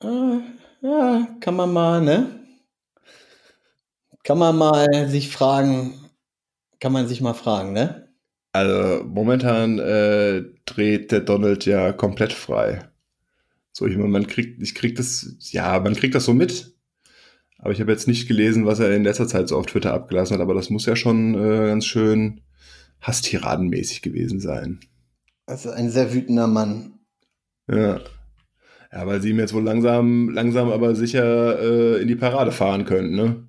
Ah, 0.00 0.40
ja, 0.80 1.28
kann 1.40 1.56
man 1.56 1.72
mal, 1.72 2.00
ne? 2.00 2.43
Kann 4.24 4.38
man 4.38 4.56
mal 4.56 5.08
sich 5.08 5.30
fragen, 5.30 5.92
kann 6.80 6.92
man 6.92 7.06
sich 7.06 7.20
mal 7.20 7.34
fragen, 7.34 7.72
ne? 7.72 8.08
Also 8.52 9.04
momentan 9.04 9.78
äh, 9.78 10.44
dreht 10.64 11.12
der 11.12 11.20
Donald 11.20 11.66
ja 11.66 11.92
komplett 11.92 12.32
frei. 12.32 12.88
So, 13.72 13.86
ich 13.86 13.96
meine, 13.96 14.08
man 14.08 14.26
kriegt, 14.26 14.62
ich 14.62 14.74
krieg 14.74 14.96
das, 14.96 15.36
ja, 15.50 15.78
man 15.80 15.94
kriegt 15.94 16.14
das 16.14 16.24
so 16.24 16.32
mit. 16.32 16.74
Aber 17.58 17.72
ich 17.72 17.80
habe 17.80 17.92
jetzt 17.92 18.08
nicht 18.08 18.28
gelesen, 18.28 18.66
was 18.66 18.78
er 18.78 18.94
in 18.94 19.04
letzter 19.04 19.26
Zeit 19.26 19.48
so 19.48 19.58
auf 19.58 19.66
Twitter 19.66 19.92
abgelassen 19.92 20.34
hat, 20.34 20.40
aber 20.40 20.54
das 20.54 20.70
muss 20.70 20.86
ja 20.86 20.96
schon 20.96 21.34
äh, 21.34 21.66
ganz 21.68 21.84
schön 21.84 22.40
hasstiradenmäßig 23.00 24.02
gewesen 24.02 24.40
sein. 24.40 24.80
Ist 25.46 25.66
ein 25.66 25.90
sehr 25.90 26.14
wütender 26.14 26.46
Mann. 26.46 27.00
Ja. 27.68 28.00
Ja, 28.92 29.06
weil 29.06 29.20
sie 29.20 29.30
ihm 29.30 29.38
jetzt 29.38 29.52
wohl 29.52 29.64
langsam, 29.64 30.30
langsam 30.30 30.70
aber 30.70 30.94
sicher 30.94 31.58
äh, 31.58 32.00
in 32.00 32.08
die 32.08 32.16
Parade 32.16 32.52
fahren 32.52 32.84
können, 32.84 33.14
ne? 33.14 33.48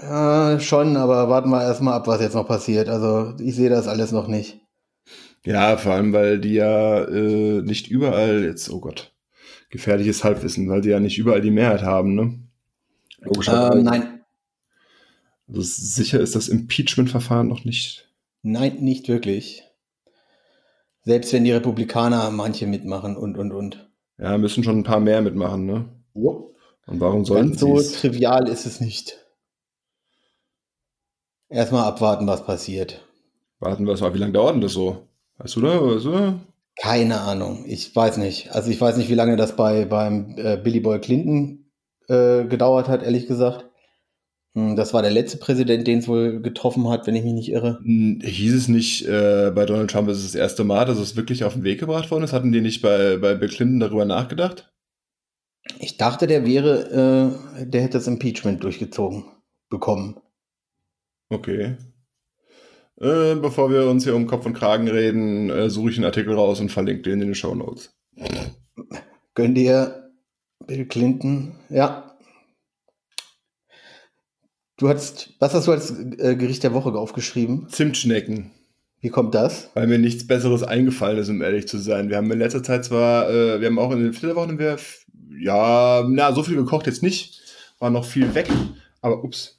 Ja, 0.00 0.60
schon, 0.60 0.96
aber 0.96 1.28
warten 1.28 1.50
wir 1.50 1.62
erstmal 1.62 1.94
ab, 1.94 2.06
was 2.06 2.20
jetzt 2.20 2.34
noch 2.34 2.46
passiert. 2.46 2.88
Also, 2.88 3.34
ich 3.42 3.54
sehe 3.54 3.70
das 3.70 3.88
alles 3.88 4.12
noch 4.12 4.28
nicht. 4.28 4.60
Ja, 5.44 5.76
vor 5.76 5.92
allem, 5.92 6.12
weil 6.12 6.40
die 6.40 6.54
ja 6.54 7.04
äh, 7.04 7.62
nicht 7.62 7.88
überall 7.88 8.42
jetzt, 8.44 8.68
oh 8.70 8.80
Gott, 8.80 9.14
gefährliches 9.70 10.24
Halbwissen, 10.24 10.68
weil 10.68 10.80
die 10.80 10.88
ja 10.90 11.00
nicht 11.00 11.18
überall 11.18 11.40
die 11.40 11.50
Mehrheit 11.52 11.82
haben, 11.82 12.14
ne? 12.14 12.40
Ähm, 13.48 13.82
nein, 13.82 14.20
Also 15.48 15.62
sicher 15.62 16.20
ist 16.20 16.34
das 16.36 16.48
Impeachment-Verfahren 16.48 17.48
noch 17.48 17.64
nicht. 17.64 18.08
nein, 18.42 18.76
nicht 18.80 19.08
wirklich. 19.08 19.62
Selbst 21.04 21.32
wenn 21.32 21.44
die 21.44 21.52
Republikaner 21.52 22.30
manche 22.30 22.66
mitmachen 22.66 23.16
und, 23.16 23.38
und, 23.38 23.52
und. 23.52 23.88
Ja, 24.18 24.36
müssen 24.38 24.64
schon 24.64 24.78
ein 24.78 24.84
paar 24.84 25.00
mehr 25.00 25.22
mitmachen, 25.22 25.64
ne? 25.66 25.88
Jo. 26.14 26.54
Und 26.86 27.00
warum 27.00 27.24
sollen 27.24 27.50
Ganz 27.50 27.60
sie 27.60 27.66
so 27.66 27.80
trivial 28.00 28.48
ist 28.48 28.66
es 28.66 28.80
nicht. 28.80 29.25
Erstmal 31.48 31.84
abwarten, 31.84 32.26
was 32.26 32.44
passiert. 32.44 33.04
Warten 33.60 33.86
wir 33.86 33.94
es 33.94 34.00
mal, 34.00 34.14
wie 34.14 34.18
lange 34.18 34.32
dauert 34.32 34.54
denn 34.54 34.60
das 34.60 34.72
so? 34.72 35.08
Weißt 35.38 35.56
du 35.56 35.60
da? 35.60 35.80
Weißt 35.80 36.04
du? 36.04 36.40
Keine 36.80 37.20
Ahnung. 37.20 37.64
Ich 37.66 37.94
weiß 37.94 38.18
nicht. 38.18 38.52
Also 38.52 38.70
ich 38.70 38.80
weiß 38.80 38.96
nicht, 38.96 39.08
wie 39.08 39.14
lange 39.14 39.36
das 39.36 39.56
bei 39.56 39.84
beim 39.86 40.34
äh, 40.36 40.56
Billy 40.56 40.80
Boy 40.80 41.00
Clinton 41.00 41.70
äh, 42.08 42.44
gedauert 42.44 42.88
hat, 42.88 43.02
ehrlich 43.02 43.26
gesagt. 43.26 43.64
Hm, 44.54 44.76
Das 44.76 44.92
war 44.92 45.02
der 45.02 45.10
letzte 45.10 45.38
Präsident, 45.38 45.86
den 45.86 46.00
es 46.00 46.08
wohl 46.08 46.42
getroffen 46.42 46.88
hat, 46.88 47.06
wenn 47.06 47.14
ich 47.16 47.24
mich 47.24 47.32
nicht 47.32 47.48
irre. 47.50 47.78
Hm, 47.82 48.20
Hieß 48.22 48.54
es 48.54 48.68
nicht, 48.68 49.06
äh, 49.06 49.52
bei 49.54 49.64
Donald 49.64 49.90
Trump 49.90 50.08
ist 50.08 50.18
es 50.18 50.24
das 50.24 50.34
erste 50.34 50.64
Mal, 50.64 50.84
dass 50.84 50.98
es 50.98 51.16
wirklich 51.16 51.44
auf 51.44 51.54
den 51.54 51.64
Weg 51.64 51.80
gebracht 51.80 52.10
worden 52.10 52.24
ist? 52.24 52.32
Hatten 52.32 52.52
die 52.52 52.60
nicht 52.60 52.82
bei, 52.82 53.16
bei 53.16 53.34
Bill 53.34 53.48
Clinton 53.48 53.80
darüber 53.80 54.04
nachgedacht? 54.04 54.72
Ich 55.78 55.96
dachte, 55.96 56.26
der 56.26 56.44
wäre, 56.46 57.30
äh, 57.60 57.66
der 57.66 57.82
hätte 57.82 57.98
das 57.98 58.06
Impeachment 58.06 58.62
durchgezogen 58.62 59.24
bekommen. 59.68 60.20
Okay. 61.28 61.76
Äh, 62.98 63.34
bevor 63.34 63.70
wir 63.70 63.88
uns 63.88 64.04
hier 64.04 64.14
um 64.14 64.26
Kopf 64.26 64.46
und 64.46 64.54
Kragen 64.54 64.88
reden, 64.88 65.50
äh, 65.50 65.68
suche 65.68 65.90
ich 65.90 65.96
einen 65.96 66.06
Artikel 66.06 66.34
raus 66.34 66.60
und 66.60 66.70
verlinke 66.70 67.02
den 67.02 67.20
in 67.20 67.28
den 67.28 67.34
Show 67.34 67.54
Notes. 67.54 67.94
Gönn 69.34 69.54
dir 69.54 70.10
Bill 70.66 70.86
Clinton. 70.86 71.58
Ja. 71.68 72.16
Du 74.78 74.88
hast, 74.88 75.34
was 75.38 75.54
hast 75.54 75.66
du 75.66 75.72
als 75.72 75.90
äh, 75.90 76.36
Gericht 76.36 76.62
der 76.62 76.74
Woche 76.74 76.92
aufgeschrieben? 76.92 77.68
Zimtschnecken. 77.68 78.52
Wie 79.00 79.10
kommt 79.10 79.34
das? 79.34 79.70
Weil 79.74 79.86
mir 79.86 79.98
nichts 79.98 80.26
Besseres 80.26 80.62
eingefallen 80.62 81.18
ist, 81.18 81.28
um 81.28 81.42
ehrlich 81.42 81.68
zu 81.68 81.78
sein. 81.78 82.08
Wir 82.08 82.16
haben 82.16 82.30
in 82.30 82.38
letzter 82.38 82.62
Zeit 82.62 82.84
zwar, 82.84 83.28
äh, 83.28 83.60
wir 83.60 83.68
haben 83.68 83.78
auch 83.78 83.92
in 83.92 84.02
den 84.02 84.12
Flitterwochen, 84.12 84.58
wir, 84.58 84.78
ja, 85.38 86.04
na, 86.08 86.32
so 86.32 86.42
viel 86.42 86.56
gekocht 86.56 86.86
jetzt 86.86 87.02
nicht. 87.02 87.42
War 87.78 87.90
noch 87.90 88.04
viel 88.04 88.34
weg. 88.34 88.48
Aber 89.02 89.22
ups. 89.22 89.55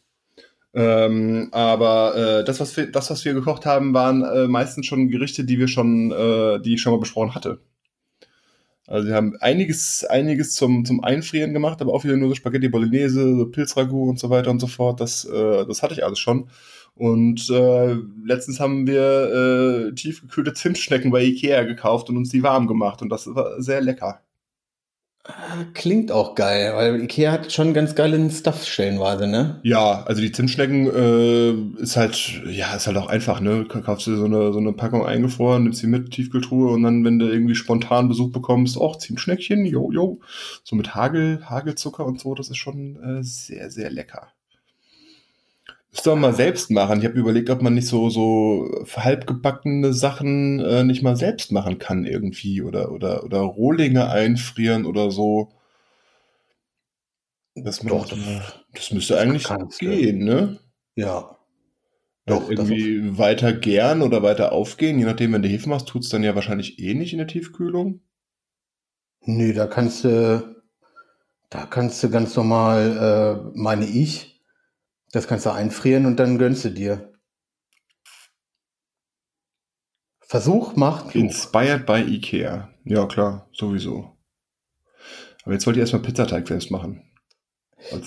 Ähm, 0.77 1.47
aber 1.53 2.15
äh, 2.15 2.43
das, 2.45 2.59
was 2.59 2.77
wir, 2.77 2.91
das, 2.91 3.09
was 3.09 3.25
wir 3.25 3.33
gekocht 3.33 3.65
haben, 3.65 3.95
waren 3.95 4.23
äh, 4.23 4.47
meistens 4.47 4.85
schon 4.85 5.09
Gerichte, 5.09 5.43
die 5.43 5.57
wir 5.57 5.67
schon, 5.67 6.11
äh, 6.11 6.61
die 6.61 6.75
ich 6.75 6.81
schon 6.81 6.93
mal 6.93 6.99
besprochen 6.99 7.33
hatte. 7.33 7.59
Also 8.85 9.07
wir 9.07 9.15
haben 9.15 9.35
einiges, 9.41 10.05
einiges 10.05 10.53
zum, 10.53 10.85
zum 10.85 11.03
Einfrieren 11.03 11.53
gemacht, 11.53 11.81
aber 11.81 11.93
auch 11.93 12.03
wieder 12.03 12.15
nur 12.15 12.29
so 12.29 12.35
Spaghetti 12.35 12.69
Bolognese, 12.69 13.37
so 13.37 13.47
Pilzragout 13.47 14.07
und 14.07 14.19
so 14.19 14.29
weiter 14.29 14.51
und 14.51 14.59
so 14.59 14.67
fort. 14.67 15.01
Das, 15.01 15.25
äh, 15.25 15.65
das 15.65 15.81
hatte 15.81 15.95
ich 15.95 16.05
alles 16.05 16.19
schon. 16.19 16.49
Und 16.93 17.49
äh, 17.49 17.95
letztens 18.23 18.59
haben 18.59 18.85
wir 18.85 19.89
äh, 19.89 19.95
tiefgekühlte 19.95 20.53
Zimtschnecken 20.53 21.09
bei 21.09 21.23
Ikea 21.23 21.63
gekauft 21.63 22.09
und 22.09 22.17
uns 22.17 22.29
die 22.29 22.43
warm 22.43 22.67
gemacht. 22.67 23.01
Und 23.01 23.09
das 23.09 23.25
war 23.33 23.59
sehr 23.61 23.81
lecker. 23.81 24.21
Klingt 25.73 26.11
auch 26.11 26.35
geil, 26.35 26.73
weil 26.75 27.01
Ikea 27.01 27.31
hat 27.31 27.51
schon 27.51 27.73
ganz 27.73 27.95
geilen 27.95 28.29
Stuff 28.31 28.65
stellenweise, 28.65 29.27
ne? 29.27 29.59
Ja, 29.63 30.03
also 30.03 30.21
die 30.21 30.31
Zimtschnecken 30.31 30.87
äh, 30.87 31.81
ist 31.81 31.97
halt, 31.97 32.41
ja, 32.49 32.75
ist 32.75 32.87
halt 32.87 32.97
auch 32.97 33.07
einfach, 33.07 33.39
ne? 33.39 33.65
Du 33.65 33.81
kaufst 33.81 34.07
dir 34.07 34.17
so 34.17 34.25
eine, 34.25 34.53
so 34.53 34.59
eine 34.59 34.73
Packung 34.73 35.05
eingefroren, 35.05 35.63
nimmst 35.63 35.79
sie 35.79 35.87
mit, 35.87 36.11
Tiefkühltruhe 36.11 36.71
und 36.71 36.83
dann, 36.83 37.03
wenn 37.03 37.19
du 37.19 37.27
irgendwie 37.27 37.55
spontan 37.55 38.07
Besuch 38.07 38.31
bekommst, 38.31 38.77
auch 38.77 38.97
Zimtschneckchen, 38.97 39.65
jo, 39.65 39.91
jo. 39.91 40.19
So 40.63 40.75
mit 40.75 40.95
Hagel, 40.95 41.41
Hagelzucker 41.49 42.05
und 42.05 42.19
so, 42.19 42.33
das 42.33 42.49
ist 42.49 42.57
schon 42.57 42.97
äh, 43.01 43.23
sehr, 43.23 43.69
sehr 43.69 43.89
lecker. 43.89 44.27
Man 46.05 46.19
mal 46.21 46.33
selbst 46.33 46.71
machen. 46.71 46.99
Ich 46.99 47.05
habe 47.05 47.17
überlegt, 47.19 47.49
ob 47.49 47.61
man 47.61 47.73
nicht 47.73 47.87
so, 47.87 48.09
so 48.09 48.85
halbgebackene 48.95 49.93
Sachen 49.93 50.59
äh, 50.59 50.83
nicht 50.83 51.01
mal 51.03 51.15
selbst 51.17 51.51
machen 51.51 51.79
kann 51.79 52.05
irgendwie 52.05 52.61
oder, 52.61 52.91
oder, 52.91 53.23
oder 53.23 53.39
Rohlinge 53.39 54.09
einfrieren 54.09 54.85
oder 54.85 55.11
so. 55.11 55.49
Das, 57.55 57.79
Doch, 57.79 58.07
das- 58.07 58.19
das 58.73 58.91
müsste 58.91 59.19
eigentlich 59.19 59.43
kannst 59.45 59.81
du. 59.81 59.85
gehen, 59.89 60.19
ne? 60.19 60.59
Ja. 60.95 61.37
Doch, 62.25 62.49
irgendwie 62.49 63.17
weiter 63.17 63.53
gern 63.53 64.01
oder 64.01 64.21
weiter 64.21 64.51
aufgehen, 64.51 64.99
je 64.99 65.05
nachdem, 65.05 65.31
wenn 65.33 65.41
du 65.41 65.47
Hefe 65.47 65.69
machst, 65.69 65.87
tut's 65.87 66.09
dann 66.09 66.23
ja 66.23 66.35
wahrscheinlich 66.35 66.77
eh 66.79 66.93
nicht 66.93 67.13
in 67.13 67.19
der 67.19 67.27
Tiefkühlung. 67.27 68.01
Nö, 69.25 69.53
da 69.53 69.67
kannst 69.67 70.03
du, 70.03 70.55
da 71.49 71.65
kannst 71.65 72.03
du 72.03 72.09
ganz 72.09 72.35
normal, 72.35 73.51
äh, 73.53 73.57
meine 73.57 73.85
ich, 73.85 74.36
das 75.11 75.27
kannst 75.27 75.45
du 75.45 75.51
einfrieren 75.51 76.05
und 76.05 76.17
dann 76.17 76.37
gönnst 76.37 76.65
du 76.65 76.69
dir. 76.69 77.13
Versuch 80.19 80.75
macht 80.75 81.09
klug. 81.09 81.23
Inspired 81.23 81.85
by 81.85 82.01
Ikea. 82.01 82.69
Ja, 82.83 83.05
klar, 83.05 83.47
sowieso. 83.53 84.17
Aber 85.43 85.53
jetzt 85.53 85.65
wollt 85.65 85.77
ihr 85.77 85.81
erstmal 85.81 86.01
Pizzateig 86.01 86.47
selbst 86.47 86.71
machen. 86.71 87.03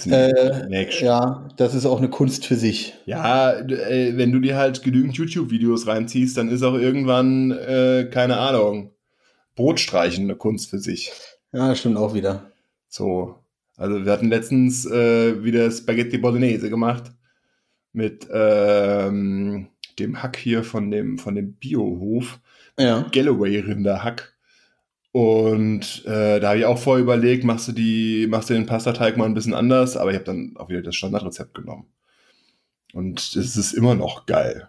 Äh, 0.06 1.00
ja, 1.00 1.48
das 1.56 1.74
ist 1.74 1.86
auch 1.86 1.98
eine 1.98 2.10
Kunst 2.10 2.44
für 2.44 2.56
sich. 2.56 2.94
Ja, 3.06 3.52
äh, 3.52 4.16
wenn 4.16 4.32
du 4.32 4.40
dir 4.40 4.56
halt 4.56 4.82
genügend 4.82 5.16
YouTube-Videos 5.16 5.86
reinziehst, 5.86 6.36
dann 6.36 6.50
ist 6.50 6.62
auch 6.62 6.74
irgendwann, 6.74 7.52
äh, 7.52 8.08
keine 8.10 8.36
Ahnung, 8.36 8.92
Brotstreichen 9.54 10.24
eine 10.24 10.36
Kunst 10.36 10.68
für 10.68 10.80
sich. 10.80 11.12
Ja, 11.52 11.68
das 11.68 11.78
stimmt 11.78 11.96
auch 11.96 12.14
wieder. 12.14 12.52
So. 12.88 13.39
Also 13.80 14.04
wir 14.04 14.12
hatten 14.12 14.28
letztens 14.28 14.84
äh, 14.84 15.42
wieder 15.42 15.70
Spaghetti 15.70 16.18
Bolognese 16.18 16.68
gemacht 16.68 17.12
mit 17.94 18.28
ähm, 18.30 19.68
dem 19.98 20.22
Hack 20.22 20.36
hier 20.36 20.64
von 20.64 20.90
dem, 20.90 21.16
von 21.16 21.34
dem 21.34 21.54
Biohof. 21.54 22.40
Ja. 22.78 23.06
Galloway-Rinderhack. 23.10 24.34
Und 25.12 26.04
äh, 26.04 26.40
da 26.40 26.50
habe 26.50 26.58
ich 26.58 26.66
auch 26.66 26.76
vorher 26.76 27.02
überlegt, 27.02 27.42
machst 27.44 27.68
du 27.68 27.72
die, 27.72 28.26
machst 28.28 28.50
du 28.50 28.54
den 28.54 28.66
Pastateig 28.66 29.16
mal 29.16 29.24
ein 29.24 29.34
bisschen 29.34 29.54
anders, 29.54 29.96
aber 29.96 30.10
ich 30.10 30.16
habe 30.16 30.26
dann 30.26 30.58
auch 30.58 30.68
wieder 30.68 30.82
das 30.82 30.94
Standardrezept 30.94 31.54
genommen. 31.54 31.86
Und 32.92 33.34
es 33.34 33.56
ist 33.56 33.72
immer 33.72 33.94
noch 33.94 34.26
geil. 34.26 34.68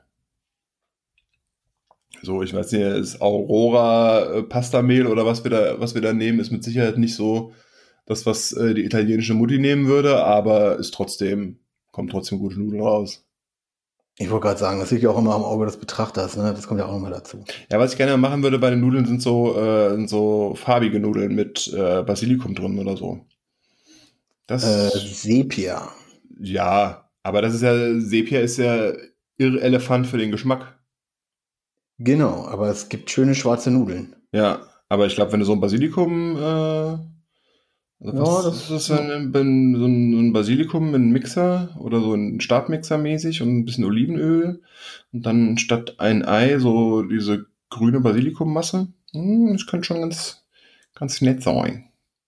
So, 2.22 2.42
ich 2.44 2.54
weiß 2.54 2.72
nicht, 2.72 2.82
ist 2.82 3.22
Aurora 3.22 4.38
äh, 4.38 4.44
Pastamehl 4.44 5.06
oder 5.06 5.26
was 5.26 5.44
wir 5.44 5.52
da, 5.52 5.82
was 5.82 5.96
wir 5.96 6.02
da 6.02 6.14
nehmen, 6.14 6.40
ist 6.40 6.52
mit 6.52 6.64
Sicherheit 6.64 6.98
nicht 6.98 7.16
so 7.16 7.54
das, 8.12 8.26
was 8.26 8.52
äh, 8.54 8.74
die 8.74 8.84
italienische 8.86 9.34
Mutti 9.34 9.58
nehmen 9.60 9.88
würde, 9.88 10.24
aber 10.24 10.78
ist 10.78 10.94
trotzdem, 10.94 11.60
kommt 11.92 12.12
trotzdem 12.12 12.40
gute 12.40 12.60
Nudeln 12.60 12.82
raus. 12.84 13.26
Ich 14.18 14.30
wollte 14.30 14.48
gerade 14.48 14.60
sagen, 14.60 14.80
das 14.80 14.92
liegt 14.92 15.04
ja 15.04 15.10
auch 15.10 15.18
immer 15.18 15.34
am 15.34 15.44
Auge 15.44 15.66
des 15.66 15.78
Betrachters, 15.78 16.36
ne? 16.38 16.54
Das 16.54 16.68
kommt 16.68 16.80
ja 16.80 16.86
auch 16.86 16.92
nochmal 16.92 17.12
dazu. 17.12 17.44
Ja, 17.72 17.80
was 17.80 17.94
ich 17.94 17.98
gerne 17.98 18.18
machen 18.18 18.44
würde 18.44 18.60
bei 18.60 18.70
den 18.70 18.82
Nudeln 18.82 19.06
sind 19.06 19.22
so, 19.22 19.58
äh, 19.58 19.92
sind 19.92 20.10
so 20.10 20.54
farbige 20.56 21.00
Nudeln 21.00 21.34
mit 21.34 21.68
äh, 21.74 22.04
Basilikum 22.04 22.54
drin 22.54 22.78
oder 22.78 22.98
so. 22.98 23.26
Das, 24.48 24.64
Äh, 24.64 24.90
Sepia. 25.00 25.90
ja, 26.40 27.10
aber 27.24 27.42
das 27.42 27.54
ist 27.56 27.62
ja, 27.62 28.00
Sepia 28.00 28.42
ist 28.42 28.58
ja 28.58 28.92
irrelevant 29.38 30.06
für 30.08 30.18
den 30.18 30.32
Geschmack. 30.32 30.78
Genau, 31.98 32.46
aber 32.46 32.70
es 32.70 32.90
gibt 32.90 33.10
schöne 33.10 33.34
schwarze 33.34 33.72
Nudeln. 33.72 34.16
Ja, 34.34 34.62
aber 34.90 35.06
ich 35.08 35.16
glaube, 35.16 35.32
wenn 35.32 35.40
du 35.40 35.46
so 35.46 35.54
ein 35.54 35.62
Basilikum, 35.62 36.36
äh, 36.36 36.98
also 38.02 38.18
Ja, 38.18 38.24
was 38.24 38.44
das- 38.46 38.72
ist 38.72 38.86
so 38.88 38.94
ein, 38.96 39.32
so 39.32 39.40
ein 39.40 40.34
Basilikum 40.34 40.94
in 40.96 41.12
Mixer 41.12 41.76
oder 41.80 42.02
so 42.02 42.14
ein 42.14 42.42
Stabmixer 42.42 42.98
mäßig 42.98 43.42
und 43.42 43.50
ein 43.60 43.66
bisschen 43.66 43.86
Olivenöl 43.86 44.62
und 45.14 45.26
dann 45.26 45.58
statt 45.58 45.96
ein 46.00 46.26
Ei 46.26 46.58
so 46.60 47.04
diese 47.04 47.46
grüne 47.70 48.02
Basilikummasse, 48.02 48.88
hm, 49.14 49.54
das 49.54 49.66
könnte 49.68 49.86
schon 49.88 50.02
ganz, 50.02 50.44
ganz 50.96 51.22
nett 51.22 51.42
sein. 51.44 51.86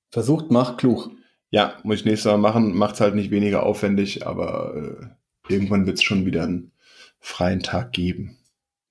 Versucht, 0.10 0.52
macht 0.52 0.78
klug. 0.78 1.10
Ja, 1.50 1.78
muss 1.84 1.98
ich 2.00 2.06
nächstes 2.06 2.32
Mal 2.32 2.38
machen, 2.38 2.76
macht's 2.76 3.02
halt 3.02 3.16
nicht 3.16 3.32
weniger 3.32 3.64
aufwendig, 3.64 4.26
aber 4.26 4.76
äh, 4.76 5.54
irgendwann 5.54 5.86
wird's 5.86 6.04
schon 6.04 6.26
wieder 6.26 6.44
einen 6.44 6.72
freien 7.20 7.62
Tag 7.62 7.92
geben. 7.94 8.38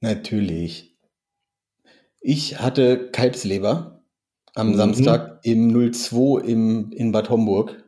Natürlich. 0.01 0.95
Ich 2.20 2.61
hatte 2.61 3.09
Kalbsleber 3.11 4.01
am 4.55 4.70
Mhm. 4.70 4.76
Samstag 4.76 5.40
im 5.42 5.92
02 5.92 6.42
im, 6.46 6.92
in 6.92 7.12
Bad 7.12 7.30
Homburg. 7.30 7.82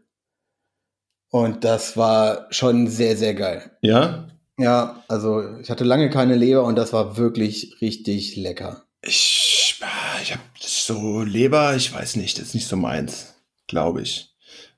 Und 1.31 1.65
das 1.65 1.97
war 1.97 2.47
schon 2.51 2.87
sehr, 2.87 3.17
sehr 3.17 3.35
geil. 3.35 3.73
Ja? 3.83 4.29
Ja, 4.59 5.03
also 5.09 5.59
ich 5.59 5.69
hatte 5.69 5.85
lange 5.85 6.11
keine 6.11 6.37
Leber 6.37 6.65
und 6.65 6.77
das 6.77 6.93
war 6.93 7.17
wirklich 7.17 7.81
richtig 7.81 8.37
lecker. 8.37 8.85
Ich, 9.03 9.81
ich 10.23 10.33
habe 10.33 10.43
so 10.61 11.23
Leber, 11.23 11.75
ich 11.75 11.93
weiß 11.93 12.17
nicht, 12.17 12.39
das 12.39 12.49
ist 12.49 12.55
nicht 12.55 12.69
so 12.69 12.77
meins, 12.77 13.35
glaube 13.67 14.03
ich. 14.03 14.31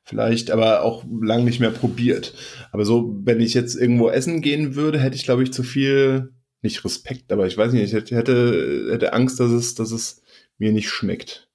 Vielleicht, 0.03 0.51
aber 0.53 0.83
auch 0.83 1.05
lang 1.21 1.45
nicht 1.45 1.59
mehr 1.59 1.73
probiert. 1.73 2.33
Aber 2.71 2.85
so, 2.85 3.13
wenn 3.25 3.41
ich 3.41 3.55
jetzt 3.55 3.75
irgendwo 3.75 4.09
essen 4.09 4.41
gehen 4.41 4.77
würde, 4.77 5.01
hätte 5.01 5.17
ich, 5.17 5.25
glaube 5.25 5.43
ich, 5.43 5.53
zu 5.53 5.65
viel, 5.65 6.33
nicht 6.63 6.85
Respekt, 6.85 7.33
aber 7.33 7.47
ich 7.47 7.59
weiß 7.59 7.73
nicht, 7.73 7.93
ich 7.93 7.93
hätte, 7.93 8.89
hätte, 8.93 9.13
Angst, 9.13 9.41
dass 9.41 9.51
es, 9.51 9.75
dass 9.75 9.91
es 9.91 10.23
mir 10.59 10.73
nicht 10.73 10.89
schmeckt. 10.89 11.46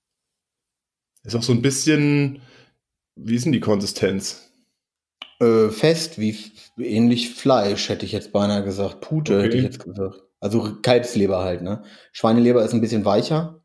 Ist 1.23 1.35
auch 1.35 1.43
so 1.43 1.53
ein 1.53 1.61
bisschen, 1.61 2.41
wie 3.15 3.35
ist 3.35 3.45
denn 3.45 3.51
die 3.51 3.59
Konsistenz? 3.59 4.51
Äh, 5.39 5.69
fest, 5.69 6.19
wie 6.19 6.35
ähnlich 6.77 7.33
Fleisch, 7.33 7.89
hätte 7.89 8.05
ich 8.05 8.11
jetzt 8.11 8.31
beinahe 8.31 8.63
gesagt. 8.63 9.01
Pute, 9.01 9.35
Okay. 9.35 9.43
hätte 9.45 9.57
ich 9.57 9.63
jetzt 9.63 9.83
gesagt. 9.83 10.21
Also 10.39 10.77
Kalbsleber 10.81 11.43
halt, 11.43 11.61
ne? 11.61 11.83
Schweineleber 12.11 12.63
ist 12.63 12.73
ein 12.73 12.81
bisschen 12.81 13.05
weicher. 13.05 13.63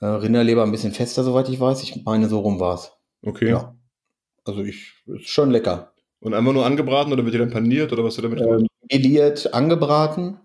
Äh, 0.00 0.06
Rinderleber 0.06 0.62
ein 0.62 0.70
bisschen 0.70 0.92
fester, 0.92 1.24
soweit 1.24 1.48
ich 1.48 1.58
weiß. 1.58 1.82
Ich 1.82 2.04
meine, 2.04 2.28
so 2.28 2.40
rum 2.40 2.60
war's. 2.60 2.92
Okay. 3.22 3.48
Ja. 3.48 3.74
Also 4.44 4.62
ich, 4.62 4.94
ist 5.06 5.28
schon 5.28 5.50
lecker. 5.50 5.92
Und 6.20 6.34
einfach 6.34 6.52
nur 6.52 6.66
angebraten 6.66 7.12
oder 7.12 7.24
wird 7.24 7.34
die 7.34 7.38
dann 7.38 7.50
paniert 7.50 7.92
oder 7.92 8.04
was 8.04 8.16
wird 8.16 8.24
damit? 8.26 8.40
Ähm, 8.40 8.66
Geliert, 8.88 9.52
angebraten 9.54 10.40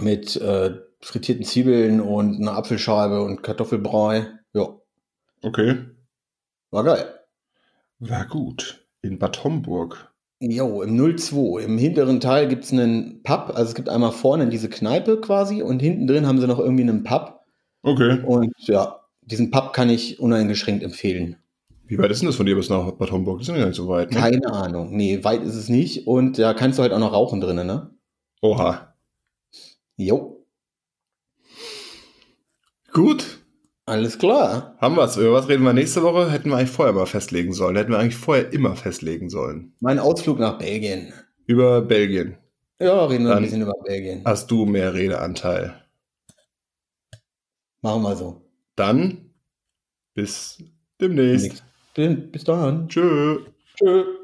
mit 0.00 0.36
äh, 0.36 0.78
frittierten 1.00 1.44
Zwiebeln 1.44 2.00
und 2.00 2.36
einer 2.40 2.56
Apfelscheibe 2.56 3.22
und 3.22 3.42
Kartoffelbrei. 3.42 4.26
Okay. 5.42 5.76
war 6.70 6.84
geil. 6.84 7.04
War 7.98 8.26
gut. 8.26 8.86
In 9.02 9.18
Bad 9.18 9.42
Homburg. 9.44 10.12
Jo, 10.40 10.82
im 10.82 10.96
02. 11.16 11.62
Im 11.62 11.78
hinteren 11.78 12.20
Teil 12.20 12.48
gibt's 12.48 12.72
einen 12.72 13.22
Pub. 13.22 13.52
Also 13.54 13.70
es 13.70 13.74
gibt 13.74 13.88
einmal 13.88 14.12
vorne 14.12 14.48
diese 14.48 14.68
Kneipe 14.68 15.20
quasi 15.20 15.62
und 15.62 15.80
hinten 15.80 16.06
drin 16.06 16.26
haben 16.26 16.40
sie 16.40 16.46
noch 16.46 16.58
irgendwie 16.58 16.82
einen 16.82 17.04
Pub. 17.04 17.40
Okay. 17.82 18.20
Und 18.24 18.52
ja, 18.58 19.00
diesen 19.22 19.50
Pub 19.50 19.72
kann 19.72 19.90
ich 19.90 20.20
uneingeschränkt 20.20 20.82
empfehlen. 20.82 21.36
Wie 21.86 21.98
weit 21.98 22.10
ist 22.10 22.22
denn 22.22 22.28
das 22.28 22.36
von 22.36 22.46
dir 22.46 22.56
bis 22.56 22.70
nach 22.70 22.90
Bad 22.92 23.12
Homburg? 23.12 23.38
Das 23.38 23.48
ist 23.48 23.54
ja 23.54 23.60
gar 23.60 23.66
nicht 23.68 23.76
so 23.76 23.88
weit, 23.88 24.10
ne? 24.10 24.18
Keine 24.18 24.52
Ahnung. 24.52 24.96
Nee, 24.96 25.22
weit 25.22 25.42
ist 25.42 25.56
es 25.56 25.68
nicht. 25.68 26.06
Und 26.06 26.38
da 26.38 26.54
kannst 26.54 26.78
du 26.78 26.82
halt 26.82 26.92
auch 26.92 26.98
noch 26.98 27.12
rauchen 27.12 27.40
drinnen, 27.40 27.66
ne? 27.66 27.90
Oha. 28.40 28.94
Jo, 29.96 30.42
Gut. 32.92 33.31
Alles 33.92 34.18
klar. 34.18 34.76
Haben 34.80 34.96
wir's. 34.96 35.16
Über 35.16 35.32
was 35.34 35.48
reden 35.48 35.64
wir 35.64 35.72
nächste 35.72 36.02
Woche? 36.02 36.30
Hätten 36.30 36.48
wir 36.50 36.56
eigentlich 36.56 36.70
vorher 36.70 36.94
mal 36.94 37.06
festlegen 37.06 37.52
sollen. 37.52 37.76
Hätten 37.76 37.90
wir 37.92 37.98
eigentlich 37.98 38.16
vorher 38.16 38.52
immer 38.52 38.74
festlegen 38.76 39.28
sollen. 39.30 39.74
Mein 39.80 39.98
Ausflug 39.98 40.38
nach 40.38 40.58
Belgien. 40.58 41.12
Über 41.46 41.82
Belgien. 41.82 42.36
Ja, 42.80 43.04
reden 43.06 43.24
wir 43.24 43.30
Dann- 43.30 43.38
ein 43.38 43.44
bisschen 43.44 43.62
über 43.62 43.74
Belgien. 43.84 44.22
Hast 44.24 44.50
du 44.50 44.64
mehr 44.66 44.94
Redeanteil. 44.94 45.74
Machen 47.82 48.02
wir 48.02 48.16
so. 48.16 48.42
Dann 48.76 49.30
bis 50.14 50.62
demnächst. 51.00 51.62
Bis, 51.94 52.30
bis 52.32 52.44
dann. 52.44 52.88
Tschö. 52.88 53.40
Tschö. 53.76 54.21